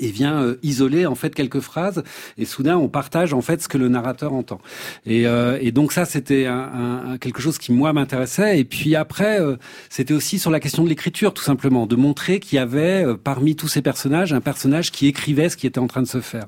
et 0.00 0.10
vient 0.10 0.42
euh, 0.42 0.56
isoler 0.62 1.06
en 1.06 1.14
fait 1.14 1.34
quelques 1.34 1.60
phrases 1.60 2.02
et 2.36 2.44
soudain 2.44 2.76
on 2.76 2.88
partage 2.88 3.32
en 3.32 3.40
fait 3.40 3.62
ce 3.62 3.68
que 3.68 3.78
le 3.78 3.88
narrateur 3.88 4.32
entend. 4.32 4.60
Et, 5.06 5.26
euh, 5.26 5.58
et 5.60 5.72
donc 5.72 5.92
ça 5.92 6.04
c'était 6.04 6.46
un, 6.46 7.12
un, 7.12 7.18
quelque 7.18 7.40
chose 7.40 7.58
qui 7.58 7.72
moi 7.72 7.92
m'intéressait. 7.92 8.58
Et 8.58 8.64
puis 8.64 8.96
après 8.96 9.40
euh, 9.40 9.56
c'était 9.90 10.14
aussi 10.14 10.38
sur 10.38 10.50
la 10.50 10.60
question 10.60 10.84
de 10.84 10.88
l'écriture 10.88 11.34
tout 11.34 11.42
simplement 11.42 11.86
de 11.86 11.96
montrer 11.96 12.40
qu'il 12.40 12.56
y 12.56 12.58
avait 12.58 13.04
euh, 13.04 13.14
parmi 13.16 13.56
tous 13.56 13.68
ces 13.68 13.82
personnages 13.82 14.32
un 14.32 14.40
personnage 14.40 14.90
qui 14.90 15.06
écrivait 15.06 15.48
ce 15.48 15.56
qui 15.56 15.66
était 15.66 15.78
en 15.78 15.86
train 15.86 16.02
de 16.02 16.08
se 16.08 16.20
faire. 16.20 16.46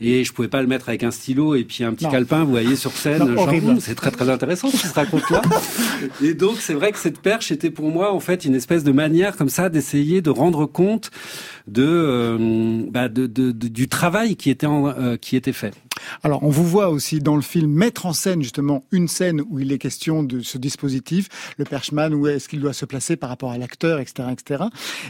Et 0.00 0.24
je 0.24 0.32
pouvais 0.32 0.48
pas 0.48 0.62
le 0.62 0.68
mettre 0.68 0.88
avec 0.88 1.02
un 1.02 1.10
stylo 1.10 1.54
et 1.54 1.64
puis 1.64 1.84
un 1.84 1.92
petit 1.92 2.04
non. 2.04 2.10
calepin 2.10 2.44
vous 2.44 2.50
voyez 2.50 2.76
sur 2.76 2.92
scène 2.92 3.36
c'est 3.80 3.94
très 3.94 4.10
très 4.10 4.28
intéressant 4.28 4.68
ce 4.68 4.76
qui 4.76 4.86
se 4.86 4.94
raconte 4.94 5.28
là. 5.30 5.42
Et 6.22 6.34
donc 6.34 6.56
c'est 6.58 6.74
vrai 6.74 6.92
que 6.92 6.98
cette 6.98 7.20
perche 7.20 7.50
était 7.52 7.70
pour 7.70 7.90
moi 7.90 8.12
en 8.12 8.20
fait 8.20 8.44
une 8.44 8.54
espèce 8.54 8.84
de 8.84 8.92
manière 8.92 9.36
comme 9.36 9.48
ça 9.48 9.68
d'essayer 9.68 10.20
de 10.20 10.30
rendre 10.30 10.66
compte 10.66 11.10
de, 11.66 11.84
euh, 11.84 12.86
bah 12.90 13.08
de, 13.08 13.26
du 13.26 13.88
travail 13.88 14.36
qui 14.36 14.50
était, 14.50 14.66
euh, 14.66 15.16
qui 15.16 15.36
était 15.36 15.52
fait. 15.52 15.74
Alors, 16.22 16.42
on 16.42 16.50
vous 16.50 16.66
voit 16.66 16.88
aussi 16.88 17.20
dans 17.20 17.36
le 17.36 17.42
film 17.42 17.70
mettre 17.70 18.06
en 18.06 18.12
scène 18.12 18.42
justement 18.42 18.84
une 18.90 19.08
scène 19.08 19.42
où 19.48 19.58
il 19.58 19.72
est 19.72 19.78
question 19.78 20.22
de 20.22 20.40
ce 20.40 20.58
dispositif, 20.58 21.28
le 21.58 21.64
perchman, 21.64 22.12
où 22.14 22.26
est-ce 22.26 22.48
qu'il 22.48 22.60
doit 22.60 22.72
se 22.72 22.84
placer 22.84 23.16
par 23.16 23.28
rapport 23.28 23.52
à 23.52 23.58
l'acteur, 23.58 24.00
etc., 24.00 24.28
etc. 24.32 24.64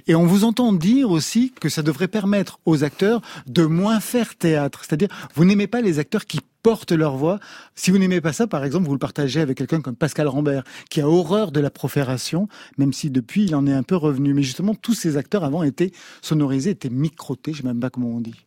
Et 0.06 0.14
on 0.14 0.26
vous 0.26 0.44
entend 0.44 0.72
dire 0.72 1.10
aussi 1.10 1.52
que 1.60 1.68
ça 1.68 1.82
devrait 1.82 2.08
permettre 2.08 2.60
aux 2.66 2.84
acteurs 2.84 3.22
de 3.46 3.64
moins 3.64 4.00
faire 4.00 4.34
théâtre. 4.36 4.84
C'est-à-dire, 4.84 5.08
vous 5.34 5.44
n'aimez 5.44 5.66
pas 5.66 5.80
les 5.80 5.98
acteurs 5.98 6.26
qui 6.26 6.40
portent 6.62 6.92
leur 6.92 7.16
voix. 7.16 7.38
Si 7.74 7.90
vous 7.90 7.98
n'aimez 7.98 8.20
pas 8.20 8.32
ça, 8.32 8.46
par 8.46 8.64
exemple, 8.64 8.86
vous 8.86 8.92
le 8.92 8.98
partagez 8.98 9.40
avec 9.40 9.58
quelqu'un 9.58 9.80
comme 9.80 9.96
Pascal 9.96 10.28
Rambert, 10.28 10.64
qui 10.90 11.00
a 11.00 11.08
horreur 11.08 11.52
de 11.52 11.60
la 11.60 11.70
profération, 11.70 12.48
même 12.78 12.92
si 12.92 13.10
depuis 13.10 13.44
il 13.44 13.54
en 13.54 13.66
est 13.66 13.72
un 13.72 13.82
peu 13.82 13.96
revenu. 13.96 14.34
Mais 14.34 14.42
justement, 14.42 14.74
tous 14.74 14.94
ces 14.94 15.16
acteurs 15.16 15.44
avant 15.44 15.62
étaient 15.62 15.92
sonorisés, 16.20 16.70
étaient 16.70 16.90
microtés, 16.90 17.52
je 17.52 17.58
ne 17.58 17.62
sais 17.62 17.68
même 17.68 17.80
pas 17.80 17.90
comment 17.90 18.08
on 18.08 18.20
dit. 18.20 18.46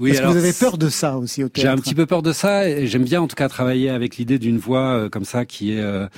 Oui, 0.00 0.10
Est-ce 0.12 0.22
que 0.22 0.26
vous 0.26 0.36
avez 0.36 0.52
peur 0.54 0.78
de 0.78 0.88
ça 0.88 1.18
aussi 1.18 1.44
au 1.44 1.48
théâtre 1.48 1.68
J'ai 1.68 1.68
un 1.68 1.76
petit 1.76 1.94
peu 1.94 2.06
peur 2.06 2.22
de 2.22 2.32
ça 2.32 2.66
et 2.68 2.86
j'aime 2.86 3.04
bien 3.04 3.20
en 3.20 3.28
tout 3.28 3.36
cas 3.36 3.48
travailler 3.48 3.90
avec 3.90 4.16
l'idée 4.16 4.38
d'une 4.38 4.56
voix 4.56 4.94
euh, 4.94 5.08
comme 5.10 5.24
ça 5.24 5.44
qui 5.44 5.74
est 5.74 5.80
euh, 5.80 6.08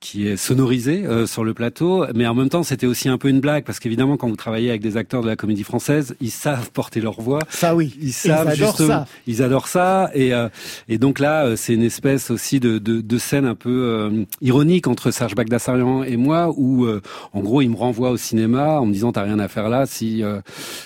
qui 0.00 0.26
est 0.26 0.36
sonorisée 0.36 1.04
euh, 1.04 1.26
sur 1.26 1.44
le 1.44 1.54
plateau, 1.54 2.06
mais 2.14 2.26
en 2.26 2.34
même 2.34 2.48
temps 2.48 2.62
c'était 2.62 2.86
aussi 2.86 3.08
un 3.08 3.18
peu 3.18 3.28
une 3.28 3.40
blague 3.40 3.64
parce 3.64 3.78
qu'évidemment 3.78 4.16
quand 4.16 4.28
vous 4.28 4.36
travaillez 4.36 4.70
avec 4.70 4.80
des 4.80 4.96
acteurs 4.96 5.22
de 5.22 5.28
la 5.28 5.36
comédie 5.36 5.62
française, 5.62 6.16
ils 6.20 6.30
savent 6.30 6.70
porter 6.72 7.00
leur 7.00 7.20
voix. 7.20 7.40
Ça 7.50 7.76
oui, 7.76 7.94
ils 8.00 8.12
savent 8.12 8.48
ils 8.56 8.62
adorent 8.62 8.76
ça. 8.78 9.06
Ils 9.26 9.42
adorent 9.42 9.68
ça 9.68 10.10
et 10.14 10.34
euh, 10.34 10.48
et 10.88 10.98
donc 10.98 11.18
là 11.18 11.44
euh, 11.44 11.56
c'est 11.56 11.74
une 11.74 11.82
espèce 11.82 12.30
aussi 12.30 12.58
de 12.58 12.78
de, 12.78 13.00
de 13.00 13.18
scène 13.18 13.44
un 13.44 13.54
peu 13.54 13.70
euh, 13.70 14.24
ironique 14.40 14.88
entre 14.88 15.10
Serge 15.10 15.34
Bagdasarian 15.34 16.02
et 16.02 16.16
moi 16.16 16.52
où 16.56 16.88
en 17.32 17.40
gros 17.40 17.62
il 17.62 17.70
me 17.70 17.76
renvoie 17.76 18.10
au 18.10 18.16
cinéma 18.16 18.80
en 18.80 18.86
me 18.86 18.92
disant 18.92 19.12
t'as 19.12 19.22
rien 19.22 19.38
à 19.38 19.48
faire 19.48 19.68
là 19.68 19.86
si 19.86 20.22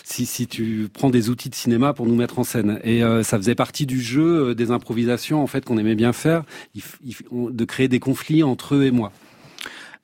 si 0.03 0.27
si 0.27 0.47
tu 0.47 0.89
prends 0.93 1.11
des 1.11 1.31
outils 1.31 1.49
de 1.49 1.55
cinéma 1.55 1.93
pour 1.93 2.07
nous 2.07 2.17
mettre 2.17 2.34
en 2.39 2.45
scène. 2.45 2.81
Et 2.85 3.03
euh, 3.03 3.23
ça 3.23 3.37
faisait 3.37 3.55
partie 3.55 3.87
du 3.87 4.01
jeu 4.01 4.51
euh, 4.51 4.55
des 4.55 4.71
improvisations 4.71 5.43
en 5.43 5.47
fait 5.47 5.65
qu'on 5.65 5.79
aimait 5.79 5.95
bien 5.95 6.13
faire, 6.13 6.45
il, 6.75 6.83
il, 7.05 7.17
de 7.33 7.65
créer 7.65 7.89
des 7.89 8.01
conflits 8.01 8.43
entre 8.43 8.75
eux 8.75 8.85
et 8.85 8.91
moi. 8.91 9.13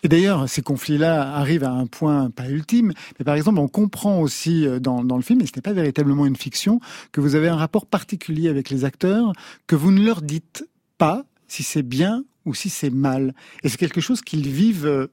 Et 0.02 0.08
d'ailleurs, 0.08 0.48
ces 0.48 0.62
conflits-là 0.62 1.34
arrivent 1.34 1.64
à 1.64 1.72
un 1.72 1.86
point 1.86 2.30
pas 2.30 2.48
ultime, 2.48 2.92
mais 3.18 3.24
par 3.24 3.34
exemple, 3.34 3.58
on 3.58 3.68
comprend 3.68 4.20
aussi 4.20 4.66
euh, 4.66 4.80
dans, 4.80 5.04
dans 5.04 5.16
le 5.16 5.22
film, 5.22 5.40
et 5.42 5.46
ce 5.46 5.52
n'est 5.56 5.62
pas 5.62 5.72
véritablement 5.72 6.26
une 6.26 6.36
fiction, 6.36 6.80
que 7.12 7.20
vous 7.20 7.34
avez 7.34 7.48
un 7.48 7.56
rapport 7.56 7.86
particulier 7.86 8.48
avec 8.48 8.70
les 8.70 8.84
acteurs, 8.84 9.32
que 9.66 9.76
vous 9.76 9.90
ne 9.90 10.02
leur 10.02 10.22
dites 10.22 10.66
pas 10.96 11.24
si 11.48 11.62
c'est 11.62 11.82
bien 11.82 12.24
ou 12.46 12.54
si 12.54 12.70
c'est 12.70 12.90
mal. 12.90 13.34
Et 13.62 13.68
c'est 13.68 13.76
quelque 13.76 14.00
chose 14.00 14.22
qu'ils 14.22 14.48
vivent 14.48 15.08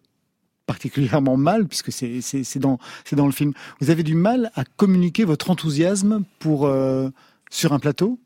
particulièrement 0.67 1.37
mal, 1.37 1.65
puisque 1.65 1.91
c'est 1.91 2.59
dans, 2.59 2.77
dans 3.13 3.25
le 3.25 3.31
film. 3.31 3.53
Vous 3.81 3.89
avez 3.89 4.03
du 4.03 4.13
mal 4.13 4.51
à 4.55 4.63
communiquer 4.65 5.23
votre 5.23 5.49
enthousiasme 5.49 6.23
pour, 6.37 6.67
euh, 6.67 7.09
sur 7.49 7.73
un 7.73 7.79
plateau? 7.79 8.19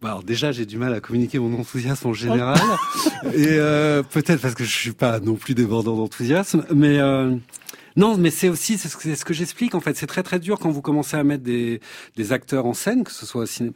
Bah, 0.00 0.10
alors 0.10 0.22
déjà, 0.24 0.52
j'ai 0.52 0.64
du 0.64 0.78
mal 0.78 0.92
à 0.94 1.00
communiquer 1.00 1.38
mon 1.38 1.58
enthousiasme 1.58 2.08
en 2.08 2.12
général, 2.12 2.58
et 3.34 3.46
euh, 3.48 4.02
peut-être 4.02 4.40
parce 4.40 4.54
que 4.54 4.64
je 4.64 4.70
suis 4.70 4.92
pas 4.92 5.20
non 5.20 5.34
plus 5.34 5.54
débordant 5.54 5.96
d'enthousiasme, 5.96 6.64
mais 6.72 6.98
euh, 6.98 7.34
non, 7.96 8.16
mais 8.16 8.30
c'est 8.30 8.48
aussi 8.48 8.78
c'est 8.78 8.88
ce 8.88 8.96
que, 8.96 9.14
ce 9.14 9.24
que 9.24 9.34
j'explique 9.34 9.74
en 9.74 9.80
fait. 9.80 9.96
C'est 9.96 10.06
très 10.06 10.22
très 10.22 10.38
dur 10.38 10.60
quand 10.60 10.70
vous 10.70 10.82
commencez 10.82 11.16
à 11.16 11.24
mettre 11.24 11.42
des, 11.42 11.80
des 12.16 12.32
acteurs 12.32 12.66
en 12.66 12.74
scène, 12.74 13.02
que 13.02 13.10
ce 13.10 13.26
soit 13.26 13.42
au 13.42 13.46
cinéma, 13.46 13.74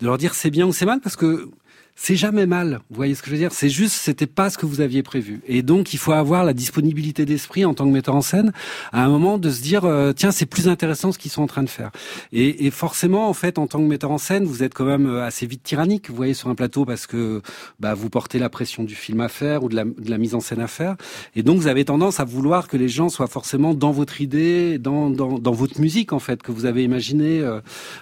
de 0.00 0.06
leur 0.06 0.18
dire 0.18 0.34
c'est 0.34 0.50
bien 0.50 0.66
ou 0.66 0.74
c'est 0.74 0.84
mal, 0.84 1.00
parce 1.00 1.16
que 1.16 1.50
c'est 1.94 2.16
jamais 2.16 2.46
mal. 2.46 2.80
Vous 2.90 2.96
voyez 2.96 3.14
ce 3.14 3.22
que 3.22 3.28
je 3.28 3.32
veux 3.32 3.38
dire? 3.38 3.52
C'est 3.52 3.68
juste, 3.68 3.94
c'était 3.94 4.26
pas 4.26 4.50
ce 4.50 4.58
que 4.58 4.66
vous 4.66 4.80
aviez 4.80 5.02
prévu. 5.02 5.40
Et 5.46 5.62
donc, 5.62 5.92
il 5.92 5.98
faut 5.98 6.12
avoir 6.12 6.44
la 6.44 6.52
disponibilité 6.52 7.24
d'esprit 7.24 7.64
en 7.64 7.74
tant 7.74 7.84
que 7.86 7.92
metteur 7.92 8.14
en 8.14 8.22
scène, 8.22 8.52
à 8.92 9.04
un 9.04 9.08
moment 9.08 9.38
de 9.38 9.50
se 9.50 9.62
dire, 9.62 9.84
euh, 9.84 10.12
tiens, 10.12 10.30
c'est 10.30 10.46
plus 10.46 10.68
intéressant 10.68 11.12
ce 11.12 11.18
qu'ils 11.18 11.30
sont 11.30 11.42
en 11.42 11.46
train 11.46 11.62
de 11.62 11.68
faire. 11.68 11.90
Et, 12.32 12.66
et, 12.66 12.70
forcément, 12.70 13.28
en 13.28 13.34
fait, 13.34 13.58
en 13.58 13.66
tant 13.66 13.78
que 13.78 13.84
metteur 13.84 14.10
en 14.10 14.18
scène, 14.18 14.44
vous 14.44 14.62
êtes 14.62 14.74
quand 14.74 14.84
même 14.84 15.06
euh, 15.06 15.24
assez 15.24 15.46
vite 15.46 15.62
tyrannique, 15.62 16.08
vous 16.08 16.16
voyez, 16.16 16.34
sur 16.34 16.48
un 16.48 16.54
plateau, 16.54 16.84
parce 16.84 17.06
que 17.06 17.42
bah, 17.78 17.94
vous 17.94 18.08
portez 18.10 18.38
la 18.38 18.48
pression 18.48 18.84
du 18.84 18.94
film 18.94 19.20
à 19.20 19.28
faire 19.28 19.62
ou 19.62 19.68
de 19.68 19.76
la, 19.76 19.84
de 19.84 20.10
la, 20.10 20.18
mise 20.18 20.34
en 20.34 20.40
scène 20.40 20.60
à 20.60 20.68
faire. 20.68 20.96
Et 21.36 21.42
donc, 21.42 21.58
vous 21.58 21.68
avez 21.68 21.84
tendance 21.84 22.20
à 22.20 22.24
vouloir 22.24 22.68
que 22.68 22.76
les 22.76 22.88
gens 22.88 23.10
soient 23.10 23.26
forcément 23.26 23.74
dans 23.74 23.92
votre 23.92 24.20
idée, 24.20 24.78
dans, 24.78 25.10
dans, 25.10 25.38
dans 25.38 25.52
votre 25.52 25.80
musique, 25.80 26.12
en 26.12 26.18
fait, 26.18 26.42
que 26.42 26.52
vous 26.52 26.64
avez 26.64 26.84
imaginé 26.84 27.40
euh, 27.40 27.60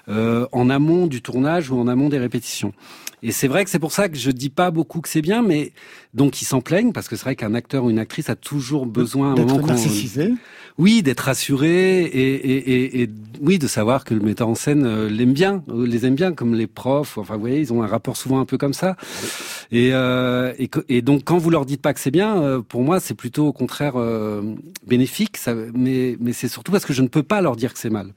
euh, 0.08 0.46
en 0.52 0.70
amont 0.70 1.06
du 1.06 1.22
tournage 1.22 1.70
ou 1.70 1.78
en 1.78 1.88
amont 1.88 2.08
des 2.08 2.18
répétitions. 2.18 2.72
Et 3.22 3.32
c'est 3.32 3.48
vrai 3.48 3.64
que 3.64 3.70
c'est 3.70 3.78
pour 3.78 3.92
ça 3.92 4.08
que 4.08 4.16
je 4.16 4.30
dis 4.30 4.50
pas 4.50 4.70
beaucoup 4.70 5.00
que 5.00 5.08
c'est 5.08 5.22
bien, 5.22 5.42
mais 5.42 5.72
donc 6.14 6.40
ils 6.40 6.44
s'en 6.44 6.60
plaignent 6.60 6.92
parce 6.92 7.08
que 7.08 7.16
c'est 7.16 7.24
vrai 7.24 7.36
qu'un 7.36 7.54
acteur 7.54 7.84
ou 7.84 7.90
une 7.90 7.98
actrice 7.98 8.30
a 8.30 8.36
toujours 8.36 8.86
besoin 8.86 9.34
à 9.34 9.40
un 9.40 9.44
moment 9.44 9.66
narcissisé. 9.66 10.32
Oui, 10.78 11.02
d'être 11.02 11.20
rassuré 11.20 12.02
et, 12.02 12.34
et, 12.34 12.56
et, 12.56 13.02
et, 13.02 13.10
oui 13.42 13.58
de 13.58 13.66
savoir 13.66 14.04
que 14.04 14.14
le 14.14 14.20
metteur 14.20 14.48
en 14.48 14.54
scène 14.54 14.86
euh, 14.86 15.10
l'aime 15.10 15.34
bien, 15.34 15.62
euh, 15.68 15.86
les 15.86 16.06
aime 16.06 16.14
bien 16.14 16.32
comme 16.32 16.54
les 16.54 16.66
profs. 16.66 17.18
Enfin, 17.18 17.34
vous 17.34 17.40
voyez, 17.40 17.60
ils 17.60 17.72
ont 17.72 17.82
un 17.82 17.86
rapport 17.86 18.16
souvent 18.16 18.40
un 18.40 18.46
peu 18.46 18.56
comme 18.56 18.72
ça. 18.72 18.96
Et, 19.72 19.90
euh, 19.92 20.52
et, 20.88 21.02
donc 21.02 21.22
quand 21.24 21.38
vous 21.38 21.50
leur 21.50 21.64
dites 21.64 21.80
pas 21.80 21.94
que 21.94 22.00
c'est 22.00 22.10
bien, 22.10 22.42
euh, 22.42 22.60
pour 22.60 22.82
moi 22.82 22.98
c'est 22.98 23.14
plutôt 23.14 23.46
au 23.46 23.52
contraire 23.52 23.94
euh, 23.96 24.42
bénéfique. 24.86 25.36
Ça, 25.36 25.54
mais 25.74 26.16
mais 26.18 26.32
c'est 26.32 26.48
surtout 26.48 26.72
parce 26.72 26.84
que 26.84 26.92
je 26.92 27.02
ne 27.02 27.08
peux 27.08 27.22
pas 27.22 27.40
leur 27.40 27.56
dire 27.56 27.72
que 27.72 27.78
c'est 27.78 27.90
mal. 27.90 28.12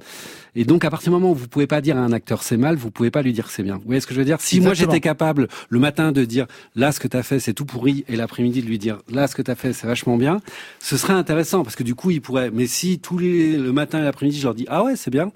Et 0.56 0.66
donc 0.66 0.86
à 0.86 0.90
partir 0.90 1.12
du 1.12 1.20
moment 1.20 1.32
où 1.32 1.36
vous 1.36 1.48
pouvez 1.48 1.68
pas 1.68 1.82
dire 1.82 1.98
à 1.98 2.02
un 2.02 2.12
acteur 2.12 2.44
c'est 2.44 2.58
mal, 2.58 2.76
vous 2.76 2.92
pouvez 2.92 3.12
pas 3.12 3.22
lui 3.22 3.34
dire 3.34 3.50
c'est 3.50 3.64
bien. 3.64 3.76
Vous 3.76 3.86
voyez 3.86 4.02
ce 4.02 4.08
que 4.08 4.14
je 4.14 4.20
veux 4.20 4.26
dire? 4.26 4.38
Si 4.40 4.60
moi 4.60 4.74
j'étais 4.74 5.00
capable 5.00 5.48
le 5.70 5.80
matin 5.80 6.12
de 6.12 6.26
dire 6.26 6.46
là 6.76 6.92
ce 6.92 7.00
que 7.00 7.08
tu 7.08 7.18
as 7.18 7.24
fait 7.24 7.40
c'est 7.40 7.54
tout 7.54 7.66
pourri 7.66 8.06
et 8.08 8.16
l'après-midi 8.16 8.62
de 8.62 8.68
lui 8.68 8.78
dire 8.78 9.00
là 9.10 9.28
ce 9.28 9.36
que 9.36 9.42
tu 9.42 9.52
as 9.52 9.56
fait 9.56 9.74
c'est 9.74 9.88
vachement 9.88 10.18
bien, 10.18 10.42
ce 10.80 10.98
serait 10.98 11.14
intéressant 11.14 11.64
parce 11.64 11.76
que 11.76 11.84
du 11.84 11.96
coup 11.96 12.12
il 12.12 12.22
pourrait. 12.22 12.52
Mais 12.52 12.68
si 12.68 13.00
tous 13.00 13.18
les 13.18 13.58
le 13.58 13.72
matin 13.72 14.00
et 14.00 14.04
l'après-midi 14.04 14.40
je 14.40 14.44
leur 14.44 14.56
dis 14.56 14.66
ah 14.70 14.84
ouais 14.84 14.96
c'est 14.96 15.12
bien 15.12 15.32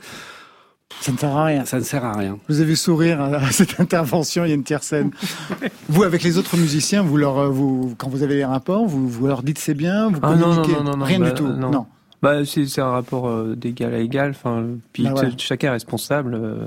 ça 1.02 1.12
ne 1.12 1.18
sert 1.18 1.36
à 1.36 1.46
rien. 1.46 1.66
Ça 1.66 1.78
ne 1.78 1.84
sert 1.84 2.04
à 2.06 2.14
rien. 2.14 2.40
Vous 2.48 2.62
avez 2.62 2.76
sourire 2.76 3.22
à 3.22 3.52
cette 3.52 3.80
intervention, 3.80 4.46
Yann 4.46 4.64
Tiersen. 4.64 5.12
vous, 5.90 6.04
avec 6.04 6.24
les 6.24 6.38
autres 6.38 6.58
musiciens, 6.58 7.04
vous 7.04 7.18
leur, 7.18 7.38
euh, 7.38 7.50
vous, 7.50 7.94
quand 7.98 8.10
vous 8.10 8.24
avez 8.24 8.36
les 8.36 8.46
rapports, 8.46 8.88
vous, 8.88 9.08
vous 9.08 9.28
leur 9.28 9.44
dites 9.44 9.60
c'est 9.60 9.74
bien, 9.74 10.10
vous 10.10 10.20
ah, 10.24 10.34
communiquez 10.34 10.74
non, 10.74 10.84
non, 10.84 10.98
non, 10.98 11.06
rien 11.06 11.20
bah, 11.20 11.30
du 11.30 11.36
tout. 11.36 11.48
Non. 11.48 11.86
Bah, 12.22 12.44
c'est 12.46 12.80
un 12.80 12.90
rapport 12.90 13.28
euh, 13.28 13.56
d'égal 13.56 13.94
à 13.94 14.00
égal. 14.00 14.32
Enfin, 14.32 14.66
puis 14.94 15.04
Bah 15.04 15.14
ouais. 15.14 15.30
chacun 15.38 15.68
est 15.68 15.72
responsable. 15.72 16.34
euh, 16.36 16.66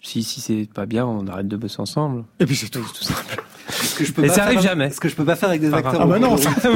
si 0.00 0.22
si 0.22 0.40
c'est 0.40 0.68
pas 0.72 0.86
bien, 0.86 1.04
on 1.06 1.26
arrête 1.26 1.48
de 1.48 1.56
bosser 1.56 1.80
ensemble. 1.80 2.24
Et 2.40 2.46
puis 2.46 2.56
c'est 2.56 2.68
tout. 2.70 2.80
tout 2.80 3.04
simple. 3.04 3.42
Ce 3.70 3.94
que 3.96 4.04
je 4.04 4.12
peux 4.12 4.24
Et 4.24 4.28
pas 4.28 4.34
ça 4.34 4.44
arrive 4.44 4.60
faire- 4.60 4.70
jamais. 4.70 4.90
Ce 4.90 5.00
que 5.00 5.08
je 5.08 5.14
peux 5.14 5.24
pas 5.24 5.36
faire 5.36 5.48
avec 5.50 5.60
des 5.60 5.72
acteurs. 5.74 6.00
Ah 6.00 6.06
bah 6.06 6.18
non, 6.18 6.34
Oui, 6.36 6.42
ça- 6.42 6.50
ce 6.54 6.68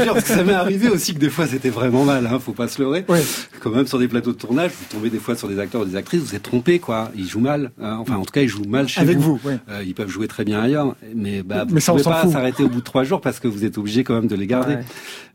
que 0.00 0.04
parce 0.12 0.24
que 0.24 0.34
ça 0.34 0.44
m'est 0.44 0.52
arrivé 0.52 0.88
aussi 0.88 1.14
que 1.14 1.18
des 1.18 1.30
fois 1.30 1.46
c'était 1.46 1.70
vraiment 1.70 2.04
mal, 2.04 2.26
hein, 2.26 2.38
faut 2.38 2.52
pas 2.52 2.68
se 2.68 2.80
leurrer. 2.80 3.04
Ouais. 3.08 3.22
Quand 3.60 3.70
même 3.70 3.86
sur 3.86 3.98
des 3.98 4.08
plateaux 4.08 4.32
de 4.32 4.36
tournage, 4.38 4.70
vous 4.70 4.84
tombez 4.96 5.10
des 5.10 5.18
fois 5.18 5.34
sur 5.36 5.48
des 5.48 5.58
acteurs 5.58 5.80
ou 5.82 5.84
des 5.84 5.96
actrices, 5.96 6.20
vous 6.20 6.34
êtes 6.34 6.42
trompés 6.42 6.78
quoi. 6.78 7.10
Ils 7.16 7.26
jouent 7.28 7.40
mal. 7.40 7.72
hein. 7.82 7.96
Enfin 8.00 8.16
en 8.16 8.24
tout 8.24 8.32
cas 8.32 8.42
ils 8.42 8.48
jouent 8.48 8.64
mal 8.68 8.88
chez 8.88 9.00
Avec 9.00 9.18
vous. 9.18 9.36
vous, 9.42 9.48
ouais. 9.48 9.58
Euh, 9.70 9.82
ils 9.84 9.94
peuvent 9.94 10.08
jouer 10.10 10.28
très 10.28 10.44
bien 10.44 10.60
ailleurs, 10.60 10.94
mais 11.14 11.42
bah 11.42 11.64
vous 11.66 11.74
Mais 11.74 11.80
ça, 11.80 11.92
pouvez 11.92 12.04
pas 12.04 12.26
s'arrêter 12.28 12.62
au 12.62 12.68
bout 12.68 12.78
de 12.80 12.84
trois 12.84 13.04
jours 13.04 13.20
parce 13.20 13.40
que 13.40 13.48
vous 13.48 13.64
êtes 13.64 13.78
obligé 13.78 14.04
quand 14.04 14.14
même 14.14 14.28
de 14.28 14.36
les 14.36 14.46
garder. 14.46 14.74
Ouais. 14.74 14.84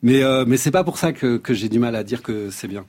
Mais 0.04 0.24
euh, 0.24 0.46
mais 0.48 0.58
c'est 0.58 0.72
pas 0.72 0.84
pour 0.84 0.98
ça 0.98 1.12
que, 1.12 1.38
que 1.38 1.54
j'ai 1.54 1.70
du 1.70 1.80
mal 1.80 1.96
à 1.96 2.04
dire 2.04 2.22
que 2.22 2.50
c'est 2.52 2.68
bien. 2.68 2.86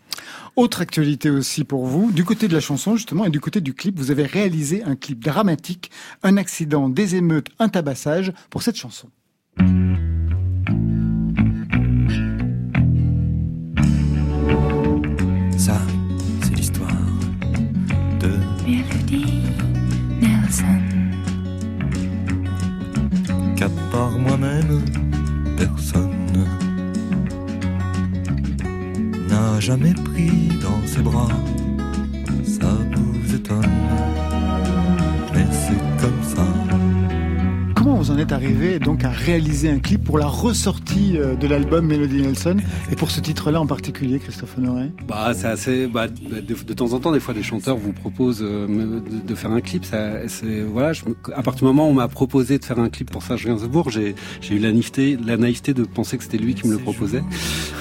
Autre 0.59 0.80
actualité 0.80 1.30
aussi 1.30 1.62
pour 1.62 1.86
vous, 1.86 2.11
du 2.11 2.24
côté 2.24 2.48
de 2.48 2.52
la 2.52 2.59
chanson 2.59 2.96
justement 2.96 3.24
et 3.24 3.30
du 3.30 3.38
côté 3.38 3.61
du 3.61 3.74
clip, 3.74 3.96
vous 3.96 4.11
avez 4.11 4.24
réalisé 4.24 4.82
un 4.82 4.96
clip 4.96 5.22
dramatique, 5.22 5.92
un 6.24 6.36
accident, 6.36 6.88
des 6.88 7.14
émeutes, 7.14 7.46
un 7.61 7.68
tabassage 7.68 8.32
pour 8.50 8.64
cette 8.64 8.74
chanson. 8.74 9.09
Ça, 15.56 15.80
c'est 16.42 16.56
l'histoire 16.56 16.90
de 18.18 18.32
Mélodie 18.66 19.44
Nelson. 20.20 20.80
qu'à 23.56 23.68
part 23.92 24.18
moi-même, 24.18 24.82
personne 25.56 26.17
jamais 29.61 29.94
pris 29.94 30.30
dans 30.62 30.86
ses 30.86 31.02
bras. 31.02 31.28
En 38.18 38.20
êtes 38.20 38.32
arrivé 38.32 38.80
donc 38.80 39.04
à 39.04 39.10
réaliser 39.10 39.70
un 39.70 39.78
clip 39.78 40.02
pour 40.02 40.18
la 40.18 40.26
ressortie 40.26 41.16
euh, 41.16 41.36
de 41.36 41.46
l'album 41.46 41.86
Melody 41.86 42.20
Nelson 42.22 42.56
et 42.90 42.96
pour 42.96 43.12
ce 43.12 43.20
titre-là 43.20 43.60
en 43.60 43.66
particulier, 43.66 44.18
Christophe 44.18 44.58
Honoré? 44.58 44.90
Bah, 45.06 45.30
c'est 45.34 45.46
assez. 45.46 45.86
Bah, 45.86 46.08
de, 46.08 46.40
de 46.40 46.72
temps 46.74 46.92
en 46.94 46.98
temps, 46.98 47.12
des 47.12 47.20
fois, 47.20 47.32
les 47.32 47.44
chanteurs 47.44 47.76
vous 47.76 47.92
proposent 47.92 48.42
euh, 48.42 48.66
de, 48.66 49.24
de 49.24 49.34
faire 49.36 49.52
un 49.52 49.60
clip. 49.60 49.84
Ça, 49.84 50.26
c'est 50.26 50.62
voilà. 50.62 50.92
Je, 50.92 51.04
à 51.32 51.42
partir 51.42 51.60
du 51.60 51.64
moment 51.66 51.86
où 51.86 51.92
on 51.92 51.94
m'a 51.94 52.08
proposé 52.08 52.58
de 52.58 52.64
faire 52.64 52.80
un 52.80 52.88
clip 52.88 53.08
pour 53.08 53.22
Serge 53.22 53.46
Gainsbourg, 53.46 53.88
j'ai 53.88 54.16
j'ai 54.40 54.56
eu 54.56 54.58
la 54.58 54.72
naïveté, 54.72 55.16
la 55.24 55.36
naïveté 55.36 55.72
de 55.72 55.84
penser 55.84 56.18
que 56.18 56.24
c'était 56.24 56.38
lui 56.38 56.54
qui 56.54 56.66
me 56.66 56.72
le 56.72 56.78
proposait. 56.78 57.22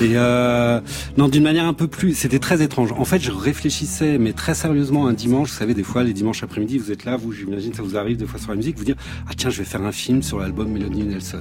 Et 0.01 0.11
euh, 0.17 0.81
non, 1.17 1.29
d'une 1.29 1.43
manière 1.43 1.65
un 1.65 1.73
peu 1.73 1.87
plus. 1.87 2.13
C'était 2.13 2.39
très 2.39 2.61
étrange. 2.61 2.91
En 2.91 3.05
fait, 3.05 3.19
je 3.19 3.31
réfléchissais, 3.31 4.19
mais 4.19 4.33
très 4.33 4.53
sérieusement, 4.53 5.07
un 5.07 5.13
dimanche. 5.13 5.49
Vous 5.49 5.57
savez, 5.57 5.73
des 5.73 5.83
fois, 5.83 6.03
les 6.03 6.13
dimanches 6.13 6.43
après-midi, 6.43 6.77
vous 6.77 6.91
êtes 6.91 7.05
là, 7.05 7.17
vous, 7.17 7.31
j'imagine, 7.31 7.73
ça 7.73 7.81
vous 7.81 7.97
arrive 7.97 8.17
des 8.17 8.27
fois 8.27 8.39
sur 8.39 8.51
la 8.51 8.57
musique, 8.57 8.77
vous 8.77 8.85
dire 8.85 8.97
ah 9.27 9.31
tiens, 9.35 9.49
je 9.49 9.57
vais 9.57 9.65
faire 9.65 9.81
un 9.81 9.91
film 9.91 10.21
sur 10.27 10.39
l'album 10.39 10.69
Melody 10.69 11.03
Nelson. 11.03 11.39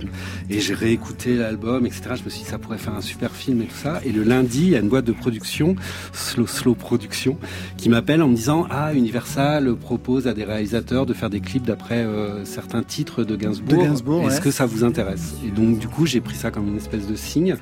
Et 0.48 0.60
j'ai 0.60 0.74
réécouté 0.74 1.34
l'album, 1.34 1.86
etc. 1.86 2.02
Je 2.14 2.22
me 2.22 2.30
suis 2.30 2.44
dit 2.44 2.48
ça 2.48 2.58
pourrait 2.58 2.78
faire 2.78 2.94
un 2.94 3.00
super 3.00 3.32
film 3.32 3.60
et 3.62 3.64
tout 3.64 3.74
ça. 3.74 4.00
Et 4.04 4.12
le 4.12 4.22
lundi, 4.22 4.62
il 4.62 4.70
y 4.70 4.76
a 4.76 4.78
une 4.78 4.88
boîte 4.88 5.04
de 5.04 5.12
production, 5.12 5.74
Slow 6.12 6.46
Slow 6.46 6.76
Production, 6.76 7.36
qui 7.76 7.88
m'appelle 7.88 8.22
en 8.22 8.28
me 8.28 8.36
disant 8.36 8.64
ah 8.70 8.94
Universal 8.94 9.74
propose 9.74 10.28
à 10.28 10.34
des 10.34 10.44
réalisateurs 10.44 11.04
de 11.04 11.14
faire 11.14 11.30
des 11.30 11.40
clips 11.40 11.64
d'après 11.64 12.04
euh, 12.04 12.44
certains 12.44 12.84
titres 12.84 13.24
de 13.24 13.34
Gainsbourg. 13.34 13.76
De 13.76 13.84
Gainsbourg, 13.84 14.26
Est-ce 14.28 14.36
ouais. 14.36 14.42
que 14.42 14.50
ça 14.52 14.66
vous 14.66 14.84
intéresse? 14.84 15.34
Et 15.44 15.50
donc 15.50 15.80
du 15.80 15.88
coup, 15.88 16.06
j'ai 16.06 16.20
pris 16.20 16.36
ça 16.36 16.52
comme 16.52 16.68
une 16.68 16.76
espèce 16.76 17.08
de 17.08 17.16
signe 17.16 17.56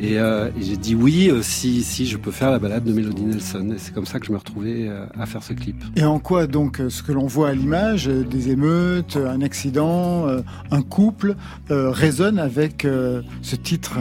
et, 0.00 0.18
euh, 0.18 0.48
et 0.58 0.62
j'ai 0.62 0.76
dit 0.76 0.96
oui 0.96 1.30
euh, 1.30 1.42
si 1.42 1.84
si 1.84 2.06
je 2.06 2.16
peux 2.16 2.32
faire 2.32 2.50
la 2.50 2.58
balade 2.58 2.82
de 2.82 2.92
Melody 2.92 3.22
Nelson. 3.22 3.70
Et 3.72 3.78
c'est 3.78 3.94
comme 3.94 4.06
ça 4.06 4.18
que 4.18 4.26
je 4.26 4.32
me 4.32 4.38
retrouvais 4.38 4.90
à 5.16 5.26
faire 5.26 5.44
ce 5.44 5.52
clip. 5.52 5.76
Et 5.94 6.04
en 6.04 6.18
quoi 6.18 6.48
donc 6.48 6.82
ce 6.88 7.04
que 7.04 7.12
l'on 7.12 7.26
voit 7.26 7.50
à 7.50 7.52
l'image, 7.52 8.06
des 8.06 8.50
émeutes, 8.50 9.16
un 9.16 9.42
accident, 9.42 10.26
un 10.70 10.82
couple, 10.82 11.36
euh, 11.70 11.90
résonne 11.90 12.38
avec 12.38 12.84
euh, 12.84 13.22
ce 13.42 13.56
titre 13.56 13.98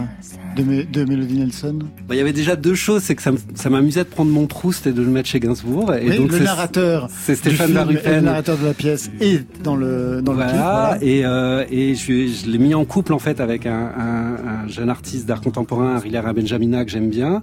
de, 0.55 0.63
Mé- 0.63 0.89
de 0.89 1.03
Melody 1.05 1.35
Nelson 1.39 1.79
Bah, 2.07 2.15
Il 2.15 2.17
y 2.17 2.21
avait 2.21 2.33
déjà 2.33 2.55
deux 2.55 2.75
choses, 2.75 3.03
c'est 3.03 3.15
que 3.15 3.21
ça 3.21 3.69
m'amusait 3.69 4.03
de 4.03 4.09
prendre 4.09 4.31
mon 4.31 4.47
Proust 4.47 4.87
et 4.87 4.91
de 4.93 5.01
le 5.01 5.07
mettre 5.09 5.29
chez 5.29 5.39
Gainsbourg. 5.39 5.93
Et 5.93 6.17
donc 6.17 6.31
le 6.31 6.39
narrateur 6.39 7.09
c'est 7.11 7.35
Stéphane 7.35 7.71
et 8.03 8.09
le 8.15 8.21
narrateur 8.21 8.57
de 8.57 8.65
la 8.65 8.73
pièce 8.73 9.09
est 9.19 9.43
dans 9.63 9.75
le, 9.75 10.21
dans 10.21 10.33
le 10.33 10.39
clip. 10.39 10.51
Voilà, 10.51 10.97
et, 11.01 11.25
euh, 11.25 11.65
et 11.69 11.95
je, 11.95 12.27
je 12.27 12.49
l'ai 12.49 12.57
mis 12.57 12.73
en 12.73 12.85
couple 12.85 13.13
en 13.13 13.19
fait 13.19 13.39
avec 13.39 13.65
un, 13.65 13.91
un, 13.97 14.63
un 14.63 14.67
jeune 14.67 14.89
artiste 14.89 15.25
d'art 15.25 15.41
contemporain, 15.41 15.99
Rilera 15.99 16.33
Benjamina, 16.33 16.85
que 16.85 16.91
j'aime 16.91 17.09
bien. 17.09 17.41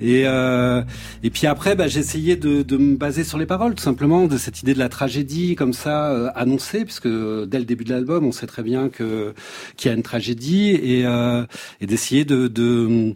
Et, 0.00 0.22
euh, 0.26 0.82
et 1.22 1.30
puis 1.30 1.46
après, 1.46 1.74
bah, 1.76 1.86
j'ai 1.88 2.00
essayé 2.00 2.36
de, 2.36 2.62
de 2.62 2.76
me 2.76 2.96
baser 2.96 3.24
sur 3.24 3.38
les 3.38 3.46
paroles, 3.46 3.74
tout 3.74 3.82
simplement, 3.82 4.26
de 4.26 4.36
cette 4.36 4.60
idée 4.62 4.74
de 4.74 4.78
la 4.78 4.88
tragédie 4.88 5.54
comme 5.54 5.72
ça 5.72 6.10
euh, 6.10 6.28
annoncée, 6.34 6.84
puisque 6.84 7.08
dès 7.08 7.58
le 7.58 7.64
début 7.64 7.84
de 7.84 7.90
l'album, 7.90 8.24
on 8.24 8.32
sait 8.32 8.46
très 8.46 8.62
bien 8.62 8.88
que 8.88 9.32
qu'il 9.76 9.90
y 9.90 9.92
a 9.94 9.96
une 9.96 10.02
tragédie, 10.02 10.70
et, 10.70 11.02
euh, 11.06 11.44
et 11.80 11.86
d'essayer 11.86 12.24
de, 12.24 12.48
de 12.52 13.14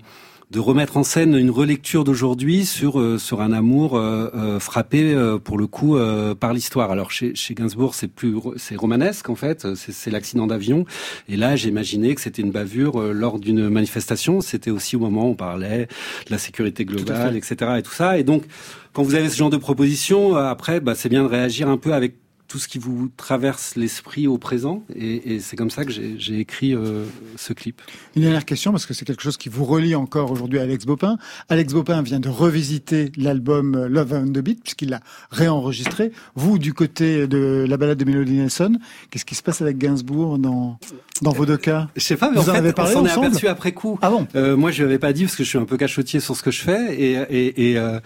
de 0.53 0.61
remettre 0.61 0.97
en 0.97 1.03
scène 1.03 1.37
une 1.37 1.51
relecture 1.51 2.05
d'aujourd'hui 2.05 2.67
sur 2.67 3.01
euh, 3.01 3.19
sur 3.19 3.41
un 3.41 3.53
amour 3.53 3.97
euh, 3.97 4.31
euh, 4.35 4.61
frappé 4.61 5.15
pour 5.43 5.59
le 5.59 5.67
coup 5.67 5.99
par 6.39 6.53
l'histoire. 6.53 6.91
Alors 6.91 7.11
chez, 7.11 7.35
chez 7.35 7.55
Gainsbourg 7.55 7.95
c'est 7.95 8.09
plus 8.09 8.37
c'est 8.57 8.77
romanesque 8.77 9.29
en 9.29 9.35
fait, 9.35 9.67
c'est 9.75 10.11
l'accident 10.11 10.47
d'avion 10.47 10.85
et 11.29 11.37
là 11.37 11.57
j'ai 11.57 11.69
imaginé 11.69 12.15
que 12.15 12.21
c'était 12.21 12.43
une 12.43 12.53
bavure 12.53 13.01
lors 13.13 13.39
d'une 13.39 13.69
manifestation. 13.69 14.41
C'était 14.41 14.71
aussi 14.71 14.97
au 14.97 15.01
moment 15.01 15.27
où 15.27 15.31
on 15.31 15.35
parlait 15.35 15.89
de 16.27 16.31
la 16.31 16.39
sécurité 16.39 16.85
globale, 16.85 17.37
etc. 17.37 17.57
et 17.79 17.83
tout 17.83 17.93
ça. 17.93 18.19
Et 18.19 18.25
donc 18.25 18.45
quand 18.93 19.03
vous 19.03 19.15
avez 19.15 19.29
ce 19.29 19.37
genre 19.37 19.51
de 19.51 19.57
proposition, 19.57 20.37
après 20.37 20.81
bah, 20.81 20.95
c'est 20.95 21.09
bien 21.09 21.23
de 21.23 21.29
réagir 21.29 21.69
un 21.69 21.77
peu 21.77 21.93
avec 21.93 22.15
tout 22.49 22.59
ce 22.59 22.69
qui 22.69 22.79
vous 22.79 23.11
traverse 23.17 23.77
l'esprit 23.77 24.27
au 24.27 24.39
présent 24.39 24.85
et, 24.95 25.41
c'est 25.41 25.57
comme 25.57 25.71
ça 25.71 25.85
que 25.85 25.91
j'ai 25.91 26.17
j'ai 26.19 26.39
écrit 26.39 26.75
euh, 26.75 27.05
ce 27.37 27.53
clip. 27.53 27.81
Une 28.15 28.23
dernière 28.23 28.45
question, 28.45 28.71
parce 28.71 28.87
que 28.87 28.95
c'est 28.95 29.05
quelque 29.05 29.23
chose 29.23 29.37
qui 29.37 29.49
vous 29.49 29.65
relie 29.65 29.95
encore 29.95 30.31
aujourd'hui 30.31 30.59
à 30.59 30.63
Alex 30.63 30.87
Bopin. 30.87 31.19
Alex 31.49 31.73
Bopin 31.73 32.03
vient 32.03 32.21
de 32.21 32.29
revisiter 32.29 33.13
l'album 33.17 33.75
euh, 33.75 33.89
Love 33.89 34.13
on 34.13 34.27
the 34.27 34.39
Beat, 34.39 34.63
puisqu'il 34.63 34.91
l'a 34.91 35.01
réenregistré. 35.31 36.13
Vous, 36.35 36.59
du 36.59 36.73
côté 36.73 37.27
de 37.27 37.65
la 37.69 37.77
balade 37.77 37.99
de 37.99 38.05
Melody 38.05 38.35
Nelson, 38.35 38.79
qu'est-ce 39.11 39.25
qui 39.25 39.35
se 39.35 39.43
passe 39.43 39.61
avec 39.61 39.79
Gainsbourg 39.79 40.39
dans, 40.39 40.79
dans 41.23 41.33
vos 41.33 41.47
deux 41.47 41.57
cas 41.57 41.89
Je 41.97 42.03
sais 42.03 42.17
pas, 42.17 42.31
mais 42.31 42.37
Vous 42.41 42.49
en 42.51 42.53
fait, 42.53 42.59
avez 42.59 42.73
parlé 42.73 42.95
on 42.97 43.01
s'en 43.07 43.07
est 43.23 43.27
aperçu 43.27 43.49
après 43.49 43.73
coup. 43.73 43.99
Ah 44.03 44.11
bon 44.11 44.27
Euh, 44.35 44.57
moi, 44.57 44.71
je 44.71 44.79
lui 44.83 44.85
avais 44.85 44.99
pas 44.99 45.13
dit 45.13 45.25
parce 45.25 45.37
que 45.37 45.45
je 45.45 45.49
suis 45.49 45.59
un 45.59 45.65
peu 45.65 45.77
cachotier 45.77 46.21
sur 46.21 46.37
ce 46.37 46.43
que 46.43 46.51
je 46.51 46.61
fais, 46.63 46.95
et 46.95 47.13
et 47.31 47.71
et, 47.73 47.79
euh, 47.79 47.99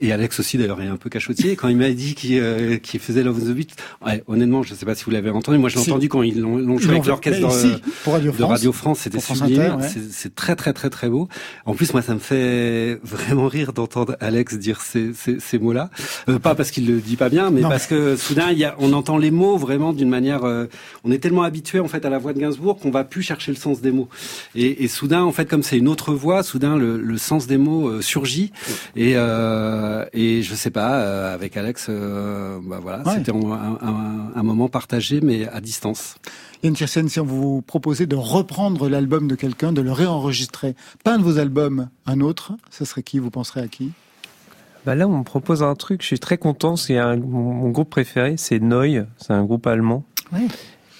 et 0.00 0.12
Alex 0.12 0.40
aussi 0.40 0.58
d'ailleurs 0.58 0.80
est 0.82 0.86
un 0.86 0.96
peu 0.96 1.08
cachotier. 1.10 1.56
Quand 1.56 1.68
il 1.68 1.76
m'a 1.76 1.90
dit 1.90 2.14
qu'il 2.14 2.38
euh, 2.40 2.76
qu'il 2.78 3.00
faisait 3.00 3.22
Love 3.22 3.40
the 3.40 3.54
Beat, 3.54 3.76
ouais, 4.04 4.22
honnêtement, 4.26 4.62
je 4.62 4.74
sais 4.74 4.86
pas 4.86 4.94
si 4.94 5.04
vous 5.04 5.10
l'avez 5.10 5.30
entendu. 5.30 5.58
Moi, 5.58 5.68
je 5.68 5.76
l'ai 5.76 5.82
Si. 5.82 5.90
entendu 5.90 6.08
quand 6.08 6.22
ils 6.22 6.40
l'ont 6.40 6.78
joué 6.78 6.92
avec 6.92 7.06
l'orchestre 7.06 7.46
mais 7.46 7.70
de, 8.06 8.10
Radio 8.10 8.30
de 8.32 8.36
France. 8.36 8.50
Radio 8.50 8.72
France. 8.72 8.98
C'était 9.00 9.20
sublime. 9.20 9.76
Ouais. 9.80 9.88
C'est- 10.10 10.34
très 10.34 10.56
très 10.56 10.72
très 10.72 10.90
très 10.90 11.08
beau. 11.08 11.28
En 11.64 11.74
plus, 11.74 11.92
moi, 11.92 12.02
ça 12.02 12.14
me 12.14 12.18
fait 12.18 12.98
vraiment 13.02 13.46
rire 13.48 13.72
d'entendre 13.72 14.16
Alex 14.20 14.54
dire 14.58 14.80
ces 14.80 15.12
ces, 15.14 15.38
ces 15.40 15.58
mots-là. 15.58 15.90
Euh, 16.28 16.38
pas 16.38 16.54
parce 16.54 16.70
qu'il 16.70 16.86
le 16.86 17.00
dit 17.00 17.16
pas 17.16 17.28
bien, 17.28 17.50
mais 17.50 17.60
Non. 17.62 17.68
parce 17.68 17.86
que 17.86 18.16
soudain, 18.16 18.50
il 18.50 18.58
y 18.58 18.64
a, 18.64 18.74
on 18.78 18.92
entend 18.92 19.18
les 19.18 19.30
mots 19.30 19.56
vraiment 19.56 19.92
d'une 19.92 20.08
manière. 20.08 20.44
euh, 20.44 20.66
on 21.04 21.10
est 21.12 21.18
tellement 21.18 21.42
habitué 21.42 21.80
en 21.80 21.88
fait 21.88 22.04
à 22.04 22.10
la 22.10 22.18
voix 22.18 22.32
de 22.32 22.38
Gainsbourg 22.40 22.55
qu'on 22.74 22.90
va 22.90 23.04
plus 23.04 23.22
chercher 23.22 23.50
le 23.52 23.56
sens 23.56 23.80
des 23.80 23.90
mots. 23.90 24.08
Et, 24.54 24.84
et 24.84 24.88
soudain, 24.88 25.22
en 25.24 25.32
fait, 25.32 25.46
comme 25.48 25.62
c'est 25.62 25.78
une 25.78 25.88
autre 25.88 26.12
voix, 26.14 26.42
soudain 26.42 26.76
le, 26.76 27.00
le 27.00 27.18
sens 27.18 27.46
des 27.46 27.56
mots 27.58 27.88
euh, 27.88 28.00
surgit. 28.02 28.52
Et 28.96 29.12
euh, 29.16 30.04
et 30.12 30.42
je 30.42 30.54
sais 30.54 30.70
pas, 30.70 30.94
euh, 31.00 31.34
avec 31.34 31.56
Alex, 31.56 31.86
euh, 31.88 32.58
bah 32.62 32.78
voilà, 32.82 33.02
Ouais. 33.06 33.14
c'était 33.16 33.32
un, 33.32 33.36
un- 33.52 34.32
un 34.34 34.42
moment 34.42 34.68
partagé 34.68 35.20
mais 35.20 35.46
à 35.48 35.60
distance. 35.60 36.16
Yann 36.62 36.74
Tiersen, 36.74 37.08
si 37.08 37.20
on 37.20 37.24
vous 37.24 37.62
proposait 37.62 38.06
de 38.06 38.16
reprendre 38.16 38.88
l'album 38.88 39.28
de 39.28 39.34
quelqu'un, 39.34 39.72
de 39.72 39.82
le 39.82 39.92
réenregistrer, 39.92 40.74
pas 41.04 41.14
un 41.14 41.18
de 41.18 41.22
vos 41.22 41.38
albums, 41.38 41.88
un 42.06 42.20
autre, 42.20 42.52
ce 42.70 42.84
serait 42.84 43.02
qui 43.02 43.18
Vous 43.18 43.30
penserez 43.30 43.60
à 43.60 43.68
qui? 43.68 43.92
Bah 44.84 44.94
là, 44.94 45.08
on 45.08 45.18
me 45.18 45.24
propose 45.24 45.62
un 45.64 45.74
truc, 45.74 46.00
je 46.02 46.06
suis 46.06 46.18
très 46.20 46.38
content. 46.38 46.76
C'est 46.76 46.96
un, 46.96 47.16
mon, 47.16 47.52
mon 47.54 47.70
groupe 47.70 47.90
préféré, 47.90 48.36
c'est 48.36 48.60
Neu. 48.60 49.06
C'est 49.18 49.32
un 49.32 49.44
groupe 49.44 49.66
allemand. 49.66 50.04
Ouais. 50.32 50.46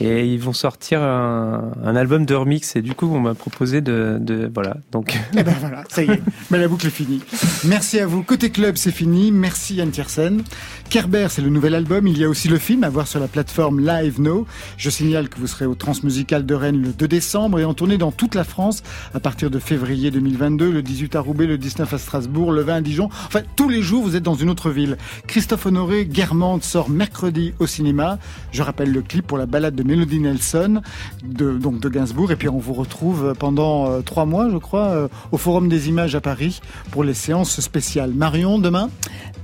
Et 0.01 0.27
ils 0.27 0.41
vont 0.41 0.53
sortir 0.53 1.03
un, 1.03 1.97
album 1.97 2.27
de 2.27 2.35
remix 2.35 2.77
et 2.77 2.83
du 2.83 2.95
coup 2.95 3.09
on 3.11 3.21
m'a 3.21 3.35
proposé 3.35 3.81
de, 3.81 4.19
de 4.21 4.51
voilà 4.53 4.77
donc. 4.93 5.19
Eh 5.39 5.43
ben 5.43 5.55
voilà, 5.59 5.85
ça 5.89 6.03
y 6.03 6.11
est, 6.11 6.23
mais 6.51 6.59
la 6.59 6.69
boucle 6.69 6.87
est 6.87 6.91
finie. 6.91 7.23
Merci 7.65 7.99
à 8.01 8.07
vous. 8.07 8.23
Côté 8.23 8.51
club, 8.51 8.77
c'est 8.77 8.91
fini. 8.91 9.33
Merci 9.33 9.81
Tiersen. 9.91 10.43
Kerber, 10.91 11.29
c'est 11.31 11.43
le 11.43 11.49
nouvel 11.49 11.75
album. 11.75 12.07
Il 12.07 12.19
y 12.19 12.25
a 12.25 12.29
aussi 12.29 12.49
le 12.49 12.59
film 12.59 12.85
à 12.85 12.91
voir 12.91 13.07
sur 13.07 13.21
la 13.21 13.29
plateforme 13.29 13.81
Live 13.81 14.21
Now. 14.21 14.47
Je 14.77 14.91
signale 14.91 15.29
que 15.29 15.39
vous 15.39 15.47
serez 15.47 15.67
au 15.67 15.75
Transmusical 15.75 16.45
de 16.45 16.55
Rennes 16.55 16.81
le 16.81 16.89
2 16.89 17.09
décembre 17.09 17.59
et 17.59 17.65
en 17.65 17.75
tournée 17.75 17.99
dans 17.99 18.13
toute 18.13 18.35
la 18.35 18.45
France 18.45 18.83
à 19.15 19.21
partir 19.21 19.51
de 19.51 19.59
février 19.59 20.11
2022, 20.11 20.71
le 20.71 20.83
18 20.83 21.17
à 21.17 21.21
Roubaix, 21.21 21.47
le 21.47 21.59
19 21.59 21.93
à 21.93 21.99
Strasbourg, 21.99 22.53
le 22.53 22.63
20 22.63 22.75
à 22.75 22.81
Dijon. 22.81 23.09
Enfin, 23.27 23.41
tous 23.57 23.69
les 23.69 23.83
jours, 23.83 24.03
vous 24.03 24.17
êtes 24.17 24.23
dans 24.23 24.35
une 24.35 24.51
autre 24.51 24.71
ville. 24.71 24.97
Christophe 25.27 25.67
Honoré, 25.67 26.07
Guermantes 26.07 26.65
sort 26.65 26.91
mercredi 26.91 27.55
au 27.59 27.67
cinéma. 27.67 28.19
Je 28.53 28.63
rappelle 28.63 28.93
le 28.93 29.03
clip 29.03 29.27
pour 29.27 29.39
la 29.39 29.47
balade 29.47 29.75
de 29.75 29.83
Melody 29.87 30.21
Nelson, 30.21 30.83
de, 31.25 31.57
donc 31.57 31.81
de 31.81 31.89
Gainsbourg. 31.89 32.33
Et 32.33 32.37
puis 32.37 32.49
on 32.49 32.59
vous 32.59 32.75
retrouve 32.75 33.35
pendant 33.39 33.91
euh, 33.91 34.01
trois 34.01 34.27
mois, 34.27 34.51
je 34.51 34.59
crois, 34.59 34.89
euh, 34.89 35.09
au 35.33 35.39
Forum 35.39 35.69
des 35.69 35.89
Images 35.89 36.15
à 36.15 36.21
Paris 36.21 36.61
pour 36.91 37.05
les 37.05 37.15
séances 37.15 37.61
spéciales. 37.61 38.13
Marion, 38.13 38.59
demain? 38.59 38.91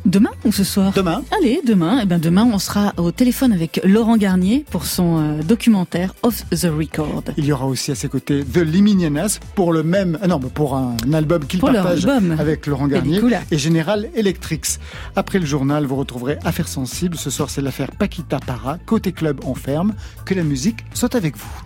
Demain 0.04 0.30
ou 0.44 0.50
ce 0.50 0.64
soir? 0.64 0.92
Demain. 0.96 1.22
Allez, 1.38 1.60
demain. 1.64 2.00
Eh 2.02 2.06
ben 2.06 2.18
demain, 2.18 2.48
on 2.52 2.58
sera 2.58 2.92
au 2.96 3.12
téléphone 3.12 3.52
avec 3.52 3.80
Laurent 3.84 4.16
Garnier 4.16 4.64
pour 4.68 4.84
son 4.84 5.18
euh, 5.18 5.42
documentaire 5.42 6.12
Off 6.24 6.44
the 6.50 6.66
Record. 6.76 7.22
Il 7.36 7.44
y 7.44 7.52
aura 7.52 7.66
aussi 7.66 7.92
à 7.92 7.94
ses 7.94 8.08
côtés 8.08 8.42
The 8.44 8.58
Liminianas 8.58 9.38
pour 9.54 9.72
le 9.72 9.84
même, 9.84 10.18
non, 10.28 10.40
pour 10.40 10.74
un 10.74 10.96
album 11.12 11.44
qu'il 11.46 11.60
partage 11.60 12.04
album. 12.04 12.36
avec 12.36 12.66
Laurent 12.66 12.88
Garnier 12.88 13.20
et 13.52 13.58
Général 13.58 14.08
Electrics. 14.16 14.80
Après 15.14 15.38
le 15.38 15.46
journal, 15.46 15.86
vous 15.86 15.94
retrouverez 15.96 16.36
Affaires 16.44 16.66
sensibles. 16.66 17.16
Ce 17.16 17.30
soir, 17.30 17.48
c'est 17.48 17.62
l'affaire 17.62 17.92
Paquita 17.92 18.40
Para. 18.40 18.78
Côté 18.84 19.12
club, 19.12 19.38
on 19.44 19.54
ferme. 19.54 19.94
Que 20.32 20.36
la 20.38 20.44
musique 20.44 20.82
soit 20.94 21.14
avec 21.14 21.36
vous. 21.36 21.62